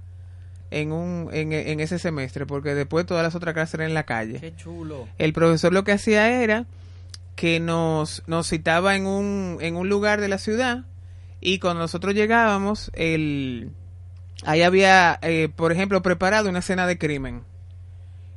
en, 0.71 0.93
un, 0.93 1.31
en, 1.33 1.53
en 1.53 1.81
ese 1.81 1.99
semestre, 1.99 2.47
porque 2.47 2.75
después 2.75 3.07
todas 3.07 3.23
las 3.23 3.35
otras 3.35 3.55
clases 3.55 3.75
eran 3.75 3.89
en 3.89 3.95
la 3.95 4.05
calle. 4.05 4.41
Qué 4.41 4.55
chulo. 4.57 5.09
El 5.19 5.33
profesor 5.33 5.73
lo 5.73 5.85
que 5.85 5.93
hacía 5.93 6.43
era 6.43 6.67
que 7.35 7.61
nos, 7.61 8.23
nos 8.27 8.49
citaba 8.49 8.95
en 8.95 9.07
un, 9.07 9.59
en 9.61 9.77
un 9.77 9.89
lugar 9.89 10.21
de 10.21 10.29
la 10.29 10.39
ciudad 10.39 10.85
y 11.41 11.59
cuando 11.59 11.81
nosotros 11.81 12.15
llegábamos, 12.15 12.91
el, 12.95 13.71
ahí 14.45 14.63
había, 14.63 15.19
eh, 15.23 15.49
por 15.55 15.73
ejemplo, 15.73 16.03
preparado 16.03 16.49
una 16.49 16.59
escena 16.59 16.87
de 16.87 16.99
crimen. 16.99 17.43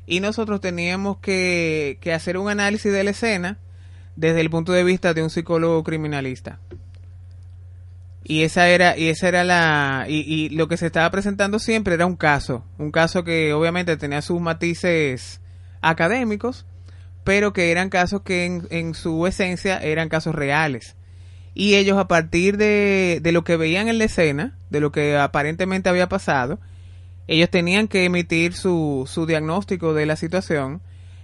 Y 0.05 0.19
nosotros 0.19 0.61
teníamos 0.61 1.17
que, 1.17 1.97
que 2.01 2.13
hacer 2.13 2.37
un 2.37 2.49
análisis 2.49 2.91
de 2.91 3.03
la 3.03 3.11
escena 3.11 3.59
desde 4.15 4.41
el 4.41 4.49
punto 4.49 4.71
de 4.71 4.83
vista 4.83 5.13
de 5.13 5.23
un 5.23 5.29
psicólogo 5.29 5.83
criminalista. 5.83 6.59
Y 8.23 8.43
esa 8.43 8.69
era, 8.69 8.97
y 8.97 9.09
esa 9.09 9.27
era 9.27 9.43
la, 9.43 10.05
y, 10.07 10.21
y 10.21 10.49
lo 10.49 10.69
que 10.69 10.77
se 10.77 10.85
estaba 10.85 11.11
presentando 11.11 11.59
siempre 11.59 11.95
era 11.95 12.05
un 12.05 12.15
caso, 12.15 12.63
un 12.77 12.89
caso 12.91 13.25
que 13.25 13.51
obviamente 13.51 13.97
tenía 13.97 14.21
sus 14.21 14.39
matices 14.39 15.41
académicos, 15.81 16.65
pero 17.25 17.51
que 17.51 17.71
eran 17.71 17.89
casos 17.89 18.21
que 18.21 18.45
en, 18.45 18.67
en 18.69 18.93
su 18.93 19.27
esencia 19.27 19.77
eran 19.77 20.07
casos 20.07 20.35
reales. 20.35 20.95
Y 21.53 21.75
ellos 21.75 21.97
a 21.97 22.07
partir 22.07 22.57
de, 22.57 23.19
de 23.21 23.31
lo 23.31 23.43
que 23.43 23.57
veían 23.57 23.87
en 23.87 23.97
la 23.99 24.05
escena, 24.05 24.57
de 24.69 24.79
lo 24.79 24.91
que 24.91 25.17
aparentemente 25.17 25.89
había 25.89 26.09
pasado, 26.09 26.59
ellos 27.27 27.49
tenían 27.49 27.87
que 27.87 28.05
emitir 28.05 28.53
su, 28.53 29.07
su 29.07 29.25
diagnóstico 29.25 29.93
de 29.93 30.05
la 30.05 30.15
situación 30.15 30.81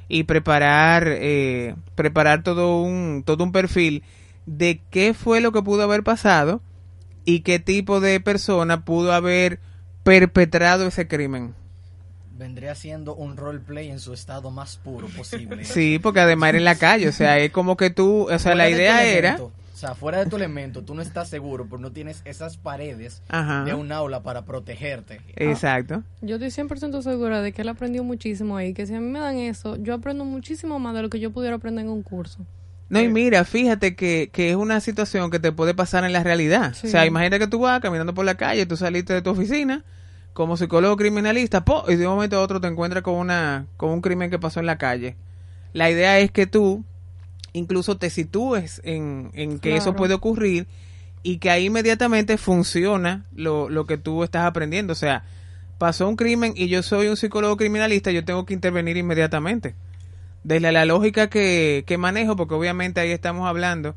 y 0.08 0.24
preparar, 0.24 1.08
eh, 1.08 1.76
preparar 1.96 2.44
todo 2.44 2.82
un, 2.82 3.24
todo 3.26 3.44
un 3.44 3.52
perfil 3.52 4.04
de 4.46 4.82
qué 4.90 5.14
fue 5.14 5.42
lo 5.42 5.52
que 5.52 5.62
pudo 5.62 5.84
haber 5.84 6.04
pasado 6.04 6.62
y 7.26 7.42
qué 7.42 7.60
tipo 7.60 8.00
de 8.00 8.20
persona 8.20 8.86
pudo 8.86 9.14
haber 9.14 9.60
perpetrado 10.04 10.88
ese 10.88 11.08
crimen. 11.08 11.54
Vendría 12.38 12.74
siendo 12.74 13.14
un 13.16 13.36
roleplay 13.36 13.90
en 13.90 14.00
su 14.00 14.14
estado 14.14 14.50
más 14.50 14.78
puro 14.78 15.08
posible. 15.08 15.66
Sí, 15.66 16.00
porque 16.00 16.22
además 16.22 16.50
era 16.50 16.58
en 16.58 16.66
la 16.66 16.76
calle, 16.76 17.10
o 17.10 17.12
sea, 17.12 17.38
es 17.38 17.52
como 17.52 17.76
que 17.76 17.90
tú, 17.90 18.30
o 18.32 18.40
sea, 18.40 18.56
la 18.56 18.70
idea 18.70 19.04
era... 19.06 19.40
sea, 19.80 19.96
fuera 19.96 20.20
de 20.20 20.30
tu 20.30 20.36
elemento, 20.36 20.84
tú 20.84 20.94
no 20.94 21.02
estás 21.02 21.30
seguro, 21.30 21.66
porque 21.68 21.82
no 21.82 21.92
tienes 21.92 22.22
esas 22.26 22.58
paredes 22.58 23.22
Ajá. 23.30 23.64
de 23.64 23.74
un 23.74 23.92
aula 23.92 24.22
para 24.22 24.44
protegerte. 24.44 25.22
Exacto. 25.36 26.04
Yo 26.22 26.36
estoy 26.36 26.66
100% 26.66 27.02
segura 27.02 27.42
de 27.42 27.52
que 27.54 27.62
él 27.62 27.70
aprendió 27.70 28.04
muchísimo 28.04 28.58
ahí, 28.58 28.74
que 28.74 28.86
si 28.86 28.94
a 28.94 29.00
mí 29.00 29.08
me 29.08 29.20
dan 29.20 29.38
eso, 29.38 29.78
yo 29.78 29.94
aprendo 29.94 30.26
muchísimo 30.26 30.80
más 30.80 30.94
de 30.96 31.04
lo 31.04 31.10
que 31.10 31.20
yo 31.20 31.32
pudiera 31.32 31.56
aprender 31.56 31.86
en 31.86 31.92
un 31.92 32.04
curso. 32.04 32.46
No, 32.90 33.00
y 33.00 33.08
mira, 33.08 33.46
fíjate 33.46 33.96
que, 33.96 34.30
que 34.34 34.50
es 34.50 34.56
una 34.56 34.82
situación 34.82 35.30
que 35.30 35.40
te 35.40 35.52
puede 35.52 35.76
pasar 35.76 36.04
en 36.04 36.12
la 36.12 36.24
realidad. 36.24 36.74
Sí. 36.74 36.88
O 36.88 36.90
sea, 36.90 37.06
imagínate 37.06 37.40
que 37.40 37.48
tú 37.48 37.60
vas 37.60 37.80
caminando 37.80 38.14
por 38.14 38.26
la 38.26 38.36
calle, 38.36 38.66
tú 38.66 38.76
saliste 38.76 39.14
de 39.14 39.22
tu 39.22 39.30
oficina 39.30 39.86
como 40.34 40.58
psicólogo 40.58 40.96
criminalista, 40.96 41.66
po, 41.66 41.84
y 41.88 41.96
de 41.96 42.08
un 42.08 42.16
momento 42.16 42.38
a 42.38 42.42
otro 42.42 42.62
te 42.62 42.68
encuentras 42.68 43.04
con, 43.04 43.16
una, 43.16 43.66
con 43.78 43.90
un 43.90 44.02
crimen 44.02 44.30
que 44.30 44.40
pasó 44.40 44.60
en 44.60 44.66
la 44.66 44.78
calle. 44.78 45.18
La 45.74 45.90
idea 45.90 46.18
es 46.20 46.32
que 46.32 46.48
tú 46.48 46.84
incluso 47.54 47.98
te 47.98 48.10
sitúes 48.10 48.82
en, 48.84 49.32
en 49.34 49.60
que 49.60 49.76
eso 49.76 49.96
puede 49.96 50.14
ocurrir 50.14 50.68
y 51.24 51.38
que 51.38 51.50
ahí 51.50 51.66
inmediatamente 51.66 52.38
funciona 52.38 53.26
lo, 53.34 53.70
lo 53.70 53.86
que 53.86 53.98
tú 53.98 54.24
estás 54.24 54.46
aprendiendo. 54.46 54.94
O 54.94 54.96
sea, 54.96 55.24
pasó 55.78 56.08
un 56.08 56.16
crimen 56.16 56.54
y 56.56 56.68
yo 56.68 56.84
soy 56.84 57.08
un 57.08 57.18
psicólogo 57.18 57.58
criminalista, 57.58 58.12
yo 58.12 58.24
tengo 58.24 58.46
que 58.46 58.54
intervenir 58.54 58.98
inmediatamente. 58.98 59.76
Desde 60.44 60.72
la 60.72 60.86
lógica 60.86 61.30
que, 61.30 61.84
que 61.86 61.98
manejo, 61.98 62.36
porque 62.36 62.54
obviamente 62.54 63.02
ahí 63.02 63.12
estamos 63.12 63.48
hablando 63.48 63.96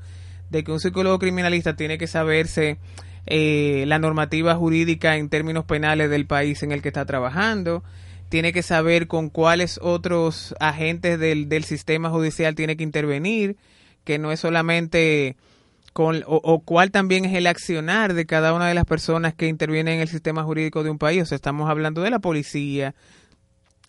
de 0.51 0.65
que 0.65 0.73
un 0.73 0.81
psicólogo 0.81 1.19
criminalista 1.19 1.77
tiene 1.77 1.99
que 1.99 2.07
saberse 2.07 2.79
eh, 3.27 3.85
la 3.87 3.99
normativa 3.99 4.55
jurídica 4.57 5.17
en 5.17 5.29
términos 5.29 5.65
penales 5.65 6.11
del 6.11 6.27
país 6.27 6.63
en 6.63 6.73
el 6.73 6.83
que 6.83 6.89
está 6.89 7.05
trabajando, 7.05 7.85
tiene 8.33 8.55
que 8.55 8.63
saber 8.63 9.09
con 9.09 9.29
cuáles 9.29 9.79
otros 9.83 10.55
agentes 10.59 11.19
del, 11.19 11.51
del 11.51 11.65
sistema 11.65 12.09
judicial 12.09 12.55
tiene 12.55 12.79
que 12.79 12.83
intervenir, 12.83 13.59
que 14.05 14.19
no 14.19 14.33
es 14.33 14.41
solamente 14.41 15.37
con, 15.93 16.23
o, 16.27 16.41
o 16.43 16.61
cuál 16.61 16.91
también 16.91 17.27
es 17.27 17.35
el 17.35 17.47
accionar 17.47 18.15
de 18.15 18.25
cada 18.25 18.55
una 18.55 18.69
de 18.69 18.73
las 18.73 18.87
personas 18.87 19.35
que 19.35 19.49
intervienen 19.49 19.97
en 19.97 20.01
el 20.01 20.09
sistema 20.09 20.45
jurídico 20.45 20.83
de 20.83 20.89
un 20.89 20.97
país. 20.97 21.25
O 21.25 21.27
sea, 21.27 21.37
estamos 21.37 21.69
hablando 21.69 22.01
de 22.01 22.09
la 22.09 22.21
policía, 22.21 22.95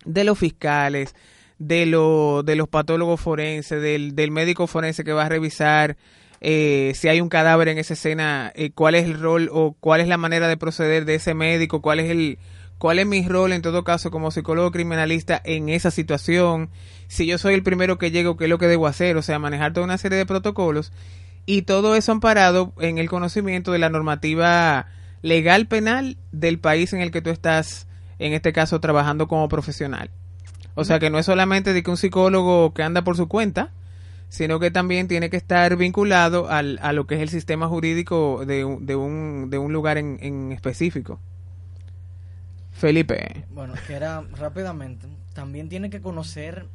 de 0.03 0.25
los 0.25 0.37
fiscales, 0.37 1.15
de, 1.57 1.85
lo, 1.85 2.43
de 2.43 2.57
los 2.57 2.67
patólogos 2.67 3.21
forenses, 3.21 3.81
del, 3.81 4.13
del 4.13 4.31
médico 4.31 4.67
forense 4.67 5.05
que 5.05 5.13
va 5.13 5.23
a 5.23 5.29
revisar 5.29 5.95
eh, 6.41 6.91
si 6.95 7.07
hay 7.07 7.21
un 7.21 7.29
cadáver 7.29 7.69
en 7.69 7.77
esa 7.77 7.93
escena, 7.93 8.51
eh, 8.55 8.71
cuál 8.71 8.95
es 8.95 9.05
el 9.05 9.17
rol 9.17 9.49
o 9.53 9.77
cuál 9.79 10.01
es 10.01 10.09
la 10.09 10.17
manera 10.17 10.49
de 10.49 10.57
proceder 10.57 11.05
de 11.05 11.15
ese 11.15 11.33
médico, 11.33 11.81
cuál 11.81 12.01
es 12.01 12.11
el 12.11 12.39
cuál 12.77 12.99
es 12.99 13.07
mi 13.07 13.27
rol 13.27 13.53
en 13.53 13.61
todo 13.61 13.83
caso 13.83 14.11
como 14.11 14.31
psicólogo 14.31 14.71
criminalista 14.71 15.41
en 15.43 15.69
esa 15.69 15.91
situación, 15.91 16.69
si 17.07 17.25
yo 17.25 17.37
soy 17.37 17.53
el 17.53 17.63
primero 17.63 17.97
que 17.97 18.11
llego, 18.11 18.37
qué 18.37 18.45
es 18.45 18.49
lo 18.49 18.57
que 18.57 18.67
debo 18.67 18.87
hacer, 18.87 19.17
o 19.17 19.21
sea, 19.21 19.39
manejar 19.39 19.73
toda 19.73 19.85
una 19.85 19.97
serie 19.97 20.17
de 20.17 20.25
protocolos 20.25 20.91
y 21.45 21.63
todo 21.63 21.95
eso 21.95 22.11
amparado 22.11 22.73
en 22.79 22.97
el 22.97 23.09
conocimiento 23.09 23.71
de 23.71 23.79
la 23.79 23.89
normativa 23.89 24.87
legal 25.21 25.67
penal 25.67 26.17
del 26.31 26.59
país 26.59 26.93
en 26.93 27.01
el 27.01 27.11
que 27.11 27.21
tú 27.21 27.29
estás, 27.29 27.87
en 28.19 28.33
este 28.33 28.53
caso, 28.53 28.79
trabajando 28.79 29.27
como 29.27 29.49
profesional. 29.49 30.09
O 30.75 30.85
sea 30.85 30.99
que 30.99 31.09
no 31.09 31.19
es 31.19 31.25
solamente 31.25 31.73
de 31.73 31.83
que 31.83 31.91
un 31.91 31.97
psicólogo 31.97 32.73
que 32.73 32.83
anda 32.83 33.03
por 33.03 33.15
su 33.15 33.27
cuenta, 33.27 33.71
sino 34.29 34.59
que 34.59 34.71
también 34.71 35.07
tiene 35.07 35.29
que 35.29 35.37
estar 35.37 35.75
vinculado 35.77 36.49
al, 36.49 36.79
a 36.81 36.91
lo 36.91 37.05
que 37.05 37.15
es 37.15 37.21
el 37.21 37.29
sistema 37.29 37.67
jurídico 37.67 38.43
de, 38.45 38.65
de, 38.81 38.95
un, 38.95 39.49
de 39.49 39.57
un 39.59 39.71
lugar 39.71 39.97
en, 39.97 40.17
en 40.21 40.51
específico. 40.51 41.19
Felipe. 42.83 43.45
Bueno, 43.51 43.75
que 43.87 43.93
era 43.93 44.25
rápidamente, 44.33 45.07
también 45.33 45.69
tiene 45.69 45.89
que 45.89 46.01
conocer 46.01 46.67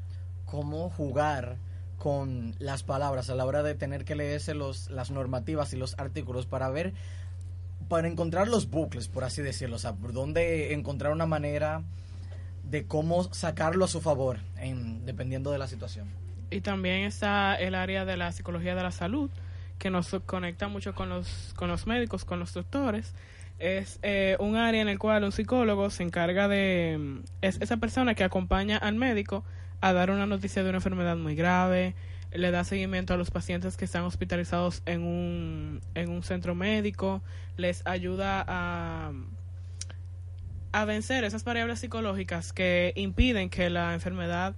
cómo 0.46 0.88
jugar 0.88 1.59
con 1.98 2.54
las 2.59 2.82
palabras 2.82 3.28
a 3.28 3.34
la 3.34 3.44
hora 3.44 3.62
de 3.62 3.74
tener 3.74 4.06
que 4.06 4.14
leerse 4.14 4.54
los, 4.54 4.88
las 4.88 5.11
normativas 5.11 5.74
y 5.74 5.76
los 5.76 5.98
artículos 5.98 6.46
para 6.46 6.70
ver, 6.70 6.94
para 7.90 8.09
encontrar 8.09 8.48
los 8.48 8.70
bucles, 8.70 9.06
por 9.06 9.22
así 9.22 9.42
decirlo, 9.42 9.76
o 9.76 9.78
sea, 9.78 9.92
por 9.96 10.14
dónde 10.14 10.72
encontrar 10.72 11.12
una 11.12 11.26
manera 11.26 11.82
de 12.64 12.86
cómo 12.86 13.24
sacarlo 13.34 13.84
a 13.84 13.88
su 13.88 14.00
favor, 14.00 14.38
en, 14.56 15.04
dependiendo 15.04 15.50
de 15.50 15.59
la 15.59 15.68
situación. 15.68 16.09
Y 16.50 16.62
también 16.62 17.02
está 17.02 17.54
el 17.54 17.74
área 17.74 18.06
de 18.06 18.16
la 18.16 18.32
psicología 18.32 18.74
de 18.74 18.82
la 18.82 18.92
salud, 18.92 19.28
que 19.78 19.90
nos 19.90 20.09
conecta 20.24 20.68
mucho 20.68 20.94
con 20.94 21.11
los, 21.11 21.52
con 21.54 21.68
los 21.68 21.86
médicos, 21.86 22.24
con 22.24 22.40
los 22.40 22.54
doctores. 22.54 23.12
Es 23.59 23.98
eh, 24.02 24.36
un 24.38 24.56
área 24.56 24.80
en 24.80 24.88
el 24.88 24.98
cual 24.98 25.24
un 25.24 25.32
psicólogo 25.32 25.90
se 25.90 26.02
encarga 26.02 26.48
de... 26.48 26.96
mm, 26.98 27.18
Es 27.42 27.61
esa 27.61 27.78
persona 27.78 28.14
que 28.14 28.24
acompaña 28.24 28.76
al 28.76 28.94
médico 28.94 29.44
a 29.80 29.92
dar 29.92 30.11
una 30.11 30.26
noticia 30.26 30.62
de 30.62 30.68
una 30.68 30.78
enfermedad 30.78 31.16
muy 31.16 31.34
grave, 31.34 31.94
le 32.32 32.50
da 32.50 32.64
seguimiento 32.64 33.14
a 33.14 33.16
los 33.16 33.30
pacientes 33.30 33.76
que 33.76 33.84
están 33.84 34.04
hospitalizados 34.04 34.82
en 34.86 35.02
un, 35.02 35.80
en 35.94 36.11
un 36.11 36.22
centro 36.22 36.54
médico, 36.54 37.22
les 37.56 37.86
ayuda 37.86 38.44
a, 38.46 39.12
a 40.72 40.84
vencer 40.84 41.24
esas 41.24 41.44
variables 41.44 41.78
psicológicas 41.78 42.52
que 42.52 42.92
impiden 42.96 43.50
que 43.50 43.70
la 43.70 43.94
enfermedad 43.94 44.54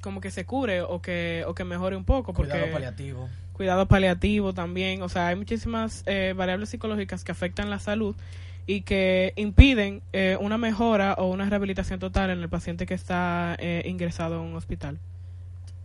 como 0.00 0.20
que 0.20 0.30
se 0.30 0.46
cure 0.46 0.80
o 0.82 1.02
que, 1.02 1.44
o 1.46 1.54
que 1.54 1.64
mejore 1.64 1.96
un 1.96 2.04
poco. 2.04 2.32
Cuidado 2.32 2.72
paliativo. 2.72 3.28
Cuidado 3.60 3.84
paliativo 3.84 4.54
también. 4.54 5.02
O 5.02 5.10
sea, 5.10 5.26
hay 5.26 5.36
muchísimas 5.36 6.02
eh, 6.06 6.32
variables 6.34 6.70
psicológicas 6.70 7.24
que 7.24 7.32
afectan 7.32 7.68
la 7.68 7.78
salud 7.78 8.16
y 8.66 8.80
que 8.80 9.34
impiden 9.36 10.00
eh, 10.14 10.38
una 10.40 10.56
mejora 10.56 11.12
o 11.18 11.26
una 11.26 11.44
rehabilitación 11.44 12.00
total 12.00 12.30
en 12.30 12.38
el 12.38 12.48
paciente 12.48 12.86
que 12.86 12.94
está 12.94 13.56
eh, 13.58 13.82
ingresado 13.84 14.36
a 14.36 14.40
un 14.40 14.56
hospital. 14.56 14.98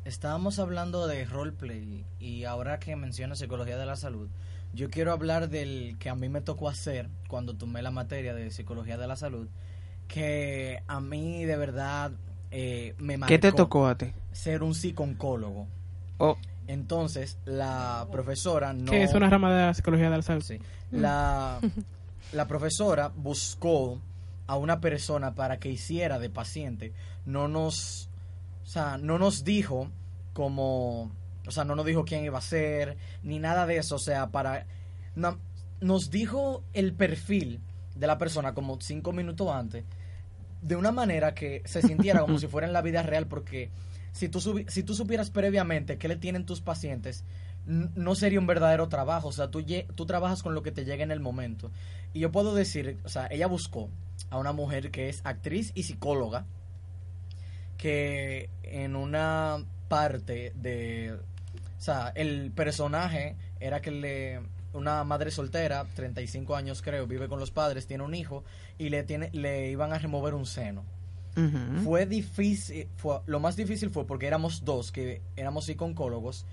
Estábamos 0.05 0.57
hablando 0.57 1.05
de 1.05 1.25
roleplay 1.25 2.05
y 2.17 2.45
ahora 2.45 2.79
que 2.79 2.95
mencionas 2.95 3.39
psicología 3.39 3.75
de 3.75 3.85
la 3.85 3.97
salud, 3.97 4.29
yo 4.73 4.89
quiero 4.89 5.11
hablar 5.11 5.49
del 5.49 5.97
que 5.99 6.07
a 6.07 6.15
mí 6.15 6.29
me 6.29 6.39
tocó 6.39 6.69
hacer 6.69 7.09
cuando 7.27 7.57
tomé 7.57 7.81
la 7.81 7.91
materia 7.91 8.33
de 8.33 8.51
psicología 8.51 8.95
de 8.97 9.07
la 9.07 9.17
salud, 9.17 9.49
que 10.07 10.81
a 10.87 11.01
mí 11.01 11.43
de 11.43 11.57
verdad 11.57 12.13
eh, 12.51 12.95
me 12.99 13.17
marcó 13.17 13.33
¿Qué 13.33 13.37
te 13.37 13.51
tocó 13.51 13.85
a 13.85 13.97
ti? 13.97 14.13
ser 14.31 14.63
un 14.63 14.73
psiconcólogo. 14.73 15.67
Oh, 16.19 16.37
Entonces, 16.67 17.37
la 17.45 18.07
profesora 18.11 18.73
no... 18.73 18.91
Que 18.91 19.03
es 19.03 19.13
una 19.13 19.29
rama 19.29 19.53
de 19.53 19.65
la 19.67 19.73
psicología 19.73 20.09
de 20.09 20.17
la 20.17 20.23
salud. 20.23 20.41
Sí. 20.43 20.59
La, 20.91 21.59
la 22.33 22.47
profesora 22.47 23.11
buscó 23.15 24.01
a 24.47 24.55
una 24.57 24.79
persona 24.81 25.35
para 25.35 25.59
que 25.59 25.69
hiciera 25.69 26.19
de 26.19 26.29
paciente. 26.29 26.93
No 27.25 27.47
nos, 27.47 28.09
o 28.63 28.67
sea, 28.67 28.97
no 28.97 29.17
nos 29.19 29.43
dijo 29.43 29.89
como, 30.33 31.11
o 31.47 31.51
sea, 31.51 31.63
no 31.65 31.75
nos 31.75 31.85
dijo 31.85 32.05
quién 32.05 32.25
iba 32.25 32.37
a 32.39 32.41
ser, 32.41 32.97
ni 33.23 33.39
nada 33.39 33.65
de 33.65 33.77
eso. 33.77 33.95
O 33.95 33.99
sea, 33.99 34.27
para, 34.27 34.65
no- 35.15 35.37
nos 35.81 36.09
dijo 36.09 36.63
el 36.73 36.93
perfil 36.93 37.59
de 37.95 38.07
la 38.07 38.17
persona 38.17 38.53
como 38.53 38.79
cinco 38.81 39.13
minutos 39.13 39.49
antes, 39.51 39.83
de 40.61 40.75
una 40.75 40.91
manera 40.91 41.33
que 41.35 41.61
se 41.65 41.81
sintiera 41.81 42.21
como 42.21 42.37
si 42.39 42.47
fuera 42.47 42.65
en 42.67 42.73
la 42.73 42.81
vida 42.81 43.03
real, 43.03 43.27
porque 43.27 43.69
si 44.15 44.29
tú, 44.29 44.39
si 44.39 44.83
tú 44.83 44.95
supieras 44.95 45.29
previamente 45.29 45.97
qué 45.97 46.07
le 46.07 46.15
tienen 46.15 46.45
tus 46.45 46.61
pacientes, 46.61 47.25
no 47.65 48.15
sería 48.15 48.39
un 48.39 48.47
verdadero 48.47 48.87
trabajo. 48.87 49.27
O 49.27 49.31
sea, 49.33 49.51
tú, 49.51 49.61
tú 49.93 50.05
trabajas 50.05 50.41
con 50.41 50.55
lo 50.55 50.63
que 50.63 50.71
te 50.71 50.85
llega 50.85 51.03
en 51.03 51.11
el 51.11 51.19
momento. 51.19 51.69
Y 52.13 52.21
yo 52.21 52.31
puedo 52.31 52.55
decir, 52.55 52.97
o 53.03 53.09
sea, 53.09 53.27
ella 53.29 53.47
buscó 53.47 53.89
a 54.29 54.37
una 54.37 54.53
mujer 54.53 54.89
que 54.89 55.09
es 55.09 55.19
actriz 55.25 55.73
y 55.75 55.83
psicóloga, 55.83 56.45
que 57.77 58.49
en 58.63 58.95
una 58.95 59.65
parte 59.89 60.53
de... 60.55 61.17
O 61.77 61.81
sea, 61.81 62.13
el 62.15 62.51
personaje 62.51 63.35
era 63.59 63.81
que 63.81 63.91
le... 63.91 64.39
Una 64.71 65.03
madre 65.03 65.29
soltera, 65.29 65.85
35 65.93 66.55
años 66.55 66.81
creo, 66.81 67.05
vive 67.05 67.27
con 67.27 67.39
los 67.39 67.51
padres, 67.51 67.85
tiene 67.85 68.03
un 68.03 68.13
hijo 68.13 68.45
y 68.77 68.89
le, 68.89 69.03
tiene, 69.03 69.29
le 69.33 69.71
iban 69.71 69.91
a 69.91 69.99
remover 69.99 70.33
un 70.33 70.45
seno. 70.45 70.83
Fue 71.83 72.05
difícil, 72.05 72.87
fue, 72.95 73.19
lo 73.25 73.39
más 73.39 73.55
difícil 73.55 73.89
fue 73.89 74.07
porque 74.07 74.27
éramos 74.27 74.63
dos, 74.63 74.91
que 74.91 75.21
éramos 75.35 75.65
psiconcólogos, 75.65 76.45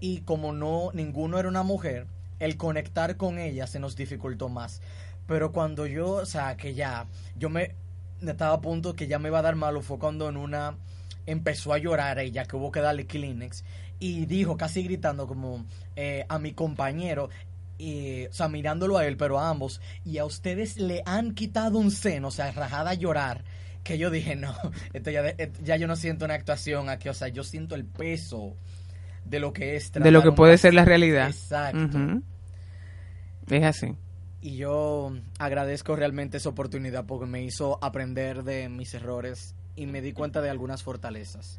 y 0.00 0.20
como 0.20 0.52
no, 0.52 0.90
ninguno 0.94 1.38
era 1.38 1.48
una 1.48 1.62
mujer, 1.64 2.06
el 2.38 2.56
conectar 2.56 3.16
con 3.16 3.38
ella 3.38 3.66
se 3.66 3.80
nos 3.80 3.96
dificultó 3.96 4.48
más. 4.48 4.80
Pero 5.26 5.52
cuando 5.52 5.86
yo, 5.86 6.12
o 6.12 6.26
sea, 6.26 6.56
que 6.56 6.74
ya, 6.74 7.06
yo 7.36 7.50
me 7.50 7.74
estaba 8.20 8.54
a 8.54 8.60
punto 8.60 8.94
que 8.94 9.06
ya 9.06 9.18
me 9.18 9.28
iba 9.28 9.40
a 9.40 9.42
dar 9.42 9.56
malo, 9.56 9.82
fue 9.82 9.98
cuando 9.98 10.28
en 10.28 10.36
una 10.36 10.76
empezó 11.26 11.72
a 11.72 11.78
llorar 11.78 12.18
ella, 12.18 12.44
que 12.44 12.56
hubo 12.56 12.72
que 12.72 12.80
darle 12.80 13.06
Kleenex, 13.06 13.64
y 13.98 14.26
dijo, 14.26 14.56
casi 14.56 14.82
gritando 14.82 15.26
como 15.26 15.66
eh, 15.96 16.24
a 16.28 16.38
mi 16.38 16.52
compañero, 16.52 17.28
y, 17.76 18.26
o 18.26 18.32
sea, 18.32 18.48
mirándolo 18.48 18.98
a 18.98 19.06
él, 19.06 19.16
pero 19.16 19.38
a 19.38 19.50
ambos, 19.50 19.80
y 20.04 20.18
a 20.18 20.24
ustedes 20.24 20.78
le 20.78 21.02
han 21.06 21.34
quitado 21.34 21.78
un 21.78 21.90
seno, 21.90 22.28
o 22.28 22.30
sea, 22.30 22.50
rajada 22.52 22.90
a 22.90 22.94
llorar, 22.94 23.44
que 23.82 23.98
yo 23.98 24.10
dije, 24.10 24.36
no, 24.36 24.54
esto 24.92 25.10
ya, 25.10 25.34
ya 25.62 25.76
yo 25.76 25.86
no 25.86 25.96
siento 25.96 26.24
una 26.24 26.34
actuación 26.34 26.88
aquí, 26.88 27.08
o 27.08 27.14
sea, 27.14 27.28
yo 27.28 27.42
siento 27.44 27.74
el 27.74 27.84
peso 27.84 28.56
de 29.24 29.40
lo 29.40 29.52
que 29.52 29.76
es 29.76 29.92
de 29.92 30.10
lo 30.10 30.22
que 30.22 30.32
puede 30.32 30.56
ser 30.58 30.74
la 30.74 30.84
realidad. 30.84 31.28
Exacto. 31.28 32.20
Es 33.50 33.64
así. 33.64 33.94
Y 34.40 34.56
yo 34.56 35.12
agradezco 35.38 35.96
realmente 35.96 36.36
esa 36.36 36.48
oportunidad 36.50 37.06
porque 37.06 37.26
me 37.26 37.42
hizo 37.42 37.82
aprender 37.82 38.44
de 38.44 38.68
mis 38.68 38.94
errores 38.94 39.54
y 39.74 39.86
me 39.86 40.00
di 40.00 40.12
cuenta 40.12 40.40
de 40.40 40.50
algunas 40.50 40.82
fortalezas. 40.82 41.58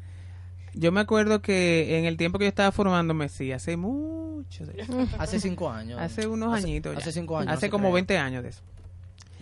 Yo 0.72 0.92
me 0.92 1.00
acuerdo 1.00 1.42
que 1.42 1.98
en 1.98 2.04
el 2.04 2.16
tiempo 2.16 2.38
que 2.38 2.44
yo 2.44 2.48
estaba 2.48 2.70
formándome, 2.72 3.28
sí, 3.28 3.50
hace 3.52 3.76
mucho. 3.76 4.64
Hace 5.18 5.40
cinco 5.40 5.68
años. 5.70 6.00
hace 6.00 6.26
unos 6.28 6.54
Hace- 6.54 6.66
añitos. 6.68 6.92
ya. 6.94 6.98
Hace 7.00 7.12
cinco 7.12 7.38
años. 7.38 7.52
Hace 7.52 7.68
como 7.70 7.84
creo. 7.84 7.94
20 7.94 8.18
años 8.18 8.42
de 8.44 8.50
eso. 8.50 8.62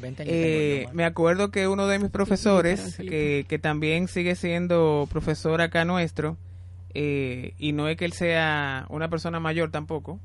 20 0.01 0.23
años 0.23 0.35
Eh, 0.35 0.89
me 0.93 1.05
acuerdo 1.05 1.51
que 1.51 1.69
uno 1.69 1.87
de 1.87 1.99
mis 1.99 2.11
profesores, 2.11 2.97
que, 2.97 3.45
que 3.49 3.59
también 3.59 4.09
sigue 4.09 4.35
siendo 4.35 5.07
profesor 5.11 5.61
acá 5.61 5.85
nuestro, 5.85 6.37
eh, 6.95 7.55
y 7.59 7.73
no 7.73 7.89
es 7.89 7.97
que 7.97 8.05
él 8.05 8.13
sea 8.13 8.87
una 8.89 9.09
persona 9.09 9.41
mayor 9.41 9.71
tampoco, 9.71 10.21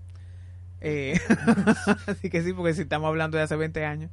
eh, 0.82 1.18
así 2.08 2.30
que 2.30 2.44
sí, 2.44 2.54
porque 2.54 2.74
si 2.74 2.82
estamos 2.82 3.08
hablando 3.08 3.38
de 3.38 3.44
hace 3.44 3.56
20 3.56 3.86
años, 3.86 4.12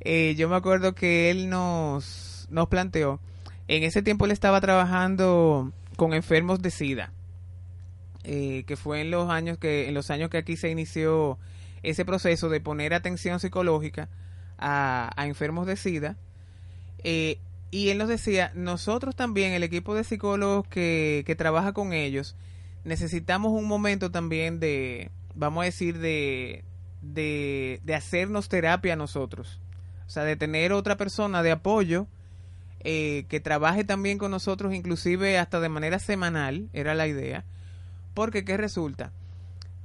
eh, 0.00 0.34
yo 0.36 0.48
me 0.48 0.54
acuerdo 0.56 0.94
que 0.94 1.30
él 1.30 1.48
nos, 1.50 2.46
nos 2.50 2.68
planteó, 2.68 3.20
en 3.66 3.82
ese 3.82 4.02
tiempo 4.02 4.24
él 4.24 4.30
estaba 4.30 4.60
trabajando 4.60 5.72
con 5.96 6.14
enfermos 6.14 6.62
de 6.62 6.70
SIDA, 6.70 7.12
eh, 8.22 8.64
que 8.66 8.76
fue 8.76 9.00
en 9.00 9.10
los 9.10 9.30
años 9.30 9.58
que 9.58 9.88
en 9.88 9.94
los 9.94 10.10
años 10.10 10.30
que 10.30 10.38
aquí 10.38 10.56
se 10.56 10.70
inició 10.70 11.38
ese 11.82 12.04
proceso 12.04 12.48
de 12.48 12.60
poner 12.60 12.94
atención 12.94 13.40
psicológica 13.40 14.08
a, 14.58 15.10
a 15.16 15.26
enfermos 15.26 15.66
de 15.66 15.76
SIDA. 15.76 16.16
Eh, 17.04 17.38
y 17.70 17.90
él 17.90 17.98
nos 17.98 18.08
decía, 18.08 18.52
nosotros 18.54 19.16
también, 19.16 19.52
el 19.52 19.62
equipo 19.62 19.94
de 19.94 20.04
psicólogos 20.04 20.66
que, 20.68 21.24
que 21.26 21.34
trabaja 21.34 21.72
con 21.72 21.92
ellos, 21.92 22.36
necesitamos 22.84 23.52
un 23.52 23.66
momento 23.66 24.10
también 24.10 24.60
de, 24.60 25.10
vamos 25.34 25.62
a 25.62 25.64
decir, 25.66 25.98
de, 25.98 26.64
de, 27.02 27.80
de 27.84 27.94
hacernos 27.94 28.48
terapia 28.48 28.96
nosotros. 28.96 29.60
O 30.06 30.10
sea, 30.10 30.24
de 30.24 30.36
tener 30.36 30.72
otra 30.72 30.96
persona 30.96 31.42
de 31.42 31.50
apoyo 31.50 32.06
eh, 32.80 33.26
que 33.28 33.40
trabaje 33.40 33.82
también 33.82 34.18
con 34.18 34.30
nosotros, 34.30 34.72
inclusive 34.72 35.38
hasta 35.38 35.58
de 35.58 35.68
manera 35.68 35.98
semanal, 35.98 36.68
era 36.72 36.94
la 36.94 37.08
idea. 37.08 37.44
Porque, 38.14 38.44
¿qué 38.44 38.56
resulta? 38.56 39.12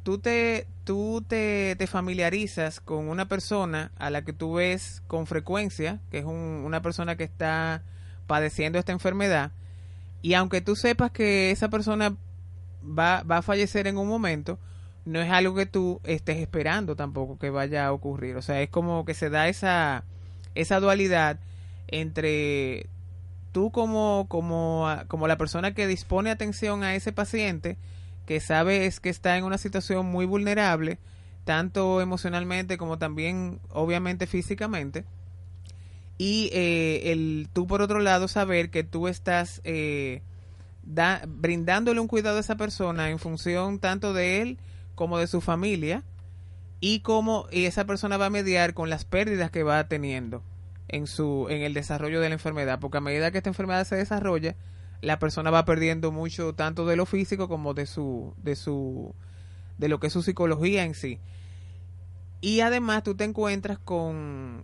Tú 0.04 0.20
te, 0.20 0.68
tú 0.92 1.24
te, 1.26 1.78
te 1.78 1.88
familiarizas 1.88 2.82
con 2.82 3.08
una 3.08 3.30
persona 3.30 3.94
a 3.98 4.10
la 4.10 4.26
que 4.26 4.34
tú 4.34 4.56
ves 4.56 5.02
con 5.08 5.26
frecuencia, 5.26 6.02
que 6.12 6.18
es 6.18 6.26
un- 6.26 6.64
una 6.66 6.82
persona 6.82 7.16
que 7.16 7.24
está 7.24 7.82
padeciendo 8.28 8.78
esta 8.78 8.92
enfermedad, 8.92 9.52
y 10.22 10.34
aunque 10.34 10.60
tú 10.60 10.76
sepas 10.76 11.12
que 11.12 11.50
esa 11.50 11.70
persona 11.70 12.18
va, 12.84 13.24
va 13.24 13.38
a 13.38 13.42
fallecer 13.42 13.88
en 13.88 13.98
un 13.98 14.10
momento, 14.10 14.60
no 15.06 15.22
es 15.22 15.32
algo 15.32 15.56
que 15.56 15.66
tú 15.66 16.02
estés 16.04 16.40
esperando 16.40 16.98
tampoco 16.98 17.40
que 17.40 17.50
vaya 17.50 17.86
a 17.86 17.94
ocurrir. 17.94 18.36
O 18.36 18.42
sea, 18.42 18.62
es 18.62 18.70
como 18.70 19.06
que 19.06 19.14
se 19.14 19.30
da 19.30 19.48
esa, 19.48 20.04
esa 20.56 20.82
dualidad 20.82 21.40
entre 21.88 22.88
tú 23.54 23.72
como, 23.72 24.26
como, 24.28 24.90
como 25.08 25.30
la 25.30 25.38
persona 25.38 25.74
que 25.74 25.88
dispone 25.88 26.32
atención 26.32 26.84
a 26.84 26.96
ese 26.96 27.14
paciente, 27.14 27.78
que 28.26 28.40
sabes 28.40 29.00
que 29.00 29.10
está 29.10 29.38
en 29.38 29.44
una 29.44 29.58
situación 29.58 30.06
muy 30.06 30.26
vulnerable, 30.26 31.00
tanto 31.44 32.02
emocionalmente 32.02 32.78
como 32.78 32.98
también 32.98 33.60
obviamente 33.70 34.28
físicamente, 34.28 35.06
y 36.18 36.50
eh, 36.54 37.12
el 37.12 37.50
tú 37.52 37.66
por 37.68 37.82
otro 37.82 38.00
lado 38.00 38.28
saber 38.28 38.70
que 38.70 38.84
tú 38.84 39.08
estás 39.08 39.60
eh, 39.64 40.22
da- 40.84 41.24
brindándole 41.28 42.00
un 42.00 42.08
cuidado 42.08 42.38
a 42.38 42.42
esa 42.42 42.58
persona 42.58 43.10
en 43.10 43.18
función 43.18 43.80
tanto 43.80 44.14
de 44.14 44.42
él 44.42 44.58
como 44.94 45.18
de 45.18 45.26
su 45.28 45.42
familia 45.42 46.04
y 46.80 47.00
cómo 47.00 47.48
esa 47.52 47.86
persona 47.86 48.18
va 48.18 48.28
a 48.28 48.30
mediar 48.30 48.74
con 48.76 48.90
las 48.90 49.04
pérdidas 49.06 49.50
que 49.50 49.64
va 49.64 49.88
teniendo 49.88 50.44
en 50.90 51.08
su 51.08 51.48
en 51.50 51.62
el 51.64 51.74
desarrollo 51.74 52.20
de 52.22 52.30
la 52.30 52.36
enfermedad 52.36 52.80
porque 52.80 52.98
a 53.00 53.02
medida 53.02 53.32
que 53.32 53.38
esta 53.40 53.50
enfermedad 53.50 53.86
se 53.88 53.96
desarrolla 53.96 54.56
la 55.02 55.20
persona 55.20 55.50
va 55.50 55.66
perdiendo 55.66 56.12
mucho 56.12 56.54
tanto 56.54 56.86
de 56.86 56.96
lo 56.96 57.06
físico 57.06 57.48
como 57.48 57.74
de 57.74 57.86
su 57.86 58.34
de 58.38 58.56
su 58.56 59.16
de 59.78 59.90
lo 59.90 60.00
que 60.00 60.08
es 60.08 60.14
su 60.14 60.22
psicología 60.22 60.84
en 60.84 60.94
sí. 60.94 61.20
Y 62.40 62.62
además 62.62 63.04
tú 63.04 63.16
te 63.16 63.24
encuentras 63.24 63.80
con 63.80 64.64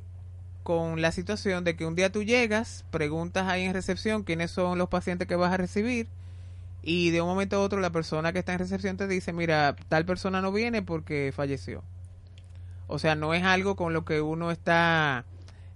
con 0.63 1.01
la 1.01 1.11
situación 1.11 1.63
de 1.63 1.75
que 1.75 1.85
un 1.85 1.95
día 1.95 2.11
tú 2.11 2.23
llegas 2.23 2.85
preguntas 2.91 3.47
ahí 3.47 3.63
en 3.63 3.73
recepción 3.73 4.23
quiénes 4.23 4.51
son 4.51 4.77
los 4.77 4.89
pacientes 4.89 5.27
que 5.27 5.37
vas 5.37 5.53
a 5.53 5.57
recibir 5.57 6.07
y 6.83 7.09
de 7.11 7.21
un 7.21 7.29
momento 7.29 7.55
a 7.55 7.59
otro 7.59 7.79
la 7.79 7.91
persona 7.91 8.33
que 8.33 8.39
está 8.39 8.51
en 8.51 8.59
recepción 8.59 8.97
te 8.97 9.07
dice 9.07 9.31
mira 9.31 9.77
tal 9.87 10.05
persona 10.05 10.41
no 10.41 10.51
viene 10.51 10.81
porque 10.81 11.31
falleció 11.33 11.85
o 12.87 12.99
sea 12.99 13.15
no 13.15 13.33
es 13.33 13.43
algo 13.43 13.77
con 13.77 13.93
lo 13.93 14.03
que 14.03 14.19
uno 14.19 14.51
está 14.51 15.23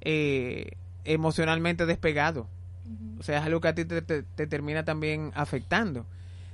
eh, 0.01 0.72
emocionalmente 1.05 1.86
despegado 1.86 2.49
o 3.20 3.24
sea, 3.24 3.39
es 3.39 3.46
algo 3.46 3.62
que 3.62 3.68
a 3.68 3.76
ti 3.76 3.86
te, 3.86 4.02
te- 4.02 4.24
te 4.24 4.48
termina 4.48 4.84
también 4.86 5.32
afectando. 5.36 6.06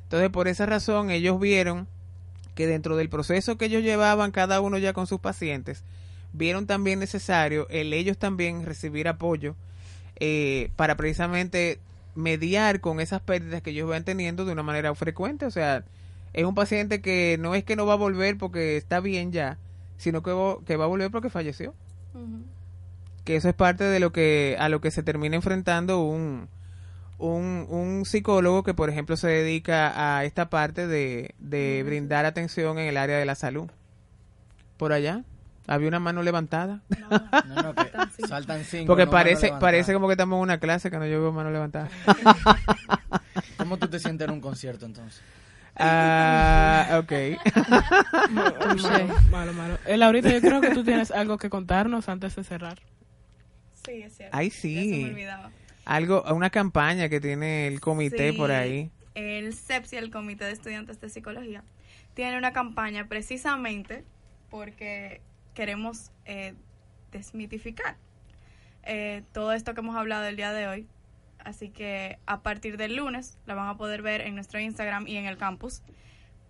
Entonces, 0.04 0.30
por 0.30 0.48
esa 0.48 0.66
razón, 0.66 1.10
ellos 1.12 1.40
vieron 1.40 1.88
que 2.56 2.68
dentro 2.68 2.96
del 2.98 3.10
proceso 3.10 3.58
que 3.58 3.66
ellos 3.66 3.84
llevaban 3.84 4.32
cada 4.32 4.62
uno 4.62 4.78
ya 4.78 4.94
con 4.94 5.06
sus 5.08 5.20
pacientes, 5.20 5.84
vieron 6.34 6.66
también 6.68 7.00
necesario 7.00 7.68
el 7.70 7.94
ellos 7.94 8.18
también 8.18 8.66
recibir 8.66 9.08
apoyo 9.08 9.56
eh, 10.20 10.72
para 10.76 10.98
precisamente 10.98 11.80
mediar 12.16 12.80
con 12.82 13.00
esas 13.00 13.22
pérdidas 13.22 13.62
que 13.62 13.70
ellos 13.70 13.88
van 13.90 14.04
teniendo 14.04 14.44
de 14.46 14.52
una 14.54 14.64
manera 14.64 14.94
frecuente. 14.96 15.46
O 15.46 15.52
sea, 15.52 15.84
es 16.34 16.46
un 16.46 16.56
paciente 16.56 17.02
que 17.02 17.38
no 17.40 17.54
es 17.56 17.64
que 17.64 17.76
no 17.76 17.86
va 17.86 17.94
a 17.94 17.98
volver 17.98 18.38
porque 18.38 18.76
está 18.78 19.00
bien 19.00 19.32
ya, 19.32 19.58
sino 19.98 20.24
que, 20.24 20.32
va- 20.32 20.58
que 20.66 20.76
va 20.78 20.86
a 20.86 20.88
volver 20.88 21.12
porque 21.12 21.30
falleció. 21.30 21.74
Que 23.28 23.36
eso 23.36 23.50
es 23.50 23.56
parte 23.56 23.84
de 23.84 24.00
lo 24.00 24.14
que 24.14 24.56
a 24.58 24.70
lo 24.70 24.80
que 24.80 24.90
se 24.90 25.04
termina 25.04 25.36
enfrentando 25.36 26.02
un, 26.02 26.48
un, 27.18 27.68
un 27.70 28.06
psicólogo 28.06 28.64
que, 28.64 28.74
por 28.74 28.90
ejemplo, 28.90 29.18
se 29.18 29.28
dedica 29.28 30.16
a 30.18 30.24
esta 30.24 30.50
parte 30.50 30.88
de, 30.88 31.36
de 31.38 31.84
brindar 31.86 32.24
atención 32.26 32.80
en 32.80 32.88
el 32.88 32.96
área 32.96 33.18
de 33.18 33.26
la 33.26 33.36
salud. 33.36 33.70
Por 34.78 34.94
allá 34.94 35.26
había 35.68 35.90
una 35.90 36.00
mano 36.00 36.24
levantada. 36.24 36.80
No, 37.50 37.64
no, 37.64 37.76
que 37.76 38.26
saltan 38.26 38.64
cinco. 38.64 38.88
Porque 38.88 39.08
parece 39.08 39.52
parece 39.60 39.92
como 39.92 40.08
que 40.08 40.14
estamos 40.14 40.38
en 40.38 40.44
una 40.44 40.60
clase 40.62 40.90
que 40.90 40.98
no 40.98 41.06
yo 41.06 41.22
veo 41.22 41.34
mano 41.34 41.52
levantada. 41.52 41.90
¿Cómo 43.58 43.76
tú 43.76 43.90
te 43.90 44.00
sientes 44.00 44.26
en 44.26 44.36
un 44.36 44.40
concierto 44.40 44.86
entonces? 44.86 45.22
Ah, 45.76 47.02
ok. 47.04 47.12
malo, 48.32 48.56
malo, 49.30 49.52
malo. 49.54 49.78
El 49.86 50.02
ahorita 50.02 50.30
yo 50.30 50.40
creo 50.40 50.62
que 50.62 50.70
tú 50.70 50.86
tienes 50.86 51.12
algo 51.12 51.38
que 51.38 51.50
contarnos 51.50 52.08
antes 52.08 52.34
de 52.38 52.46
cerrar. 52.46 52.80
Sí, 53.88 54.02
es 54.04 54.16
cierto. 54.18 54.38
Ay, 54.38 54.50
Ya 54.50 54.56
se 54.56 54.68
me 54.68 54.84
sí. 54.84 55.04
olvidaba. 55.06 55.52
Algo, 55.86 56.24
una 56.34 56.50
campaña 56.50 57.10
que 57.10 57.20
tiene 57.22 57.68
el 57.68 57.80
comité 57.80 58.32
Sí, 58.32 58.38
por 58.38 58.52
ahí. 58.52 58.92
El 59.16 59.54
CEPSI, 59.56 59.96
el 59.96 60.12
Comité 60.12 60.46
de 60.46 60.52
Estudiantes 60.52 61.02
de 61.02 61.10
Psicología, 61.10 61.64
tiene 62.14 62.38
una 62.38 62.54
campaña 62.54 63.08
precisamente 63.08 64.04
porque 64.50 65.22
queremos 65.56 66.12
eh, 66.26 66.54
desmitificar 67.12 67.98
eh, 68.84 69.24
todo 69.34 69.54
esto 69.54 69.74
que 69.74 69.80
hemos 69.80 69.96
hablado 69.96 70.26
el 70.28 70.36
día 70.36 70.54
de 70.54 70.68
hoy. 70.68 70.88
Así 71.40 71.70
que 71.70 72.20
a 72.26 72.42
partir 72.44 72.78
del 72.78 72.96
lunes 72.98 73.38
la 73.46 73.56
van 73.56 73.70
a 73.70 73.78
poder 73.78 74.02
ver 74.02 74.22
en 74.22 74.36
nuestro 74.36 74.60
Instagram 74.60 75.08
y 75.08 75.18
en 75.18 75.26
el 75.26 75.38
campus. 75.38 75.82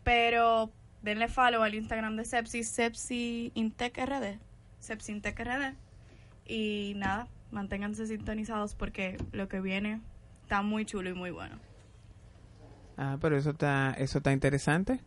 Pero 0.04 0.72
denle 1.04 1.28
follow 1.28 1.62
al 1.64 1.76
Instagram 1.76 2.16
de 2.16 2.26
Sepsi, 2.26 2.64
Sepsi 2.64 3.52
Intec 3.54 3.98
RD. 3.98 4.40
Sepsi 4.80 5.12
Intec 5.12 5.40
RD. 5.40 5.76
Y 6.48 6.94
nada, 6.96 7.28
manténganse 7.52 8.08
sintonizados 8.08 8.76
porque 8.76 9.18
lo 9.32 9.48
que 9.48 9.60
viene 9.62 10.00
está 10.44 10.62
muy 10.62 10.86
chulo 10.86 11.10
y 11.10 11.14
muy 11.14 11.32
bueno. 11.32 11.56
Ah, 12.98 13.18
pero 13.22 13.38
eso 13.38 13.52
está, 13.52 13.94
eso 13.98 14.18
está 14.20 14.32
interesante. 14.32 15.00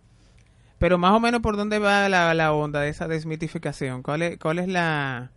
Pero 0.79 0.97
más 0.97 1.13
o 1.13 1.21
menos 1.21 1.41
por 1.41 1.57
dónde 1.57 1.79
va 1.79 2.09
la, 2.09 2.33
la 2.35 2.53
onda 2.53 2.81
de 2.81 2.89
esa 2.89 3.09
desmitificación. 3.09 4.03
¿Cuál 4.03 4.23
es, 4.23 4.39
cuál 4.39 4.59
es 4.59 4.69
la... 4.69 5.31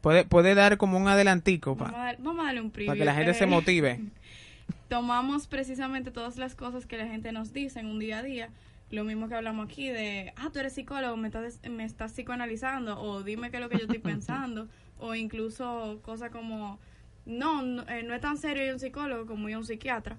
Puede, 0.00 0.24
puede 0.24 0.54
dar 0.54 0.76
como 0.78 0.96
un 0.96 1.08
adelantico 1.08 1.74
Vamos 1.74 1.88
a, 1.88 1.92
para 1.92 2.04
dar- 2.04 2.16
vamos 2.22 2.40
a 2.42 2.46
darle 2.46 2.60
un 2.60 2.70
preview. 2.70 2.94
que 2.94 3.04
la 3.04 3.14
gente 3.14 3.34
se 3.34 3.46
motive. 3.46 4.00
Tomamos 4.88 5.46
precisamente 5.48 6.10
todas 6.10 6.36
las 6.36 6.54
cosas 6.54 6.86
que 6.86 6.96
la 6.96 7.06
gente 7.06 7.32
nos 7.32 7.52
dice 7.52 7.80
en 7.80 7.86
un 7.86 7.98
día 7.98 8.18
a 8.18 8.22
día. 8.22 8.48
Lo 8.90 9.04
mismo 9.04 9.28
que 9.28 9.34
hablamos 9.34 9.66
aquí 9.66 9.88
de, 9.88 10.32
ah, 10.36 10.48
tú 10.52 10.60
eres 10.60 10.72
psicólogo, 10.74 11.16
me 11.16 11.28
estás, 11.28 11.60
me 11.68 11.84
estás 11.84 12.12
psicoanalizando, 12.12 12.98
o 12.98 13.22
dime 13.22 13.50
qué 13.50 13.58
es 13.58 13.62
lo 13.62 13.68
que 13.68 13.76
yo 13.76 13.82
estoy 13.84 13.98
pensando, 14.12 14.66
o 14.98 15.14
incluso 15.14 16.00
cosas 16.02 16.30
como, 16.30 16.78
no, 17.26 17.62
no, 17.62 17.82
eh, 17.88 18.02
no 18.02 18.14
es 18.14 18.20
tan 18.20 18.36
serio 18.38 18.64
ir 18.64 18.70
a 18.70 18.74
un 18.74 18.80
psicólogo 18.80 19.26
como 19.26 19.48
ir 19.48 19.54
a 19.56 19.58
un 19.58 19.64
psiquiatra. 19.64 20.16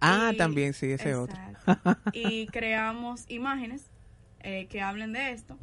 Ah, 0.00 0.30
Y- 0.32 0.36
también, 0.36 0.72
sí, 0.74 0.90
ese 0.90 1.14
otro. 1.14 1.36
Exacto. 1.50 1.96
y 2.12 2.46
creamos 2.48 3.24
imágenes 3.28 3.90
eh, 4.40 4.66
que 4.68 4.80
hablen 4.80 5.12
de 5.12 5.30
esto. 5.32 5.58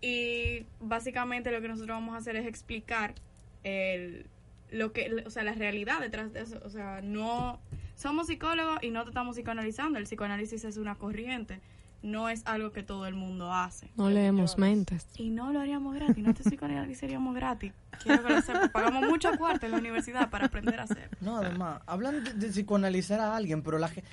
Y 0.00 0.66
básicamente 0.80 1.50
lo 1.50 1.60
que 1.60 1.68
nosotros 1.68 1.96
vamos 1.96 2.14
a 2.14 2.18
hacer 2.18 2.36
es 2.36 2.46
explicar 2.46 3.14
el, 3.64 4.26
lo 4.70 4.92
que, 4.92 5.24
o 5.26 5.30
sea, 5.30 5.42
la 5.42 5.52
realidad 5.54 6.00
detrás 6.00 6.32
de 6.32 6.42
eso. 6.42 6.60
O 6.64 6.70
sea, 6.70 7.00
no 7.02 7.60
somos 7.96 8.28
psicólogos 8.28 8.78
y 8.82 8.90
no 8.90 9.02
te 9.04 9.10
estamos 9.10 9.36
psicoanalizando. 9.36 9.98
El 9.98 10.04
psicoanálisis 10.04 10.64
es 10.64 10.76
una 10.76 10.94
corriente, 10.94 11.60
no 12.02 12.28
es 12.28 12.46
algo 12.46 12.72
que 12.72 12.82
todo 12.82 13.06
el 13.06 13.14
mundo 13.14 13.52
hace. 13.52 13.90
No 13.96 14.08
leemos 14.10 14.56
mentes. 14.58 15.06
Y 15.16 15.30
no 15.30 15.52
lo 15.52 15.60
haríamos 15.60 15.94
gratis, 15.94 16.24
no 16.24 16.32
te 16.34 16.42
psicoanalizaríamos 16.44 17.34
gratis. 17.34 17.72
Quiero 18.02 18.22
que 18.24 18.34
lo 18.34 18.42
sepas. 18.42 18.70
Pagamos 18.70 19.08
mucho 19.08 19.30
cuarto 19.36 19.66
en 19.66 19.72
la 19.72 19.78
universidad 19.78 20.30
para 20.30 20.46
aprender 20.46 20.78
a 20.80 20.84
hacer. 20.84 21.10
No, 21.20 21.38
además, 21.38 21.80
hablan 21.86 22.22
de, 22.24 22.32
de 22.34 22.48
psicoanalizar 22.48 23.18
a 23.20 23.34
alguien, 23.36 23.62
pero 23.62 23.78
la 23.78 23.88
ge- 23.88 24.04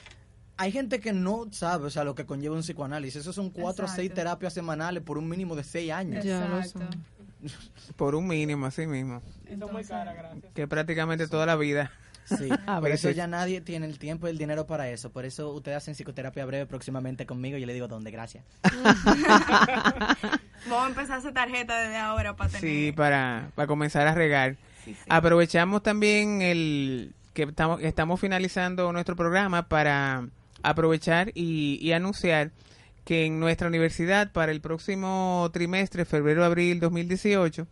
hay 0.58 0.72
gente 0.72 1.00
que 1.00 1.14
no 1.14 1.46
sabe, 1.52 1.86
o 1.86 1.90
sea, 1.90 2.04
lo 2.04 2.16
que 2.16 2.26
conlleva 2.26 2.56
un 2.56 2.62
psicoanálisis. 2.62 3.22
Eso 3.22 3.34
son 3.34 3.50
cuatro 3.50 3.86
o 3.86 3.88
seis 3.90 4.14
terapias 4.14 4.54
semanales 4.54 5.04
por 5.04 5.18
un 5.18 5.28
mínimo 5.30 5.56
de 5.56 5.64
seis 5.64 5.92
años. 5.92 6.24
Ya 6.24 6.48
lo 6.48 6.58
Exacto. 6.60 6.88
Por 7.96 8.16
un 8.16 8.28
mínimo, 8.28 8.66
así 8.66 8.88
mismo. 8.88 9.22
Eso 9.46 9.66
es 9.68 9.72
muy 9.72 9.84
cara, 9.84 10.14
gracias. 10.14 10.52
Que 10.56 10.68
prácticamente 10.68 11.28
toda 11.28 11.46
la 11.46 11.56
vida. 11.56 11.92
Sí, 12.26 12.50
A 12.68 12.80
por 12.80 12.90
eso 12.90 13.10
ya 13.12 13.28
nadie 13.28 13.62
tiene 13.62 13.86
el 13.86 14.00
tiempo 14.00 14.28
y 14.28 14.32
el 14.32 14.38
dinero 14.38 14.66
para 14.68 14.90
eso. 14.90 15.12
Por 15.12 15.26
eso 15.26 15.52
ustedes 15.52 15.78
hacen 15.78 15.96
psicoterapia 15.96 16.46
breve 16.46 16.66
próximamente 16.66 17.26
conmigo 17.26 17.58
y 17.58 17.62
yo 17.62 17.68
le 17.68 17.74
digo, 17.74 17.88
¿dónde? 17.88 18.12
Gracias. 18.12 18.44
Vamos 20.68 20.86
a 20.86 20.88
empezar 20.88 21.16
a 21.16 21.18
hacer 21.20 21.34
tarjeta 21.34 21.80
desde 21.80 21.98
ahora 21.98 22.36
para 22.36 22.50
tener. 22.50 22.62
Sí, 22.62 22.92
para, 22.92 23.52
para 23.56 23.68
comenzar 23.68 24.08
a 24.08 24.16
regar. 24.16 24.58
Sí, 24.84 24.94
sí. 24.94 25.00
Aprovechamos 25.08 25.84
también 25.84 26.42
el 26.42 27.14
que 27.34 27.44
estamos, 27.44 27.82
estamos 27.82 28.20
finalizando 28.20 28.92
nuestro 28.92 29.16
programa 29.16 29.68
para 29.68 30.28
aprovechar 30.64 31.32
y, 31.36 31.78
y 31.82 31.92
anunciar 31.92 32.52
que 33.04 33.26
en 33.26 33.40
nuestra 33.40 33.68
universidad 33.68 34.32
para 34.32 34.52
el 34.52 34.62
próximo 34.62 35.50
trimestre, 35.54 36.06
febrero-abril 36.06 36.80
2018, 36.80 37.68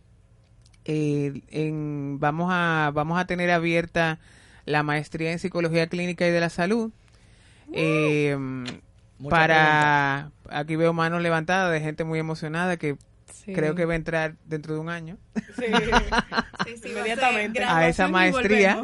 eh, 0.84 1.42
en, 1.50 2.18
vamos, 2.20 2.50
a, 2.52 2.92
vamos 2.94 3.18
a 3.18 3.26
tener 3.26 3.50
abierta 3.50 4.20
la 4.64 4.82
maestría 4.82 5.32
en 5.32 5.38
Psicología 5.38 5.86
Clínica 5.88 6.26
y 6.26 6.30
de 6.30 6.40
la 6.40 6.50
Salud. 6.50 6.90
Eh, 7.72 8.36
Mucha 9.18 9.30
para, 9.30 10.30
aquí 10.50 10.76
veo 10.76 10.92
manos 10.92 11.22
levantadas 11.22 11.72
de 11.72 11.80
gente 11.80 12.04
muy 12.04 12.18
emocionada 12.18 12.76
que 12.76 12.96
Sí. 13.44 13.52
creo 13.52 13.74
que 13.74 13.84
va 13.84 13.92
a 13.92 13.96
entrar 13.96 14.36
dentro 14.46 14.72
de 14.74 14.80
un 14.80 14.88
año. 14.88 15.18
Sí. 15.58 15.64
A 16.22 16.46
Inmediatamente. 16.88 17.62
A 17.62 17.88
esa 17.88 18.08
maestría. 18.08 18.80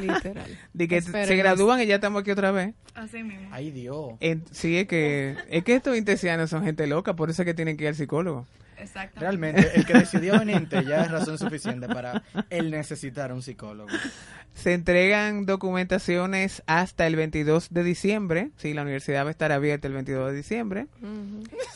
Literal. 0.00 0.58
De 0.72 0.88
que 0.88 1.00
se 1.02 1.36
gradúan 1.36 1.80
y 1.80 1.86
ya 1.86 1.96
estamos 1.96 2.20
aquí 2.22 2.30
otra 2.30 2.52
vez. 2.52 2.74
Así 2.94 3.22
mismo. 3.24 3.48
Ay, 3.50 3.72
Dios. 3.72 4.12
En- 4.20 4.44
sí, 4.52 4.78
es 4.78 4.86
que, 4.86 5.36
es 5.48 5.64
que 5.64 5.74
estos 5.74 5.96
intesianos 5.96 6.50
son 6.50 6.62
gente 6.64 6.86
loca, 6.86 7.14
por 7.14 7.28
eso 7.30 7.42
es 7.42 7.46
que 7.46 7.54
tienen 7.54 7.76
que 7.76 7.84
ir 7.84 7.88
al 7.88 7.94
psicólogo. 7.96 8.46
Exacto. 8.78 9.20
Realmente, 9.20 9.70
el 9.74 9.86
que 9.86 9.94
decidió 9.94 10.38
venirte 10.38 10.84
ya 10.84 11.02
es 11.02 11.10
razón 11.10 11.38
suficiente 11.38 11.88
para 11.88 12.22
él 12.50 12.70
necesitar 12.70 13.32
un 13.32 13.42
psicólogo. 13.42 13.88
Se 14.54 14.72
entregan 14.72 15.46
documentaciones 15.46 16.62
hasta 16.66 17.06
el 17.06 17.16
22 17.16 17.68
de 17.70 17.84
diciembre. 17.84 18.50
Sí, 18.56 18.72
la 18.72 18.82
universidad 18.82 19.24
va 19.24 19.28
a 19.28 19.32
estar 19.32 19.52
abierta 19.52 19.88
el 19.88 19.94
22 19.94 20.30
de 20.30 20.36
diciembre. 20.36 20.86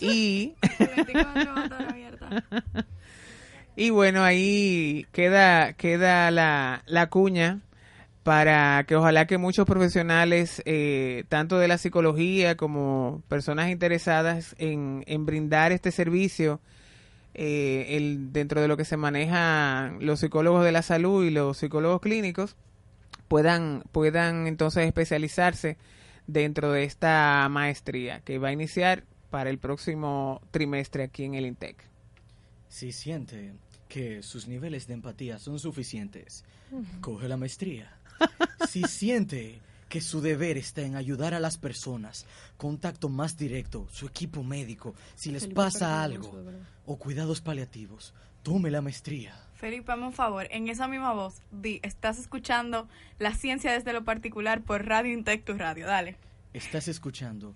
Y, 0.01 0.55
El 0.79 1.05
24 1.05 1.55
va 1.55 1.61
a 1.61 1.65
estar 1.65 1.89
abierta. 1.89 2.45
y 3.77 3.91
bueno, 3.91 4.23
ahí 4.23 5.07
queda, 5.13 5.73
queda 5.73 6.31
la, 6.31 6.83
la 6.87 7.09
cuña 7.09 7.61
para 8.29 8.85
que 8.85 8.95
ojalá 8.95 9.27
que 9.27 9.39
muchos 9.39 9.65
profesionales, 9.65 10.63
eh, 10.67 11.25
tanto 11.31 11.59
de 11.59 11.67
la 11.67 11.79
psicología 11.79 12.59
como 12.59 13.23
personas 13.27 13.71
interesadas 13.71 14.55
en, 14.59 15.03
en 15.07 15.25
brindar 15.25 15.73
este 15.73 15.91
servicio, 15.91 16.61
eh, 17.35 17.97
el, 17.97 18.33
dentro 18.33 18.61
de 18.61 18.69
lo 18.69 18.77
que 18.77 18.85
se 18.85 18.97
maneja 18.97 19.95
los 20.01 20.21
psicólogos 20.21 20.65
de 20.65 20.73
la 20.73 20.83
salud 20.83 21.25
y 21.25 21.31
los 21.31 21.59
psicólogos 21.59 22.01
clínicos, 22.01 22.57
puedan, 23.29 23.85
puedan 23.93 24.47
entonces 24.47 24.87
especializarse 24.87 25.77
dentro 26.27 26.73
de 26.73 26.85
esta 26.85 27.47
maestría 27.51 28.21
que 28.21 28.39
va 28.39 28.49
a 28.49 28.53
iniciar 28.53 29.05
para 29.31 29.51
el 29.51 29.59
próximo 29.59 30.41
trimestre 30.51 31.03
aquí 31.03 31.25
en 31.25 31.35
el 31.35 31.47
INTEC. 31.47 31.77
Si 32.69 32.93
siente 32.93 33.53
que 33.89 34.23
sus 34.23 34.47
niveles 34.47 34.87
de 34.87 34.95
empatía 34.95 35.39
son 35.39 35.59
suficientes, 35.59 36.45
coge 37.01 37.29
la 37.29 37.37
maestría. 37.37 37.95
Si 38.69 38.83
siente 38.83 39.61
que 39.89 40.01
su 40.01 40.21
deber 40.21 40.59
está 40.59 40.83
en 40.83 40.97
ayudar 40.97 41.33
a 41.33 41.41
las 41.41 41.57
personas, 41.57 42.27
contacto 42.57 43.09
más 43.09 43.37
directo, 43.37 43.87
su 43.91 44.07
equipo 44.07 44.43
médico, 44.43 44.95
si 45.15 45.31
les 45.31 45.47
pasa 45.47 46.03
algo. 46.03 46.45
O 46.89 46.99
cuidados 46.99 47.43
paliativos, 47.43 48.15
tome 48.43 48.71
la 48.71 48.81
maestría. 48.81 49.37
Felipe, 49.53 49.93
hazme 49.93 50.07
un 50.07 50.15
favor. 50.15 50.47
En 50.51 50.69
esa 50.69 50.89
misma 50.89 51.13
voz, 51.13 51.43
di, 51.51 51.81
estás 51.83 52.19
escuchando 52.19 52.89
La 53.19 53.35
Ciencia 53.35 53.73
desde 53.73 53.93
lo 53.93 54.05
Particular 54.05 54.63
por 54.63 54.87
Radio 54.87 55.13
Intec, 55.13 55.45
tu 55.45 55.53
radio. 55.53 55.87
Dale. 55.87 56.17
Estás 56.55 56.89
escuchando 56.89 57.55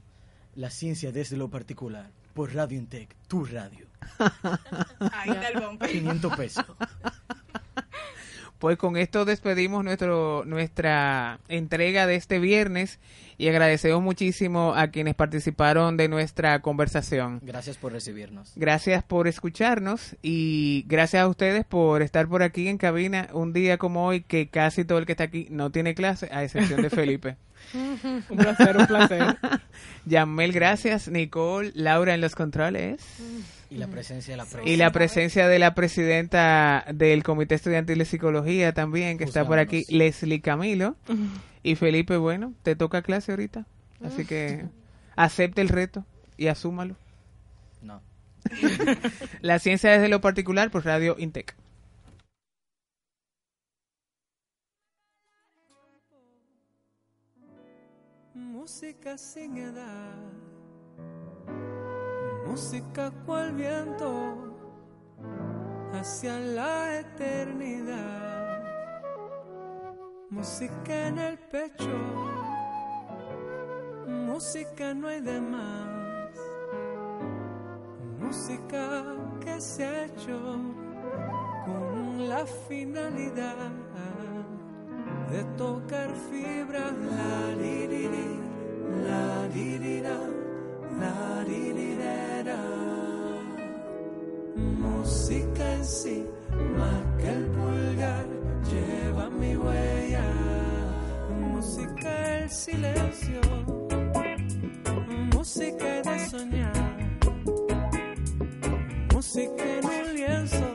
La 0.54 0.68
Ciencia 0.68 1.12
desde 1.12 1.38
lo 1.38 1.48
Particular 1.48 2.10
por 2.34 2.54
Radio 2.54 2.76
Intec, 2.76 3.16
tu 3.26 3.46
radio. 3.46 3.86
Ahí 5.12 5.30
está 5.30 5.48
el 5.48 5.60
bombe. 5.60 5.88
500 5.92 6.36
pesos. 6.36 6.66
Pues 8.62 8.78
con 8.78 8.96
esto 8.96 9.24
despedimos 9.24 9.82
nuestro, 9.82 10.44
nuestra 10.46 11.40
entrega 11.48 12.06
de 12.06 12.14
este 12.14 12.38
viernes 12.38 13.00
y 13.36 13.48
agradecemos 13.48 14.00
muchísimo 14.00 14.74
a 14.76 14.86
quienes 14.92 15.16
participaron 15.16 15.96
de 15.96 16.06
nuestra 16.06 16.62
conversación. 16.62 17.40
Gracias 17.42 17.76
por 17.76 17.90
recibirnos. 17.90 18.52
Gracias 18.54 19.02
por 19.02 19.26
escucharnos 19.26 20.14
y 20.22 20.84
gracias 20.86 21.24
a 21.24 21.26
ustedes 21.26 21.64
por 21.64 22.02
estar 22.02 22.28
por 22.28 22.44
aquí 22.44 22.68
en 22.68 22.78
cabina 22.78 23.30
un 23.32 23.52
día 23.52 23.78
como 23.78 24.06
hoy 24.06 24.20
que 24.20 24.48
casi 24.48 24.84
todo 24.84 24.98
el 24.98 25.06
que 25.06 25.12
está 25.14 25.24
aquí 25.24 25.48
no 25.50 25.72
tiene 25.72 25.96
clase, 25.96 26.28
a 26.30 26.44
excepción 26.44 26.82
de 26.82 26.90
Felipe. 26.90 27.36
Un 27.74 28.36
placer, 28.36 28.76
un 28.76 28.86
placer. 28.86 29.38
Yamel, 30.04 30.52
gracias. 30.52 31.08
Nicole, 31.08 31.72
Laura 31.74 32.14
en 32.14 32.20
los 32.20 32.34
controles. 32.34 33.00
Y 33.72 33.78
la 33.78 33.86
presencia 33.86 34.34
de 34.34 34.36
la 34.36 34.44
prensa. 34.44 34.70
Y 34.70 34.76
la 34.76 34.92
presencia 34.92 35.48
de 35.48 35.58
la 35.58 35.74
presidenta 35.74 36.84
del 36.92 37.22
Comité 37.22 37.54
Estudiantil 37.54 37.96
de 37.96 38.04
Psicología 38.04 38.74
también, 38.74 39.16
que 39.16 39.24
está 39.24 39.46
por 39.46 39.58
aquí, 39.58 39.86
Leslie 39.88 40.42
Camilo. 40.42 40.94
Y 41.62 41.76
Felipe, 41.76 42.18
bueno, 42.18 42.52
te 42.62 42.76
toca 42.76 43.00
clase 43.00 43.32
ahorita. 43.32 43.66
Así 44.04 44.26
que 44.26 44.66
acepte 45.16 45.62
el 45.62 45.70
reto 45.70 46.04
y 46.36 46.48
asúmalo. 46.48 46.96
No. 47.80 48.02
La 49.40 49.58
ciencia 49.58 49.90
desde 49.92 50.10
lo 50.10 50.20
particular 50.20 50.70
por 50.70 50.84
Radio 50.84 51.16
Intec. 51.18 51.56
Música 58.34 59.16
sin 59.16 59.56
edad, 59.56 60.14
música 62.46 63.10
cual 63.24 63.52
viento 63.52 64.10
hacia 65.92 66.38
la 66.38 67.00
eternidad. 67.00 68.62
Música 70.30 71.08
en 71.08 71.18
el 71.18 71.38
pecho, 71.38 71.98
música 74.06 74.94
no 74.94 75.08
hay 75.08 75.20
de 75.20 75.40
más. 75.40 75.88
Música 78.18 79.04
que 79.44 79.60
se 79.60 79.84
ha 79.84 80.04
hecho 80.06 80.38
con 81.66 82.28
la 82.28 82.46
finalidad 82.46 83.70
de 85.30 85.44
tocar 85.56 86.10
fibras. 86.30 86.92
La 86.92 87.54
di 87.56 88.08
la 89.06 89.48
di 89.48 90.31
la 90.98 92.42
da. 92.44 92.62
Música 94.56 95.74
en 95.74 95.84
sí, 95.84 96.26
más 96.76 97.02
que 97.18 97.28
el 97.28 97.46
pulgar, 97.46 98.26
lleva 98.70 99.30
mi 99.30 99.56
huella. 99.56 100.24
Música 101.40 102.38
el 102.38 102.50
silencio, 102.50 103.40
música 105.34 106.02
de 106.02 106.28
soñar. 106.28 106.96
Música 109.12 109.64
en 109.64 109.84
un 109.86 110.14
lienzo, 110.14 110.74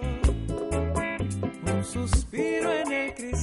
un 1.73 1.83
suspiro 1.83 2.71
en 2.71 2.91
el 2.91 3.13
cristal. 3.13 3.36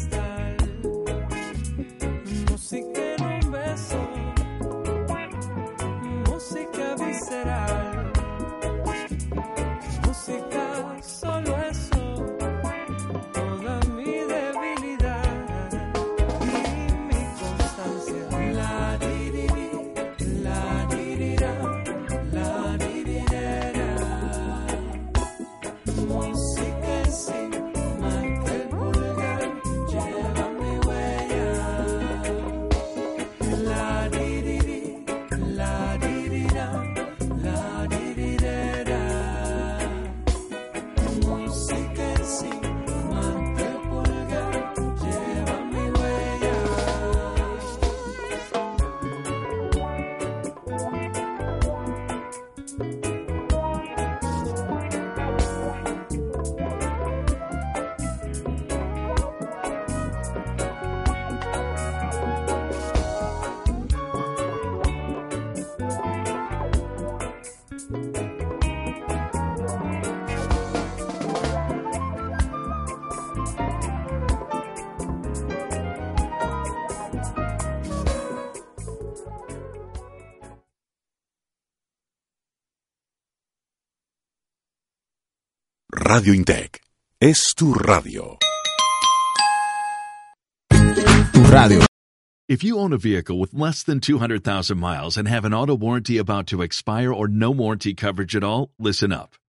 Radio 86.15 86.33
Intec. 86.33 86.79
Es 87.21 87.55
tu 87.57 87.75
radio. 87.75 88.39
Tu 90.71 91.43
radio. 91.51 91.81
If 92.49 92.63
you 92.63 92.79
own 92.79 92.93
a 92.93 92.99
vehicle 92.99 93.41
with 93.41 93.53
less 93.53 93.83
than 93.83 93.99
200,000 93.99 94.79
miles 94.79 95.17
and 95.17 95.27
have 95.27 95.45
an 95.45 95.53
auto 95.53 95.75
warranty 95.75 96.19
about 96.19 96.47
to 96.47 96.63
expire 96.63 97.13
or 97.13 97.27
no 97.27 97.51
warranty 97.51 97.95
coverage 97.95 98.37
at 98.37 98.45
all, 98.45 98.71
listen 98.79 99.11
up. 99.11 99.35